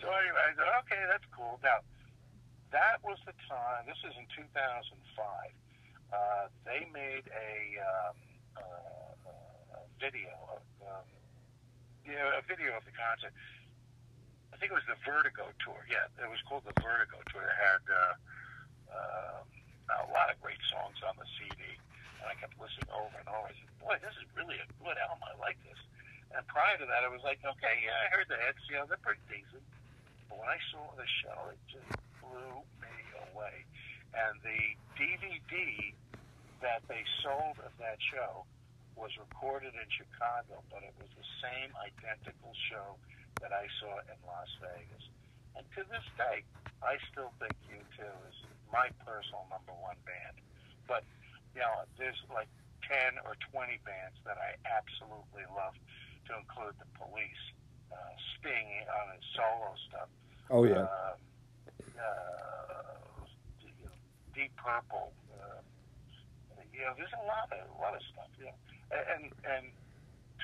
so 0.00 0.06
anyway, 0.08 0.42
I 0.48 0.52
said, 0.56 0.68
okay, 0.84 1.02
that's 1.08 1.28
cool. 1.32 1.60
Now, 1.60 1.84
that 2.72 3.04
was 3.04 3.20
the 3.28 3.36
time, 3.46 3.84
this 3.84 4.00
is 4.00 4.16
in 4.16 4.26
2005. 4.32 4.96
Uh, 6.08 6.46
they 6.64 6.88
made 6.92 7.28
a, 7.28 7.52
um, 7.84 8.16
uh, 8.56 9.12
video 10.04 10.36
of, 10.52 10.64
um, 10.84 11.06
you 12.04 12.12
know, 12.12 12.28
a 12.36 12.44
video 12.44 12.76
of 12.76 12.84
the 12.84 12.92
concert. 12.92 13.32
I 14.52 14.60
think 14.60 14.68
it 14.68 14.76
was 14.76 14.84
the 14.84 15.00
Vertigo 15.00 15.48
tour. 15.64 15.80
Yeah, 15.88 16.04
it 16.20 16.28
was 16.28 16.44
called 16.44 16.68
the 16.68 16.76
Vertigo 16.84 17.24
tour. 17.32 17.40
It 17.40 17.56
had 17.56 17.82
uh, 17.88 18.14
um, 18.92 19.44
a 20.04 20.08
lot 20.12 20.28
of 20.28 20.36
great 20.44 20.60
songs 20.68 21.00
on 21.00 21.16
the 21.16 21.24
CD, 21.40 21.80
and 22.20 22.28
I 22.28 22.36
kept 22.36 22.52
listening 22.60 22.92
over 22.92 23.16
and 23.16 23.26
over. 23.32 23.48
I 23.48 23.56
said, 23.56 23.72
"Boy, 23.80 23.96
this 24.04 24.12
is 24.20 24.28
really 24.36 24.60
a 24.60 24.68
good 24.84 25.00
album. 25.00 25.24
I 25.24 25.34
like 25.40 25.56
this." 25.64 25.80
And 26.36 26.44
prior 26.52 26.76
to 26.76 26.84
that, 26.84 27.02
I 27.02 27.08
was 27.08 27.24
like, 27.24 27.40
"Okay, 27.40 27.76
yeah, 27.80 27.96
I 28.04 28.12
heard 28.12 28.28
the 28.28 28.36
hits. 28.44 28.60
Know, 28.68 28.84
they're 28.84 29.00
pretty 29.00 29.24
decent." 29.26 29.64
But 30.28 30.36
when 30.38 30.52
I 30.52 30.60
saw 30.68 30.92
the 31.00 31.08
show, 31.24 31.48
it 31.48 31.60
just 31.72 31.88
blew 32.20 32.60
me 32.84 32.96
away. 33.32 33.64
And 34.12 34.36
the 34.44 34.76
DVD 34.94 35.96
that 36.60 36.84
they 36.86 37.02
sold 37.24 37.58
of 37.64 37.72
that 37.80 37.98
show 38.12 38.46
was 38.96 39.10
recorded 39.18 39.74
in 39.74 39.88
Chicago, 39.90 40.62
but 40.70 40.82
it 40.82 40.94
was 40.98 41.10
the 41.18 41.28
same 41.42 41.70
identical 41.78 42.54
show 42.70 42.96
that 43.42 43.52
I 43.52 43.66
saw 43.82 43.98
in 44.06 44.18
Las 44.26 44.50
Vegas. 44.62 45.04
And 45.58 45.64
to 45.78 45.82
this 45.90 46.06
day, 46.16 46.42
I 46.82 46.98
still 47.10 47.30
think 47.38 47.54
U2 47.70 48.02
is 48.30 48.38
my 48.70 48.90
personal 49.06 49.46
number 49.50 49.74
one 49.78 49.98
band. 50.06 50.38
But, 50.86 51.06
you 51.54 51.62
know, 51.62 51.86
there's 51.98 52.18
like 52.30 52.50
10 52.90 53.22
or 53.24 53.38
20 53.52 53.80
bands 53.86 54.18
that 54.26 54.36
I 54.36 54.58
absolutely 54.66 55.46
love, 55.54 55.74
to 56.28 56.32
include 56.40 56.74
the 56.80 56.88
police, 56.96 57.44
uh, 57.92 58.14
Sting 58.36 58.68
on 58.88 59.06
his 59.14 59.24
solo 59.36 59.72
stuff. 59.88 60.10
Oh 60.50 60.64
yeah. 60.64 60.84
Uh, 60.84 61.16
uh, 62.00 62.96
Deep 64.34 64.52
Purple. 64.56 65.12
Uh, 65.32 65.60
you 66.72 66.82
know, 66.82 66.92
there's 66.98 67.14
a 67.14 67.24
lot 67.24 67.48
of 67.52 67.62
a 67.64 67.78
lot 67.80 67.94
of 67.94 68.02
stuff. 68.12 68.28
You 68.36 68.50
know, 68.50 68.58
and 68.90 69.32
and 69.44 69.64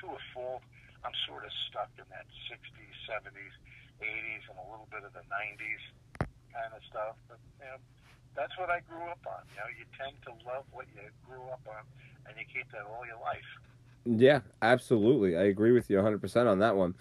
to 0.01 0.05
a 0.13 0.21
fault, 0.33 0.63
I'm 1.05 1.13
sort 1.27 1.45
of 1.45 1.51
stuck 1.69 1.89
in 1.97 2.05
that 2.09 2.25
60s, 2.49 2.95
70s, 3.05 3.53
80s, 4.01 4.43
and 4.49 4.57
a 4.57 4.67
little 4.69 4.89
bit 4.89 5.05
of 5.05 5.13
the 5.13 5.25
90s 5.29 5.83
kind 6.53 6.71
of 6.73 6.81
stuff. 6.89 7.15
But 7.29 7.37
you 7.61 7.65
know, 7.69 7.77
that's 8.35 8.55
what 8.57 8.69
I 8.69 8.81
grew 8.85 9.05
up 9.09 9.21
on. 9.27 9.45
You 9.53 9.61
know, 9.61 9.69
you 9.73 9.85
tend 9.93 10.17
to 10.25 10.33
love 10.45 10.65
what 10.71 10.85
you 10.95 11.05
grew 11.27 11.45
up 11.53 11.61
on, 11.69 11.83
and 12.25 12.33
you 12.37 12.45
keep 12.49 12.69
that 12.71 12.85
all 12.89 13.05
your 13.05 13.21
life. 13.21 13.49
Yeah, 14.03 14.39
absolutely. 14.61 15.37
I 15.37 15.43
agree 15.43 15.71
with 15.71 15.89
you 15.89 15.97
100% 15.97 16.49
on 16.49 16.59
that 16.59 16.75
one. 16.75 16.95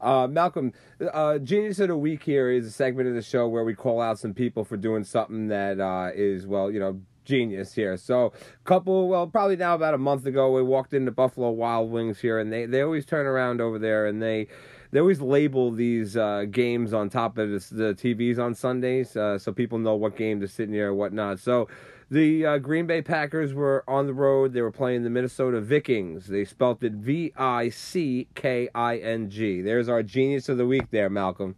Uh, 0.00 0.26
Malcolm, 0.26 0.72
uh, 1.12 1.38
Genius 1.38 1.78
of 1.80 1.88
the 1.88 1.96
Week 1.96 2.22
here 2.22 2.50
is 2.50 2.66
a 2.66 2.70
segment 2.70 3.08
of 3.08 3.14
the 3.14 3.22
show 3.22 3.46
where 3.46 3.64
we 3.64 3.74
call 3.74 4.00
out 4.00 4.18
some 4.18 4.32
people 4.32 4.64
for 4.64 4.76
doing 4.76 5.04
something 5.04 5.48
that 5.48 5.80
uh, 5.80 6.10
is, 6.14 6.46
well, 6.46 6.70
you 6.70 6.80
know, 6.80 7.00
genius 7.26 7.74
here. 7.74 7.98
So, 7.98 8.32
couple, 8.64 9.08
well, 9.08 9.26
probably 9.26 9.56
now 9.56 9.74
about 9.74 9.92
a 9.92 9.98
month 9.98 10.24
ago, 10.24 10.50
we 10.52 10.62
walked 10.62 10.94
into 10.94 11.10
Buffalo 11.10 11.50
Wild 11.50 11.90
Wings 11.90 12.18
here, 12.18 12.38
and 12.38 12.50
they, 12.50 12.64
they 12.64 12.80
always 12.80 13.04
turn 13.04 13.26
around 13.26 13.60
over 13.60 13.78
there 13.78 14.06
and 14.06 14.22
they 14.22 14.48
they 14.92 15.00
always 15.00 15.20
label 15.20 15.70
these 15.72 16.16
uh, 16.16 16.44
games 16.50 16.92
on 16.92 17.10
top 17.10 17.38
of 17.38 17.50
the, 17.50 17.74
the 17.74 17.94
TVs 17.94 18.38
on 18.38 18.54
Sundays, 18.54 19.16
uh, 19.16 19.38
so 19.38 19.52
people 19.52 19.78
know 19.78 19.94
what 19.94 20.16
game 20.16 20.40
to 20.40 20.48
sit 20.48 20.68
near 20.68 20.88
or 20.88 20.94
whatnot. 20.94 21.40
So 21.40 21.68
the 22.10 22.46
uh, 22.46 22.58
Green 22.58 22.86
Bay 22.86 23.02
Packers 23.02 23.52
were 23.52 23.84
on 23.88 24.06
the 24.06 24.14
road. 24.14 24.52
They 24.52 24.62
were 24.62 24.70
playing 24.70 25.02
the 25.02 25.10
Minnesota 25.10 25.60
Vikings. 25.60 26.28
They 26.28 26.44
spelt 26.44 26.82
it 26.82 26.92
V 26.92 27.32
I 27.36 27.68
C 27.68 28.28
K 28.34 28.68
I 28.74 28.98
N 28.98 29.28
G. 29.28 29.60
There's 29.60 29.88
our 29.88 30.02
genius 30.02 30.48
of 30.48 30.56
the 30.56 30.66
week 30.66 30.90
there, 30.90 31.10
Malcolm. 31.10 31.56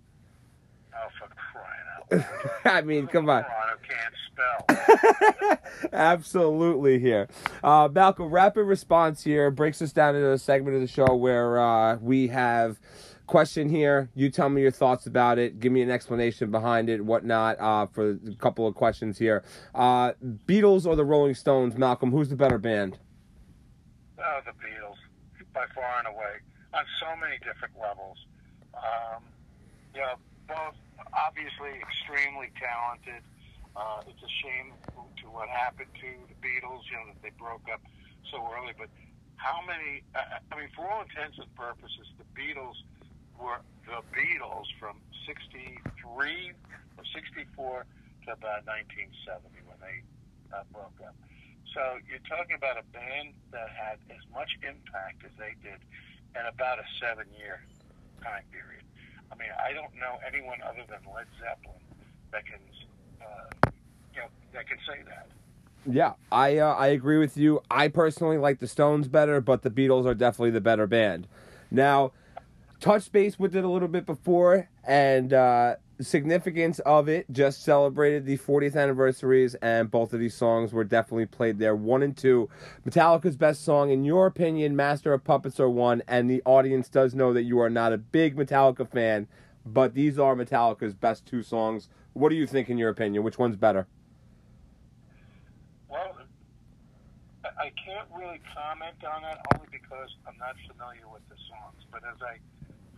Oh, 0.95 0.97
for 1.19 1.29
crying 1.35 1.67
out 1.95 1.98
loud! 1.98 1.98
I 2.65 2.83
mean, 2.83 3.07
come 3.07 3.29
on. 3.29 3.45
Moron 3.45 3.79
who 3.79 3.89
can't 3.89 4.15
spell. 5.49 5.59
Absolutely 5.93 6.99
here. 6.99 7.29
Uh, 7.63 7.89
Malcolm, 7.93 8.31
rapid 8.31 8.65
response 8.65 9.23
here 9.23 9.51
breaks 9.51 9.83
us 9.83 9.93
down 9.93 10.15
into 10.15 10.31
a 10.31 10.39
segment 10.39 10.77
of 10.77 10.83
the 10.83 10.89
show 10.89 11.15
where 11.15 11.59
uh, 11.59 11.97
we 11.97 12.29
have 12.29 12.79
question 13.27 13.69
here. 13.69 14.11
You 14.15 14.31
tell 14.31 14.49
me 14.49 14.63
your 14.63 14.71
thoughts 14.73 15.07
about 15.07 15.39
it. 15.39 15.61
Give 15.61 15.71
me 15.71 15.83
an 15.83 15.91
explanation 15.91 16.51
behind 16.51 16.89
it, 16.89 17.05
whatnot, 17.05 17.61
uh, 17.61 17.87
for 17.87 18.13
a 18.13 18.35
couple 18.39 18.67
of 18.67 18.75
questions 18.75 19.19
here. 19.19 19.45
Uh, 19.75 20.13
Beatles 20.47 20.87
or 20.87 20.97
the 20.97 21.05
Rolling 21.05 21.35
Stones, 21.35 21.77
Malcolm? 21.77 22.11
Who's 22.11 22.29
the 22.29 22.37
better 22.37 22.59
band? 22.59 22.99
Oh, 24.19 24.41
the 24.45 24.53
Beatles, 24.53 24.97
by 25.55 25.67
far 25.75 25.99
and 25.99 26.09
away, 26.09 26.41
on 26.75 26.85
so 27.01 27.15
many 27.21 27.37
different 27.39 27.75
levels. 27.81 28.17
Um, 28.75 29.23
you 29.95 30.01
know, 30.01 30.15
both 30.49 30.75
obviously 31.15 31.79
extremely 31.81 32.51
talented. 32.59 33.23
Uh, 33.77 34.03
it's 34.11 34.23
a 34.23 34.33
shame 34.43 34.75
to 35.23 35.27
what 35.31 35.49
happened 35.49 35.91
to 36.01 36.11
the 36.27 36.37
Beatles, 36.43 36.83
you 36.91 36.99
know, 36.99 37.15
that 37.15 37.21
they 37.23 37.31
broke 37.39 37.65
up 37.73 37.81
so 38.31 38.43
early. 38.51 38.75
But 38.77 38.91
how 39.37 39.63
many? 39.67 40.03
Uh, 40.15 40.43
I 40.51 40.55
mean, 40.59 40.69
for 40.75 40.89
all 40.91 41.03
intents 41.03 41.39
and 41.39 41.51
purposes, 41.55 42.11
the 42.19 42.27
Beatles 42.35 42.79
were 43.39 43.63
the 43.87 44.03
Beatles 44.11 44.67
from 44.79 44.99
'63 45.27 46.53
or 46.99 47.05
'64 47.15 47.87
to 48.27 48.33
about 48.35 48.67
1970 48.67 49.63
when 49.65 49.79
they 49.79 50.03
uh, 50.51 50.67
broke 50.75 50.99
up. 51.07 51.15
So 51.75 52.01
you're 52.09 52.25
talking 52.27 52.57
about 52.57 52.81
a 52.81 52.87
band 52.91 53.37
that 53.53 53.69
had 53.77 54.03
as 54.11 54.25
much 54.33 54.51
impact 54.65 55.23
as 55.23 55.33
they 55.39 55.55
did 55.63 55.79
in 56.35 56.45
about 56.49 56.79
a 56.81 56.87
seven-year 56.99 57.61
time 58.25 58.45
period. 58.51 58.78
I 59.31 59.37
mean, 59.37 59.49
I 59.59 59.73
don't 59.73 59.95
know 59.95 60.19
anyone 60.27 60.59
other 60.63 60.85
than 60.89 60.99
Led 61.15 61.27
Zeppelin 61.41 61.81
that 62.33 62.45
can, 62.47 62.61
uh, 63.21 63.71
you 64.15 64.21
know, 64.21 64.29
that 64.53 64.69
can 64.69 64.79
say 64.87 65.03
that. 65.07 65.29
Yeah, 65.91 66.15
I 66.31 66.59
uh, 66.59 66.75
I 66.75 66.89
agree 66.89 67.19
with 67.19 67.37
you. 67.37 67.63
I 67.71 67.89
personally 67.89 68.37
like 68.37 68.59
the 68.59 68.69
Stones 68.69 69.09
better, 69.09 69.41
but 69.41 69.63
the 69.63 69.71
Beatles 69.71 70.07
are 70.07 70.15
definitely 70.15 70.51
the 70.51 70.61
better 70.61 70.87
band. 70.87 71.27
Now, 71.71 72.13
touch 72.81 73.11
base 73.11 73.39
with 73.39 73.57
it 73.57 73.65
a 73.65 73.69
little 73.69 73.89
bit 73.89 74.05
before, 74.05 74.69
and 74.85 75.33
uh, 75.33 75.77
significance 76.01 76.79
of 76.81 77.09
it 77.09 77.27
just 77.31 77.63
celebrated 77.63 78.25
the 78.25 78.39
40th 78.39 78.77
anniversaries, 78.77 79.55
and 79.57 79.91
both 79.91 80.13
of 80.13 80.21
these 80.21 80.35
songs 80.35 80.73
were 80.73 80.85
definitely 80.85 81.27
played 81.27 81.59
there. 81.59 81.75
One 81.75 82.03
and 82.03 82.17
two. 82.17 82.49
Metallica's 82.87 83.37
best 83.37 83.65
song, 83.65 83.91
in 83.91 84.05
your 84.05 84.27
opinion, 84.27 84.77
Master 84.77 85.13
of 85.13 85.25
Puppets 85.25 85.59
are 85.61 85.69
one, 85.69 86.03
and 86.07 86.31
the 86.31 86.43
audience 86.45 86.89
does 86.89 87.15
know 87.15 87.33
that 87.33 87.43
you 87.43 87.61
are 87.61 87.71
not 87.71 87.93
a 87.93 87.99
big 87.99 88.37
Metallica 88.37 88.89
fan, 88.89 89.27
but 89.67 89.95
these 89.95 90.19
are 90.19 90.35
Metallica's 90.35 90.95
best 90.95 91.27
two 91.27 91.43
songs. 91.43 91.89
What 92.13 92.31
do 92.31 92.37
you 92.37 92.47
think, 92.47 92.69
in 92.69 92.79
your 92.79 92.91
opinion? 92.91 93.23
Which 93.23 93.39
one's 93.39 93.57
better? 93.57 93.87
Well, 95.89 96.17
I 97.45 97.71
can't 97.85 98.09
really 98.17 98.41
comment 98.55 98.97
on 99.05 99.23
that 99.23 99.41
only 99.55 99.69
because 99.71 100.11
I'm 100.27 100.37
not 100.39 100.55
familiar 100.67 101.07
with 101.13 101.23
the 101.29 101.37
songs. 101.49 101.83
But 101.91 102.03
as 102.05 102.21
I 102.23 102.39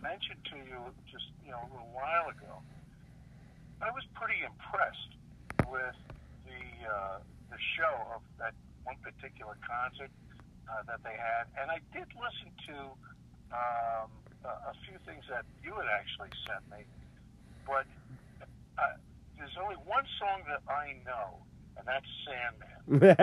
mentioned 0.01 0.39
to 0.51 0.57
you 0.57 0.79
just 1.11 1.25
you 1.45 1.51
know 1.51 1.59
a 1.61 1.69
little 1.71 1.91
while 1.93 2.29
ago, 2.29 2.61
I 3.81 3.89
was 3.89 4.05
pretty 4.13 4.45
impressed 4.45 5.17
with 5.65 5.97
the 6.45 6.61
uh, 6.85 7.17
the 7.49 7.57
show 7.77 7.95
of 8.15 8.21
that 8.37 8.53
one 8.85 8.97
particular 9.01 9.57
concert 9.65 10.11
uh, 10.69 10.83
that 10.87 11.01
they 11.03 11.17
had, 11.17 11.49
and 11.59 11.69
I 11.69 11.79
did 11.93 12.07
listen 12.15 12.49
to 12.69 12.75
um, 13.51 14.09
a, 14.45 14.49
a 14.71 14.73
few 14.85 14.97
things 15.05 15.25
that 15.29 15.43
you 15.65 15.73
had 15.73 15.87
actually 15.89 16.29
sent 16.47 16.63
me, 16.69 16.85
but 17.65 17.85
uh, 18.77 18.93
there's 19.37 19.57
only 19.61 19.75
one 19.85 20.05
song 20.21 20.43
that 20.47 20.61
I 20.69 20.95
know, 21.05 21.37
and 21.77 21.85
that's 21.85 22.05
Sandman. 22.25 22.69
and 23.01 23.17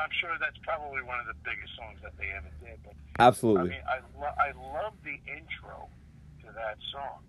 I'm 0.00 0.12
sure 0.20 0.36
that's 0.40 0.58
probably 0.64 1.02
one 1.02 1.20
of 1.20 1.26
the 1.28 1.34
biggest 1.44 1.76
songs 1.76 2.00
that 2.02 2.16
they 2.16 2.30
ever 2.32 2.48
did. 2.64 2.80
But 2.84 2.94
Absolutely. 3.20 3.60
I 3.60 3.64
mean, 3.76 3.84
I 3.84 3.98
lo- 4.16 4.38
I 4.40 4.52
love 4.56 4.94
the 5.04 5.20
intro 5.28 5.88
to 6.44 6.48
that 6.56 6.78
song, 6.92 7.20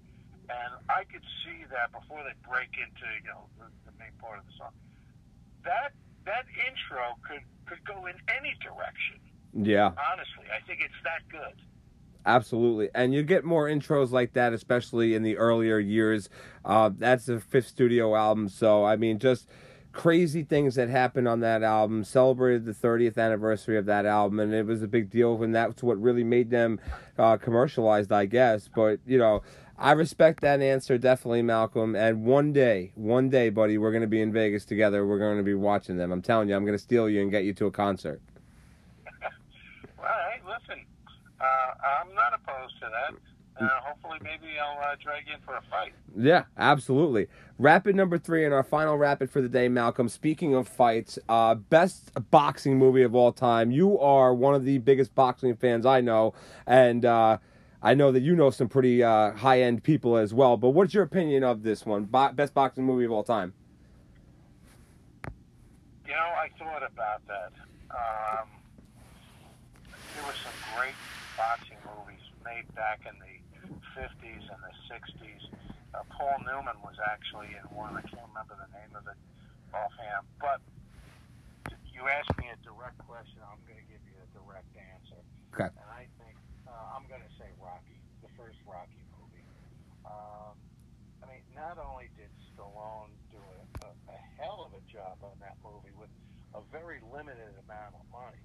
and 0.50 0.72
I 0.90 1.04
could 1.04 1.24
see 1.44 1.66
that 1.72 1.92
before 1.92 2.24
they 2.24 2.36
break 2.48 2.72
into 2.80 3.06
you 3.24 3.30
know 3.30 3.48
the, 3.60 3.68
the 3.86 3.94
main 4.00 4.14
part 4.20 4.40
of 4.40 4.46
the 4.46 4.54
song. 4.58 4.74
That 5.64 5.94
that 6.26 6.46
intro 6.68 7.16
could 7.28 7.44
could 7.66 7.84
go 7.86 8.06
in 8.06 8.16
any 8.30 8.56
direction. 8.64 9.20
yeah. 9.54 9.92
Honestly, 10.12 10.48
I 10.54 10.66
think 10.66 10.80
it's 10.82 11.00
that 11.04 11.28
good. 11.30 11.62
Absolutely, 12.26 12.90
and 12.94 13.14
you 13.14 13.24
get 13.24 13.46
more 13.46 13.68
intros 13.68 14.12
like 14.12 14.34
that, 14.34 14.52
especially 14.54 15.16
in 15.16 15.24
the 15.24 15.38
earlier 15.38 15.80
years. 15.80 16.30
Uh, 16.66 16.90
that's 16.98 17.26
the 17.26 17.40
fifth 17.40 17.68
studio 17.68 18.16
album, 18.16 18.50
so 18.50 18.84
I 18.84 18.98
mean, 18.98 19.18
just 19.18 19.48
crazy 19.94 20.44
things 20.44 20.76
that 20.76 20.90
happened 20.90 21.28
on 21.28 21.40
that 21.40 21.64
album. 21.64 22.04
Celebrated 22.04 22.66
the 22.66 22.74
30th 22.74 23.18
anniversary 23.18 23.78
of 23.78 23.86
that 23.86 24.06
album, 24.06 24.40
and 24.42 24.54
it 24.54 24.66
was 24.66 24.84
a 24.84 24.88
big 24.88 25.10
deal, 25.10 25.42
and 25.42 25.56
that's 25.56 25.82
what 25.82 26.00
really 26.02 26.24
made 26.26 26.50
them 26.50 26.80
uh, 27.18 27.38
commercialized, 27.38 28.12
I 28.12 28.26
guess. 28.26 28.70
But 28.74 29.00
you 29.06 29.18
know, 29.18 29.42
I 29.80 29.92
respect 29.92 30.42
that 30.42 30.60
answer 30.62 30.98
definitely, 30.98 31.44
Malcolm. 31.44 31.96
And 31.96 32.26
one 32.26 32.52
day, 32.52 32.92
one 32.96 33.30
day, 33.30 33.50
buddy, 33.50 33.78
we're 33.78 33.92
gonna 33.92 34.08
be 34.08 34.22
in 34.22 34.34
Vegas 34.34 34.66
together. 34.66 35.06
We're 35.06 35.20
gonna 35.20 35.44
be 35.44 35.54
watching 35.54 35.98
them. 35.98 36.12
I'm 36.12 36.22
telling 36.22 36.50
you, 36.50 36.56
I'm 36.56 36.66
gonna 36.66 36.80
steal 36.80 37.08
you 37.08 37.22
and 37.22 37.30
get 37.30 37.44
you 37.44 37.54
to 37.56 37.66
a 37.68 37.72
concert. 37.72 38.22
Well, 40.00 40.14
hey, 40.32 40.40
listen, 40.46 40.86
uh, 41.42 41.44
I'm 41.44 42.14
not 42.14 42.34
opposed 42.34 42.76
to 42.80 42.86
that. 42.86 43.20
Uh, 43.60 43.70
hopefully, 43.82 44.20
maybe 44.22 44.54
I'll 44.60 44.78
uh, 44.80 44.96
drag 45.04 45.28
you 45.28 45.34
in 45.34 45.42
for 45.42 45.56
a 45.56 45.62
fight. 45.70 45.92
Yeah, 46.16 46.44
absolutely. 46.58 47.28
Rapid 47.58 47.96
number 47.96 48.20
three 48.20 48.46
and 48.46 48.54
our 48.54 48.64
final 48.64 48.98
rapid 48.98 49.32
for 49.32 49.42
the 49.42 49.50
day, 49.50 49.68
Malcolm. 49.68 50.08
Speaking 50.08 50.54
of 50.54 50.68
fights, 50.68 51.18
uh, 51.28 51.56
best 51.56 52.12
boxing 52.30 52.78
movie 52.78 53.02
of 53.02 53.16
all 53.16 53.32
time. 53.32 53.72
You 53.72 53.98
are 54.00 54.34
one 54.34 54.54
of 54.54 54.64
the 54.64 54.78
biggest 54.78 55.16
boxing 55.16 55.56
fans 55.56 55.86
I 55.86 56.02
know, 56.02 56.36
and 56.68 57.04
uh, 57.04 57.40
I 57.82 57.94
know 57.94 58.12
that 58.12 58.22
you 58.22 58.36
know 58.36 58.50
some 58.50 58.68
pretty 58.68 59.04
uh, 59.04 59.32
high 59.34 59.62
end 59.62 59.84
people 59.84 60.18
as 60.18 60.34
well. 60.34 60.58
But 60.58 60.70
what's 60.70 60.94
your 60.94 61.04
opinion 61.04 61.44
of 61.44 61.64
this 61.64 61.86
one? 61.86 62.06
Bo- 62.06 62.32
best 62.34 62.54
boxing 62.54 62.84
movie 62.84 63.06
of 63.06 63.12
all 63.12 63.24
time? 63.24 63.54
You 66.06 66.14
know, 66.14 66.18
I 66.18 66.50
thought 66.58 66.84
about 66.84 67.22
that. 67.28 67.52
Um, 67.92 68.48
there 70.16 70.26
were 70.26 70.38
some 70.42 70.58
great 70.76 70.98
boxing 71.38 71.78
movies 71.86 72.24
made 72.44 72.66
back 72.74 73.02
in 73.06 73.14
the 73.20 73.38
50s 73.94 74.42
and 74.42 74.62
the 74.66 74.74
60s. 74.90 75.44
Uh, 75.94 76.02
Paul 76.18 76.38
Newman 76.46 76.82
was 76.84 76.96
actually 77.12 77.54
in 77.54 77.64
one. 77.76 77.96
I 77.96 78.02
can't 78.02 78.26
remember 78.34 78.58
the 78.58 78.72
name 78.74 78.94
of 78.98 79.06
it 79.06 79.18
offhand. 79.74 80.26
But 80.42 80.62
you 81.94 82.02
asked 82.10 82.34
me 82.38 82.50
a 82.50 82.58
direct 82.66 82.98
question. 83.06 83.38
I'm 83.46 83.62
going 83.70 83.78
to 83.78 83.86
give 83.86 84.02
you 84.10 84.18
a 84.18 84.30
direct 84.34 84.70
answer. 84.74 85.22
Okay. 85.54 85.70
And 85.70 85.90
I 85.94 86.10
uh, 86.78 86.94
I'm 86.94 87.10
going 87.10 87.26
to 87.26 87.34
say 87.42 87.50
Rocky, 87.58 87.98
the 88.22 88.30
first 88.38 88.62
Rocky 88.70 89.02
movie. 89.18 89.46
Um, 90.06 90.54
I 91.26 91.26
mean, 91.26 91.42
not 91.58 91.82
only 91.82 92.14
did 92.14 92.30
Stallone 92.54 93.10
do 93.34 93.42
a, 93.42 93.90
a, 93.90 93.90
a 94.14 94.18
hell 94.38 94.62
of 94.70 94.78
a 94.78 94.84
job 94.94 95.18
on 95.26 95.34
that 95.42 95.58
movie 95.66 95.94
with 95.98 96.14
a 96.54 96.62
very 96.70 97.02
limited 97.10 97.58
amount 97.66 97.98
of 97.98 98.06
money, 98.14 98.42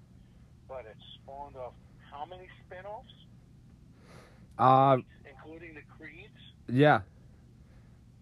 but 0.67 0.89
it 0.89 0.97
spawned 1.21 1.55
off 1.55 1.77
how 2.09 2.25
many 2.25 2.49
spin-offs, 2.65 3.13
Uh, 4.57 4.97
including 5.29 5.73
the 5.75 5.85
Creeds? 5.97 6.33
yeah, 6.69 7.01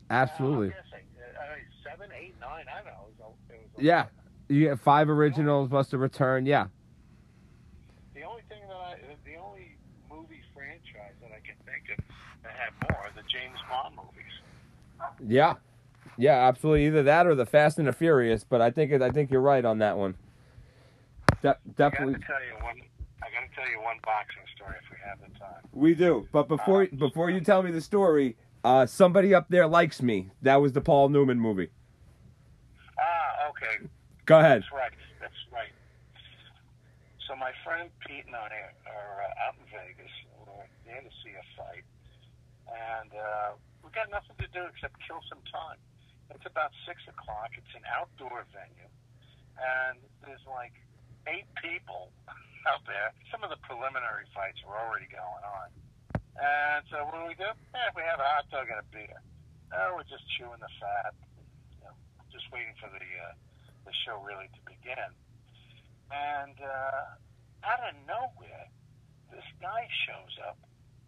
Uh, 0.09 0.11
absolutely. 0.11 0.67
I'm 0.67 0.79
guessing 0.83 1.07
uh, 1.19 1.39
uh, 1.39 1.55
seven, 1.87 2.09
eight, 2.19 2.35
nine. 2.39 2.65
I 2.67 2.83
don't 2.83 2.91
know. 2.91 3.07
It 3.07 3.19
was 3.19 3.35
a, 3.49 3.53
it 3.53 3.59
was 3.75 3.83
Yeah. 3.83 4.03
lot. 4.03 4.11
You 4.49 4.67
get 4.67 4.79
five 4.79 5.09
originals 5.09 5.69
plus 5.69 5.93
a 5.93 5.97
return. 5.97 6.45
Yeah. 6.45 6.67
The 8.13 8.23
only 8.23 8.43
thing 8.51 8.59
that 8.67 8.75
I, 8.75 8.95
the 9.23 9.35
only 9.39 9.75
movie 10.11 10.43
franchise 10.53 11.15
that 11.23 11.31
I 11.31 11.39
can 11.39 11.55
think 11.63 11.87
had 12.63 12.89
more 12.89 13.09
the 13.15 13.23
James 13.23 13.59
Bond 13.69 13.95
movies. 13.95 14.33
Yeah, 15.27 15.55
yeah, 16.17 16.47
absolutely. 16.47 16.87
Either 16.87 17.03
that 17.03 17.25
or 17.27 17.35
the 17.35 17.45
Fast 17.45 17.79
and 17.79 17.87
the 17.87 17.93
Furious. 17.93 18.43
But 18.43 18.61
I 18.61 18.71
think 18.71 18.91
it, 18.91 19.01
I 19.01 19.09
think 19.11 19.31
you're 19.31 19.41
right 19.41 19.63
on 19.65 19.79
that 19.79 19.97
one. 19.97 20.15
De- 21.41 21.49
I 21.49 21.55
definitely, 21.75 22.13
got 22.13 22.21
to 22.21 22.27
tell 22.27 22.43
you 22.45 22.63
one. 22.63 22.81
I 23.23 23.27
got 23.33 23.49
to 23.49 23.55
tell 23.55 23.69
you 23.71 23.81
one 23.81 23.97
boxing 24.03 24.43
story 24.55 24.75
if 24.83 24.89
we 24.91 24.97
have 25.07 25.19
the 25.19 25.39
time. 25.39 25.61
we 25.73 25.93
do. 25.95 26.27
But 26.31 26.47
before 26.47 26.87
before 26.87 27.29
you 27.29 27.41
tell 27.41 27.63
me 27.63 27.71
the 27.71 27.81
story, 27.81 28.35
uh, 28.63 28.85
somebody 28.85 29.33
up 29.33 29.47
there 29.49 29.67
likes 29.67 30.01
me. 30.01 30.29
That 30.41 30.57
was 30.57 30.73
the 30.73 30.81
Paul 30.81 31.09
Newman 31.09 31.39
movie. 31.39 31.69
Ah, 32.99 33.49
okay. 33.49 33.87
Go 34.25 34.39
ahead. 34.39 34.61
That's 34.61 34.73
right. 34.73 34.91
That's 35.19 35.33
right. 35.51 35.71
So 37.27 37.35
my 37.35 37.51
friend 37.65 37.89
Pete 38.05 38.25
and 38.27 38.35
I 38.35 38.39
are, 38.39 38.73
are 38.85 39.23
uh, 39.25 39.47
out 39.47 39.55
in 39.57 39.65
Vegas. 39.71 40.11
We're 40.45 40.67
there 40.85 41.01
to 41.01 41.09
see 41.23 41.31
a 41.31 41.45
fight, 41.57 41.85
and 42.99 43.11
uh, 43.15 43.49
we 43.83 43.91
got 43.91 44.11
nothing 44.11 44.35
to 44.39 44.49
do 44.51 44.63
except 44.67 44.95
kill 45.05 45.23
some 45.31 45.41
time. 45.47 45.79
It's 46.31 46.47
about 46.47 46.71
six 46.87 47.03
o'clock. 47.07 47.51
It's 47.59 47.75
an 47.75 47.83
outdoor 47.91 48.47
venue, 48.55 48.87
and 49.59 49.99
there's 50.23 50.43
like 50.47 50.75
eight 51.27 51.47
people 51.59 52.11
out 52.71 52.83
there. 52.87 53.11
Some 53.31 53.43
of 53.43 53.51
the 53.51 53.59
preliminary 53.67 54.27
fights 54.31 54.63
are 54.63 54.75
already 54.75 55.11
going 55.11 55.43
on, 55.43 55.67
and 56.39 56.81
so 56.87 57.03
what 57.03 57.19
do 57.19 57.27
we 57.27 57.35
do? 57.35 57.51
Eh, 57.51 57.89
we 57.95 58.03
have 58.07 58.23
a 58.23 58.27
hot 58.39 58.47
dog 58.47 58.71
and 58.71 58.79
a 58.79 58.87
beer. 58.95 59.19
Oh, 59.75 59.99
we're 59.99 60.07
just 60.07 60.23
chewing 60.39 60.59
the 60.59 60.71
fat, 60.79 61.15
you 61.75 61.83
know, 61.83 61.95
just 62.31 62.47
waiting 62.51 62.75
for 62.79 62.87
the 62.91 63.03
uh, 63.03 63.35
the 63.83 63.93
show 64.07 64.23
really 64.23 64.47
to 64.47 64.61
begin. 64.63 65.11
And 66.11 66.55
uh, 66.59 67.19
out 67.67 67.81
of 67.87 67.95
nowhere, 68.07 68.67
this 69.31 69.47
guy 69.59 69.87
shows 70.07 70.35
up 70.47 70.59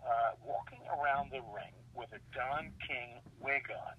uh, 0.03 0.35
walking 0.43 0.83
around 0.91 1.31
the 1.31 1.41
ring 1.51 1.73
with 1.95 2.11
a 2.11 2.21
Don 2.35 2.71
King 2.83 3.23
wig 3.39 3.67
on. 3.71 3.95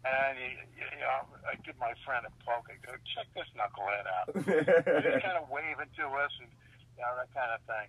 And 0.00 0.32
he, 0.40 0.56
you 0.80 1.00
know, 1.04 1.28
I 1.44 1.60
give 1.60 1.76
my 1.76 1.92
friend 2.08 2.24
a 2.24 2.32
poke. 2.40 2.72
I 2.72 2.80
go, 2.80 2.96
check 3.12 3.28
this 3.36 3.48
knucklehead 3.52 4.06
out. 4.08 4.28
He's 5.04 5.20
kind 5.20 5.36
of 5.36 5.52
waving 5.52 5.92
to 6.00 6.04
us 6.16 6.32
and 6.40 6.48
you 6.96 7.04
know 7.04 7.12
that 7.20 7.28
kind 7.36 7.52
of 7.52 7.60
thing. 7.68 7.88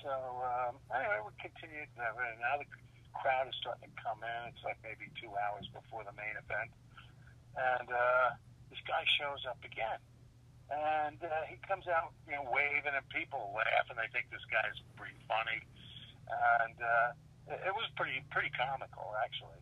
So 0.00 0.12
um, 0.12 0.80
anyway, 0.88 1.20
we 1.20 1.32
continued. 1.36 1.92
Uh, 2.00 2.16
now 2.40 2.56
the 2.56 2.68
crowd 3.12 3.52
is 3.52 3.56
starting 3.60 3.92
to 3.92 3.94
come 4.00 4.24
in. 4.24 4.40
It's 4.48 4.64
like 4.64 4.80
maybe 4.80 5.12
two 5.20 5.28
hours 5.36 5.68
before 5.76 6.08
the 6.08 6.16
main 6.16 6.36
event, 6.40 6.72
and 7.52 7.88
uh, 7.92 8.28
this 8.72 8.80
guy 8.88 9.04
shows 9.20 9.44
up 9.44 9.60
again. 9.60 10.00
And 10.70 11.18
uh, 11.18 11.50
he 11.50 11.58
comes 11.66 11.90
out, 11.90 12.14
you 12.30 12.38
know, 12.38 12.46
waving, 12.46 12.94
and 12.94 13.04
people 13.10 13.50
laugh, 13.52 13.90
and 13.90 13.98
they 13.98 14.06
think 14.14 14.30
this 14.30 14.46
guy's 14.48 14.78
pretty 14.94 15.18
funny. 15.26 15.66
And 16.30 16.76
uh, 16.78 17.08
it, 17.50 17.58
it 17.70 17.74
was 17.74 17.86
pretty 17.98 18.22
pretty 18.30 18.50
comical, 18.54 19.12
actually. 19.22 19.60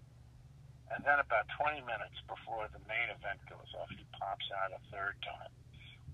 And 0.88 1.04
then 1.04 1.20
about 1.20 1.44
20 1.60 1.84
minutes 1.84 2.16
before 2.24 2.64
the 2.72 2.80
main 2.88 3.12
event 3.12 3.44
goes 3.44 3.68
off, 3.76 3.92
he 3.92 4.04
pops 4.16 4.48
out 4.56 4.72
a 4.72 4.80
third 4.88 5.20
time, 5.20 5.52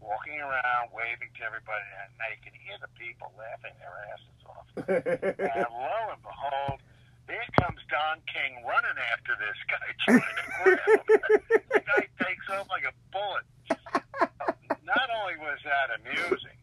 walking 0.03 0.43
around, 0.43 0.91
waving 0.91 1.31
to 1.39 1.43
everybody, 1.47 1.87
and 2.03 2.11
now 2.19 2.27
you 2.27 2.41
can 2.43 2.55
hear 2.59 2.75
the 2.83 2.91
people 2.99 3.31
laughing 3.39 3.75
their 3.79 3.95
asses 4.11 4.41
off. 4.51 4.67
and 5.55 5.71
lo 5.71 5.99
and 6.11 6.23
behold, 6.27 6.83
there 7.31 7.47
comes 7.63 7.79
Don 7.87 8.19
King 8.27 8.67
running 8.67 8.99
after 9.15 9.39
this 9.39 9.59
guy, 9.71 9.87
trying 10.05 10.37
to 10.43 10.47
grab 10.59 10.79
him. 10.91 11.03
the 11.71 11.81
guy 11.87 12.03
takes 12.19 12.47
off 12.51 12.67
like 12.69 12.85
a 12.85 12.95
bullet. 13.15 13.47
Not 14.85 15.09
only 15.23 15.39
was 15.41 15.59
that 15.65 15.95
amusing, 15.97 16.59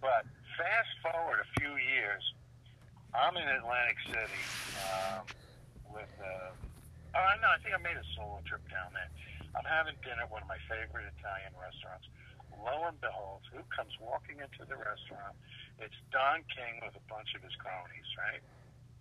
but 0.00 0.26
fast 0.58 0.90
forward 1.04 1.38
a 1.38 1.48
few 1.60 1.76
years, 1.76 2.24
I'm 3.10 3.34
in 3.34 3.46
Atlantic 3.46 3.98
City 4.06 4.42
um, 4.86 5.26
with. 5.90 6.12
Uh, 6.22 6.54
oh 7.18 7.30
no, 7.42 7.48
I 7.50 7.58
think 7.58 7.74
I 7.74 7.80
made 7.82 7.98
a 7.98 8.06
solo 8.14 8.38
trip 8.46 8.62
down 8.70 8.94
there. 8.94 9.10
I'm 9.58 9.66
having 9.66 9.98
dinner 10.06 10.22
at 10.22 10.30
one 10.30 10.46
of 10.46 10.50
my 10.50 10.62
favorite 10.70 11.10
Italian 11.18 11.50
restaurants. 11.58 12.06
Lo 12.54 12.86
and 12.86 12.98
behold, 13.02 13.42
who 13.50 13.66
comes 13.72 13.90
walking 13.98 14.38
into 14.38 14.62
the 14.62 14.78
restaurant? 14.78 15.34
It's 15.82 15.96
Don 16.14 16.44
King 16.52 16.78
with 16.86 16.94
a 16.94 17.04
bunch 17.10 17.34
of 17.34 17.42
his 17.42 17.56
cronies, 17.58 18.10
right? 18.14 18.44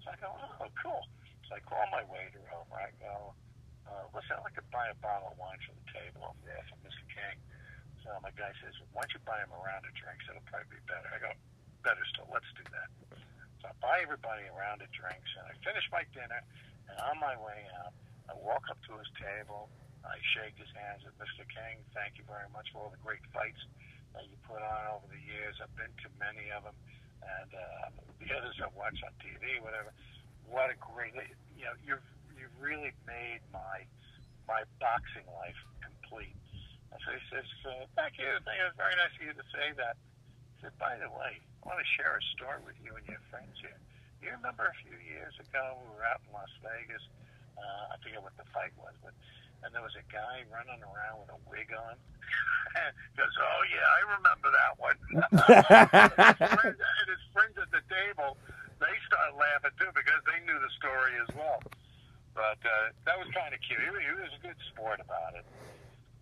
So 0.02 0.10
I 0.10 0.18
go, 0.18 0.32
oh, 0.32 0.72
cool. 0.80 1.04
So 1.46 1.60
I 1.60 1.62
call 1.62 1.84
my 1.92 2.02
waiter 2.08 2.42
over. 2.56 2.74
I 2.80 2.90
go, 2.98 3.36
uh, 3.84 4.08
listen, 4.16 4.40
I'd 4.40 4.48
like 4.48 4.58
to 4.58 4.66
buy 4.72 4.90
a 4.90 4.98
bottle 5.04 5.36
of 5.36 5.38
wine 5.38 5.60
for 5.62 5.76
the 5.76 5.86
table 5.92 6.24
over 6.34 6.42
there 6.48 6.64
for 6.72 6.80
Mr. 6.82 7.04
King. 7.12 7.36
So 8.02 8.16
my 8.24 8.32
guy 8.34 8.50
says, 8.64 8.74
why 8.96 9.06
don't 9.06 9.14
you 9.14 9.22
buy 9.28 9.44
him 9.44 9.52
a 9.54 9.60
round 9.60 9.84
of 9.86 9.94
drinks? 9.94 10.24
It'll 10.32 10.46
probably 10.48 10.80
be 10.80 10.82
better. 10.88 11.10
I 11.14 11.20
go, 11.20 11.30
better 11.84 12.02
still, 12.10 12.32
let's 12.32 12.48
do 12.56 12.64
that. 12.74 12.90
So 13.60 13.68
I 13.68 13.76
buy 13.84 13.98
everybody 14.00 14.48
a 14.48 14.56
round 14.56 14.80
of 14.80 14.90
drinks, 14.96 15.30
and 15.36 15.46
I 15.48 15.54
finish 15.64 15.84
my 15.92 16.08
dinner, 16.16 16.40
and 16.88 16.96
on 17.12 17.20
my 17.20 17.36
way 17.40 17.68
out, 17.84 17.92
I 18.32 18.34
walk 18.40 18.68
up 18.72 18.80
to 18.88 18.96
his 18.96 19.10
table, 19.20 19.68
I 20.06 20.16
shake 20.32 20.56
his 20.56 20.72
hands 20.72 21.04
at 21.04 21.12
Mr. 21.20 21.44
King. 21.44 21.84
Thank 21.92 22.16
you 22.16 22.24
very 22.24 22.48
much 22.56 22.72
for 22.72 22.88
all 22.88 22.92
the 22.92 23.02
great 23.04 23.24
fights 23.36 23.60
that 24.16 24.24
you 24.32 24.40
put 24.48 24.64
on 24.64 24.82
over 24.96 25.08
the 25.12 25.20
years. 25.20 25.60
I've 25.60 25.74
been 25.76 25.92
to 25.92 26.10
many 26.18 26.48
of 26.56 26.64
them, 26.64 26.78
and 27.20 27.50
uh, 27.52 27.88
the 28.24 28.32
others 28.32 28.56
I've 28.64 28.76
watched 28.76 29.04
on 29.04 29.12
TV, 29.20 29.60
whatever. 29.60 29.92
What 30.48 30.72
a 30.72 30.78
great, 30.80 31.14
you 31.54 31.68
know, 31.68 31.76
you've 31.84 32.06
you've 32.34 32.56
really 32.58 32.96
made 33.06 33.44
my 33.52 33.86
my 34.48 34.66
boxing 34.82 35.28
life 35.36 35.60
complete. 35.84 36.34
And 36.90 36.98
so 37.06 37.14
he 37.14 37.22
says, 37.30 37.46
uh, 37.70 37.86
"Thank 37.94 38.18
you. 38.18 38.34
Thank 38.42 38.58
you. 38.58 38.66
It's 38.66 38.80
very 38.80 38.98
nice 38.98 39.14
of 39.14 39.22
you 39.22 39.34
to 39.36 39.46
say 39.54 39.76
that." 39.78 40.00
Said, 40.62 40.76
"By 40.78 40.98
the 41.00 41.10
way, 41.10 41.40
I 41.40 41.64
want 41.64 41.80
to 41.80 41.90
share 41.96 42.20
a 42.20 42.24
story 42.36 42.60
with 42.66 42.76
you 42.84 42.96
and 42.96 43.06
your 43.08 43.24
friends 43.32 43.56
here. 43.60 43.80
You 44.22 44.36
remember 44.36 44.68
a 44.68 44.78
few 44.84 44.98
years 45.00 45.34
ago 45.40 45.80
we 45.80 45.96
were 45.96 46.04
out 46.04 46.20
in 46.28 46.34
Las 46.36 46.52
Vegas. 46.60 47.04
Uh, 47.56 47.94
I 47.94 47.96
forget 48.04 48.22
what 48.22 48.36
the 48.38 48.48
fight 48.52 48.76
was, 48.76 48.94
but." 49.04 49.14
and 49.64 49.76
there 49.76 49.84
was 49.84 49.96
a 50.00 50.06
guy 50.12 50.44
running 50.48 50.80
around 50.84 51.20
with 51.24 51.32
a 51.36 51.40
wig 51.50 51.68
on. 51.76 51.96
goes, 53.18 53.36
"Oh 53.36 53.62
yeah, 53.68 53.88
I 53.88 54.02
remember 54.16 54.50
that 54.54 54.74
one." 54.80 54.98
and, 55.10 56.40
his 56.40 56.54
friends, 56.56 56.80
and 56.80 57.08
his 57.10 57.26
friends 57.34 57.56
at 57.60 57.70
the 57.74 57.84
table, 57.90 58.38
they 58.80 58.94
started 59.10 59.36
laughing 59.36 59.76
too 59.76 59.92
because 59.92 60.22
they 60.30 60.40
knew 60.46 60.56
the 60.56 60.72
story 60.78 61.18
as 61.20 61.30
well. 61.36 61.60
But 62.38 62.62
uh, 62.64 62.94
that 63.04 63.18
was 63.20 63.28
kind 63.36 63.52
of 63.52 63.60
cute. 63.60 63.82
He, 63.82 63.90
he 63.90 64.14
was 64.16 64.32
a 64.32 64.42
good 64.46 64.60
sport 64.72 65.02
about 65.04 65.36
it. 65.36 65.44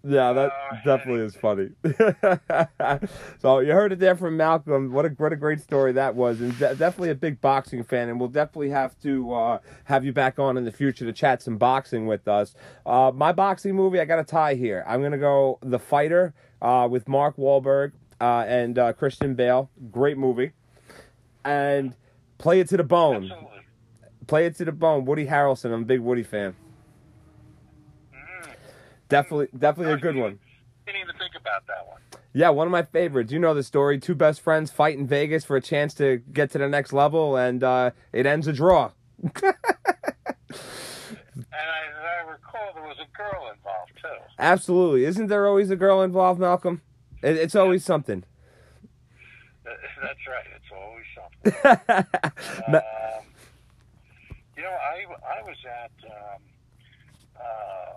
Yeah, 0.04 0.32
that 0.32 0.52
uh, 0.52 0.76
definitely 0.86 1.26
is 1.26 1.36
funny. 1.36 1.70
so 3.42 3.60
you 3.60 3.74
heard 3.74 3.92
it 3.92 4.00
there 4.00 4.16
from 4.16 4.38
Malcolm. 4.38 4.92
What 4.92 5.06
a 5.06 5.10
what 5.10 5.34
a 5.34 5.36
great 5.36 5.60
story 5.60 5.92
that 5.94 6.16
was, 6.16 6.40
and 6.40 6.58
de- 6.58 6.76
definitely 6.76 7.10
a 7.10 7.16
big 7.16 7.42
boxing 7.42 7.84
fan. 7.84 8.08
And 8.08 8.20
we'll 8.20 8.30
definitely 8.30 8.70
have 8.70 8.98
to 9.02 9.34
uh, 9.34 9.60
have 9.86 10.06
you 10.06 10.14
back 10.14 10.40
on 10.40 10.56
in 10.56 10.64
the 10.64 10.72
future 10.72 11.04
to 11.06 11.12
chat 11.12 11.42
some 11.42 11.58
boxing 11.58 12.06
with 12.06 12.28
us. 12.28 12.54
Uh, 12.86 13.12
my 13.14 13.32
boxing 13.32 13.76
movie, 13.76 14.00
I 14.00 14.06
got 14.06 14.20
a 14.20 14.24
tie 14.24 14.54
here. 14.54 14.86
I'm 14.88 15.02
gonna 15.02 15.18
go 15.18 15.58
The 15.62 15.80
Fighter 15.80 16.34
uh, 16.62 16.88
with 16.90 17.08
Mark 17.10 17.36
Wahlberg 17.36 17.92
uh, 18.22 18.46
and 18.48 18.78
uh, 18.80 18.94
Christian 18.94 19.36
Bale. 19.36 19.70
Great 19.92 20.18
movie, 20.18 20.52
and 21.44 21.96
Play 22.38 22.60
It 22.60 22.70
to 22.70 22.78
the 22.78 22.84
Bone. 22.84 23.24
Absolutely. 23.24 23.60
Play 24.28 24.46
It 24.46 24.56
to 24.58 24.66
the 24.66 24.72
Bone. 24.72 25.06
Woody 25.06 25.26
Harrelson. 25.26 25.74
I'm 25.74 25.82
a 25.82 25.86
big 25.86 26.00
Woody 26.02 26.24
fan. 26.24 26.56
Definitely, 29.10 29.48
definitely 29.58 29.94
a 29.94 29.98
good 29.98 30.16
one. 30.16 30.40
Didn't 30.86 31.02
even 31.02 31.16
think 31.18 31.34
about 31.40 31.66
that 31.68 31.88
one. 31.88 32.02
Yeah, 32.34 32.50
one 32.50 32.68
of 32.68 32.72
my 32.72 32.84
favorites. 32.84 33.32
You 33.32 33.40
know 33.40 33.54
the 33.54 33.64
story. 33.64 34.00
Two 34.00 34.16
best 34.16 34.42
friends 34.42 34.70
fight 34.72 34.98
in 34.98 35.08
Vegas 35.08 35.44
for 35.44 35.56
a 35.56 35.62
chance 35.62 35.94
to 35.96 36.18
get 36.32 36.52
to 36.52 36.58
the 36.58 36.68
next 36.68 36.94
level, 36.94 37.36
and 37.36 37.64
uh, 37.64 37.92
it 38.14 38.26
ends 38.26 38.48
a 38.48 38.54
draw. 38.54 38.92
and 39.24 39.34
I, 39.44 39.50
as 41.40 42.04
I 42.04 42.32
recall, 42.32 42.72
there 42.76 42.84
was 42.84 42.98
a 43.00 43.18
girl 43.18 43.52
involved 43.54 43.92
too. 44.02 44.34
Absolutely. 44.38 45.06
Isn't 45.06 45.28
there 45.28 45.48
always 45.48 45.70
a 45.72 45.76
girl 45.76 46.02
involved, 46.02 46.40
Malcolm? 46.40 46.82
It, 47.24 47.38
it's 47.38 47.56
always 47.56 47.84
something. 47.84 48.24
That's 49.66 50.20
right. 50.28 50.46
It's 50.56 50.72
always 50.72 51.06
something. 51.16 52.04
um, 52.76 53.24
you 54.56 54.64
know, 54.64 54.70
I, 54.70 55.06
I 55.40 55.42
was 55.44 55.58
at 55.66 55.92
um, 56.06 56.42
uh, 57.36 57.97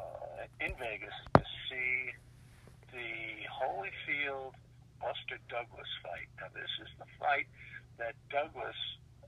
in 0.61 0.77
Vegas 0.77 1.17
to 1.35 1.45
see 1.69 2.13
the 2.93 3.49
Holyfield 3.49 4.53
Buster 5.01 5.41
Douglas 5.49 5.89
fight. 6.05 6.29
Now, 6.37 6.53
this 6.53 6.69
is 6.85 6.91
the 7.01 7.09
fight 7.17 7.49
that 7.97 8.15
Douglas 8.29 8.77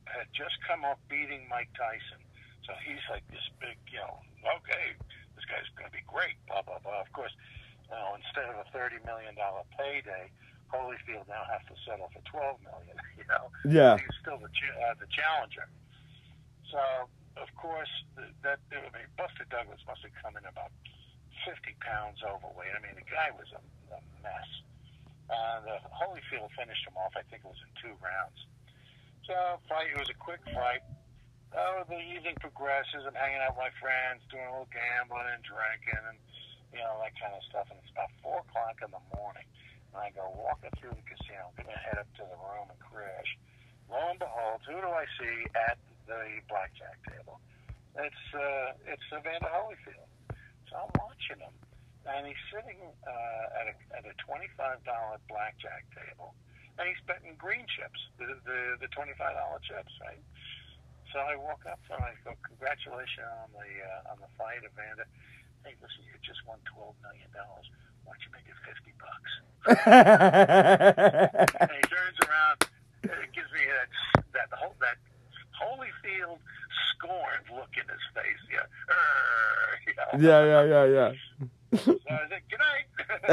had 0.04 0.28
just 0.36 0.60
come 0.68 0.84
off 0.84 1.00
beating 1.08 1.48
Mike 1.48 1.72
Tyson. 1.72 2.20
So 2.68 2.76
he's 2.84 3.02
like 3.08 3.24
this 3.32 3.42
big, 3.58 3.80
you 3.88 3.98
know, 3.98 4.20
okay, 4.60 4.94
this 5.34 5.44
guy's 5.48 5.66
going 5.74 5.88
to 5.88 5.96
be 5.96 6.04
great, 6.06 6.36
blah, 6.46 6.62
blah, 6.62 6.78
blah. 6.84 7.00
Of 7.00 7.10
course, 7.16 7.32
you 7.88 7.96
know, 7.96 8.14
instead 8.14 8.46
of 8.52 8.60
a 8.60 8.66
$30 8.70 9.00
million 9.08 9.34
payday, 9.72 10.28
Holyfield 10.68 11.26
now 11.28 11.42
has 11.48 11.64
to 11.68 11.76
settle 11.88 12.12
for 12.12 12.22
12 12.28 12.60
million, 12.62 12.96
you 13.18 13.26
know? 13.26 13.48
Yeah. 13.64 13.96
He's 13.96 14.16
still 14.20 14.38
the, 14.38 14.52
uh, 14.52 14.94
the 15.00 15.08
challenger. 15.08 15.66
So, 16.68 16.80
of 17.40 17.48
course, 17.56 17.90
that, 18.16 18.60
I 18.72 18.88
mean, 18.92 19.08
Buster 19.16 19.48
Douglas 19.48 19.80
must 19.88 20.04
have 20.04 20.14
come 20.20 20.36
in 20.36 20.44
about 20.44 20.72
50 21.45 21.74
pounds 21.82 22.18
overweight. 22.22 22.72
I 22.74 22.80
mean, 22.82 22.97
the 22.97 23.07
guy 23.07 23.30
was 23.34 23.49
a, 23.55 23.61
a 23.95 24.01
mess. 24.22 24.51
Uh, 25.30 25.59
the 25.64 25.76
Holyfield 25.88 26.53
finished 26.53 26.84
him 26.84 26.99
off, 26.99 27.16
I 27.16 27.24
think 27.30 27.47
it 27.47 27.51
was 27.51 27.62
in 27.62 27.72
two 27.80 27.95
rounds. 28.03 28.36
So, 29.24 29.34
fight, 29.70 29.88
it 29.88 29.99
was 29.99 30.11
a 30.11 30.18
quick 30.18 30.43
fight. 30.51 30.82
Oh, 31.55 31.84
the 31.86 32.01
evening 32.01 32.36
progresses. 32.40 33.05
I'm 33.07 33.14
hanging 33.14 33.38
out 33.45 33.55
with 33.55 33.70
my 33.70 33.74
friends, 33.78 34.24
doing 34.32 34.45
a 34.45 34.53
little 34.53 34.72
gambling 34.72 35.28
and 35.30 35.45
drinking 35.45 36.03
and, 36.09 36.18
you 36.72 36.80
know, 36.80 36.97
that 37.05 37.14
kind 37.20 37.36
of 37.36 37.45
stuff. 37.47 37.68
And 37.68 37.78
it's 37.84 37.93
about 37.93 38.11
4 38.24 38.40
o'clock 38.43 38.80
in 38.80 38.90
the 38.90 39.05
morning. 39.12 39.45
And 39.93 40.01
I 40.01 40.09
go 40.16 40.32
walking 40.32 40.72
through 40.80 40.97
the 40.97 41.05
casino. 41.05 41.53
Going 41.55 41.68
to 41.68 41.76
head 41.76 42.01
up 42.01 42.09
to 42.18 42.24
the 42.24 42.38
room 42.40 42.72
and 42.72 42.80
crash. 42.80 43.30
Lo 43.93 44.01
and 44.09 44.18
behold, 44.18 44.64
who 44.64 44.80
do 44.80 44.88
I 44.88 45.05
see 45.20 45.45
at 45.68 45.76
the 46.09 46.40
blackjack 46.49 46.97
table? 47.05 47.36
It's 48.01 48.24
uh, 48.32 48.72
it's 48.88 49.05
Evander 49.12 49.53
Holyfield. 49.53 50.09
So 50.72 50.80
I'm 50.80 50.92
watching 50.96 51.36
him, 51.44 51.52
and 52.08 52.24
he's 52.24 52.40
sitting 52.48 52.80
uh, 53.04 53.60
at 53.60 53.68
a 53.68 53.74
at 53.92 54.08
a 54.08 54.16
twenty 54.24 54.48
five 54.56 54.80
dollar 54.88 55.20
blackjack 55.28 55.84
table, 55.92 56.32
and 56.80 56.88
he's 56.88 56.96
betting 57.04 57.36
green 57.36 57.68
chips, 57.68 58.00
the 58.16 58.40
the, 58.48 58.80
the 58.80 58.88
twenty 58.96 59.12
five 59.20 59.36
dollar 59.36 59.60
chips, 59.60 59.92
right? 60.00 60.24
So 61.12 61.20
I 61.20 61.36
walk 61.36 61.68
up 61.68 61.76
to 61.76 61.90
him 61.92 62.00
and 62.00 62.16
I 62.16 62.16
go, 62.24 62.32
"Congratulations 62.40 63.28
on 63.44 63.52
the 63.52 63.68
uh, 63.68 64.12
on 64.16 64.24
the 64.24 64.32
fight, 64.40 64.64
Evander." 64.64 65.04
Hey, 65.60 65.76
listen, 65.84 66.08
you 66.08 66.16
just 66.24 66.40
won 66.48 66.56
twelve 66.64 66.96
million 67.04 67.28
dollars. 67.36 67.68
Why 68.08 68.16
don't 68.16 68.24
you 68.24 68.32
make 68.32 68.48
it 68.48 68.56
fifty 68.64 68.96
bucks? 68.96 69.32
and 71.60 71.68
he 71.68 71.84
turns 71.84 72.18
around, 72.24 72.58
and 73.12 73.20
it 73.20 73.32
gives 73.36 73.52
me 73.52 73.60
that 73.68 73.92
that 74.32 74.48
whole 74.56 74.72
that 74.80 74.96
Holyfield 75.52 76.40
scorned 77.03 77.46
look 77.55 77.70
in 77.76 77.88
his 77.88 78.00
face. 78.14 78.42
Yeah, 78.50 78.66
you 79.86 79.94
know? 79.96 80.05
yeah, 80.28 80.44
yeah, 80.44 80.64
yeah, 80.64 80.86
yeah. 80.86 81.12
so 81.78 81.96
I 82.11 82.28
said, 82.28 82.42
"Good 82.50 82.59
night." 82.59 82.86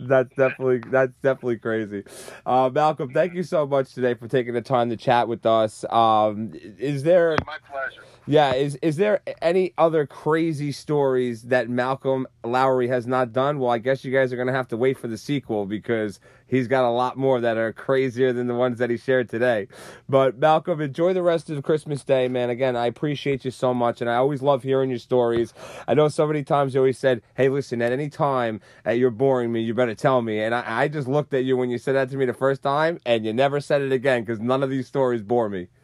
that's 0.00 0.34
definitely 0.36 0.80
that's 0.90 1.12
definitely 1.22 1.58
crazy. 1.58 2.04
Uh, 2.44 2.70
Malcolm, 2.72 3.10
thank 3.12 3.34
you 3.34 3.42
so 3.42 3.66
much 3.66 3.94
today 3.94 4.14
for 4.14 4.28
taking 4.28 4.54
the 4.54 4.62
time 4.62 4.90
to 4.90 4.96
chat 4.96 5.28
with 5.28 5.46
us. 5.46 5.84
Um, 5.90 6.52
is 6.78 7.02
there? 7.02 7.36
My 7.46 7.58
pleasure. 7.70 8.02
Yeah, 8.26 8.54
is 8.54 8.76
is 8.76 8.96
there 8.96 9.20
any 9.42 9.74
other 9.76 10.06
crazy 10.06 10.72
stories 10.72 11.42
that 11.44 11.68
Malcolm 11.68 12.26
Lowry 12.42 12.88
has 12.88 13.06
not 13.06 13.32
done? 13.32 13.58
Well, 13.58 13.70
I 13.70 13.78
guess 13.78 14.04
you 14.04 14.12
guys 14.12 14.32
are 14.32 14.36
gonna 14.36 14.52
have 14.52 14.68
to 14.68 14.76
wait 14.76 14.98
for 14.98 15.08
the 15.08 15.18
sequel 15.18 15.66
because 15.66 16.20
he's 16.46 16.68
got 16.68 16.84
a 16.84 16.90
lot 16.90 17.16
more 17.16 17.40
that 17.40 17.56
are 17.56 17.72
crazier 17.72 18.32
than 18.32 18.46
the 18.46 18.54
ones 18.54 18.78
that 18.78 18.90
he 18.90 18.96
shared 18.96 19.28
today. 19.28 19.68
But 20.08 20.38
Malcolm, 20.38 20.80
enjoy 20.80 21.12
the 21.12 21.22
rest 21.22 21.50
of 21.50 21.62
Christmas 21.62 22.04
Day, 22.04 22.28
man. 22.28 22.50
Again, 22.50 22.76
I 22.76 22.86
appreciate 22.86 23.44
you 23.44 23.50
so 23.50 23.74
much, 23.74 24.00
and 24.00 24.10
I 24.10 24.16
always 24.16 24.42
love 24.42 24.62
hearing 24.62 24.90
your 24.90 24.98
stories. 24.98 25.54
I 25.86 25.94
know 25.94 26.08
so 26.08 26.26
many 26.26 26.42
times 26.42 26.74
you 26.74 26.80
always 26.80 26.98
said, 26.98 27.22
"Hey, 27.34 27.48
listen, 27.48 27.82
at 27.82 27.92
any 27.92 28.08
time 28.08 28.60
uh, 28.86 28.90
you're 28.90 29.10
boring 29.10 29.52
me, 29.52 29.60
you 29.60 29.74
better 29.74 29.94
tell 29.94 30.22
me." 30.22 30.40
And 30.40 30.54
I, 30.54 30.82
I 30.82 30.88
just 30.88 31.08
looked 31.08 31.34
at 31.34 31.44
you 31.44 31.56
when 31.56 31.70
you 31.70 31.78
said 31.78 31.94
that 31.94 32.10
to 32.10 32.16
me 32.16 32.26
the 32.26 32.34
first 32.34 32.62
time, 32.62 33.00
and 33.04 33.24
you 33.24 33.32
never 33.32 33.60
said 33.60 33.82
it 33.82 33.92
again 33.92 34.22
because 34.24 34.40
none 34.40 34.62
of 34.62 34.70
these 34.70 34.86
stories 34.86 35.22
bore 35.22 35.48
me. 35.48 35.68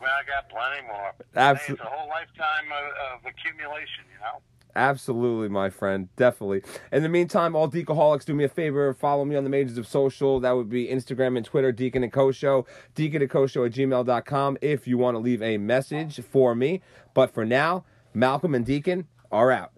Well, 0.00 0.08
I 0.08 0.24
got 0.24 0.48
plenty 0.48 0.80
more. 0.86 1.12
Absolutely. 1.36 1.84
It's 1.84 1.92
a 1.92 1.94
whole 1.94 2.08
lifetime 2.08 2.72
of, 2.72 3.20
of 3.20 3.26
accumulation, 3.28 4.08
you 4.08 4.18
know? 4.24 4.40
Absolutely, 4.76 5.48
my 5.48 5.70
friend. 5.70 6.08
Definitely. 6.16 6.62
In 6.92 7.02
the 7.02 7.08
meantime, 7.08 7.56
all 7.56 7.68
Deacaholics, 7.68 8.24
do 8.24 8.34
me 8.34 8.44
a 8.44 8.48
favor. 8.48 8.92
Follow 8.94 9.24
me 9.24 9.36
on 9.36 9.44
the 9.44 9.50
majors 9.50 9.78
of 9.78 9.86
social. 9.86 10.40
That 10.40 10.52
would 10.52 10.68
be 10.68 10.86
Instagram 10.88 11.36
and 11.36 11.44
Twitter, 11.44 11.72
Deacon 11.72 12.02
and 12.02 12.12
Co 12.12 12.32
Show. 12.32 12.66
Deacon 12.94 13.22
and 13.22 13.30
Co 13.30 13.46
Show 13.46 13.64
at 13.64 13.72
gmail.com 13.72 14.58
if 14.60 14.86
you 14.86 14.98
want 14.98 15.14
to 15.14 15.18
leave 15.18 15.42
a 15.42 15.58
message 15.58 16.20
for 16.24 16.54
me. 16.54 16.80
But 17.14 17.32
for 17.34 17.44
now, 17.44 17.84
Malcolm 18.14 18.54
and 18.54 18.64
Deacon 18.64 19.06
are 19.30 19.50
out. 19.50 19.72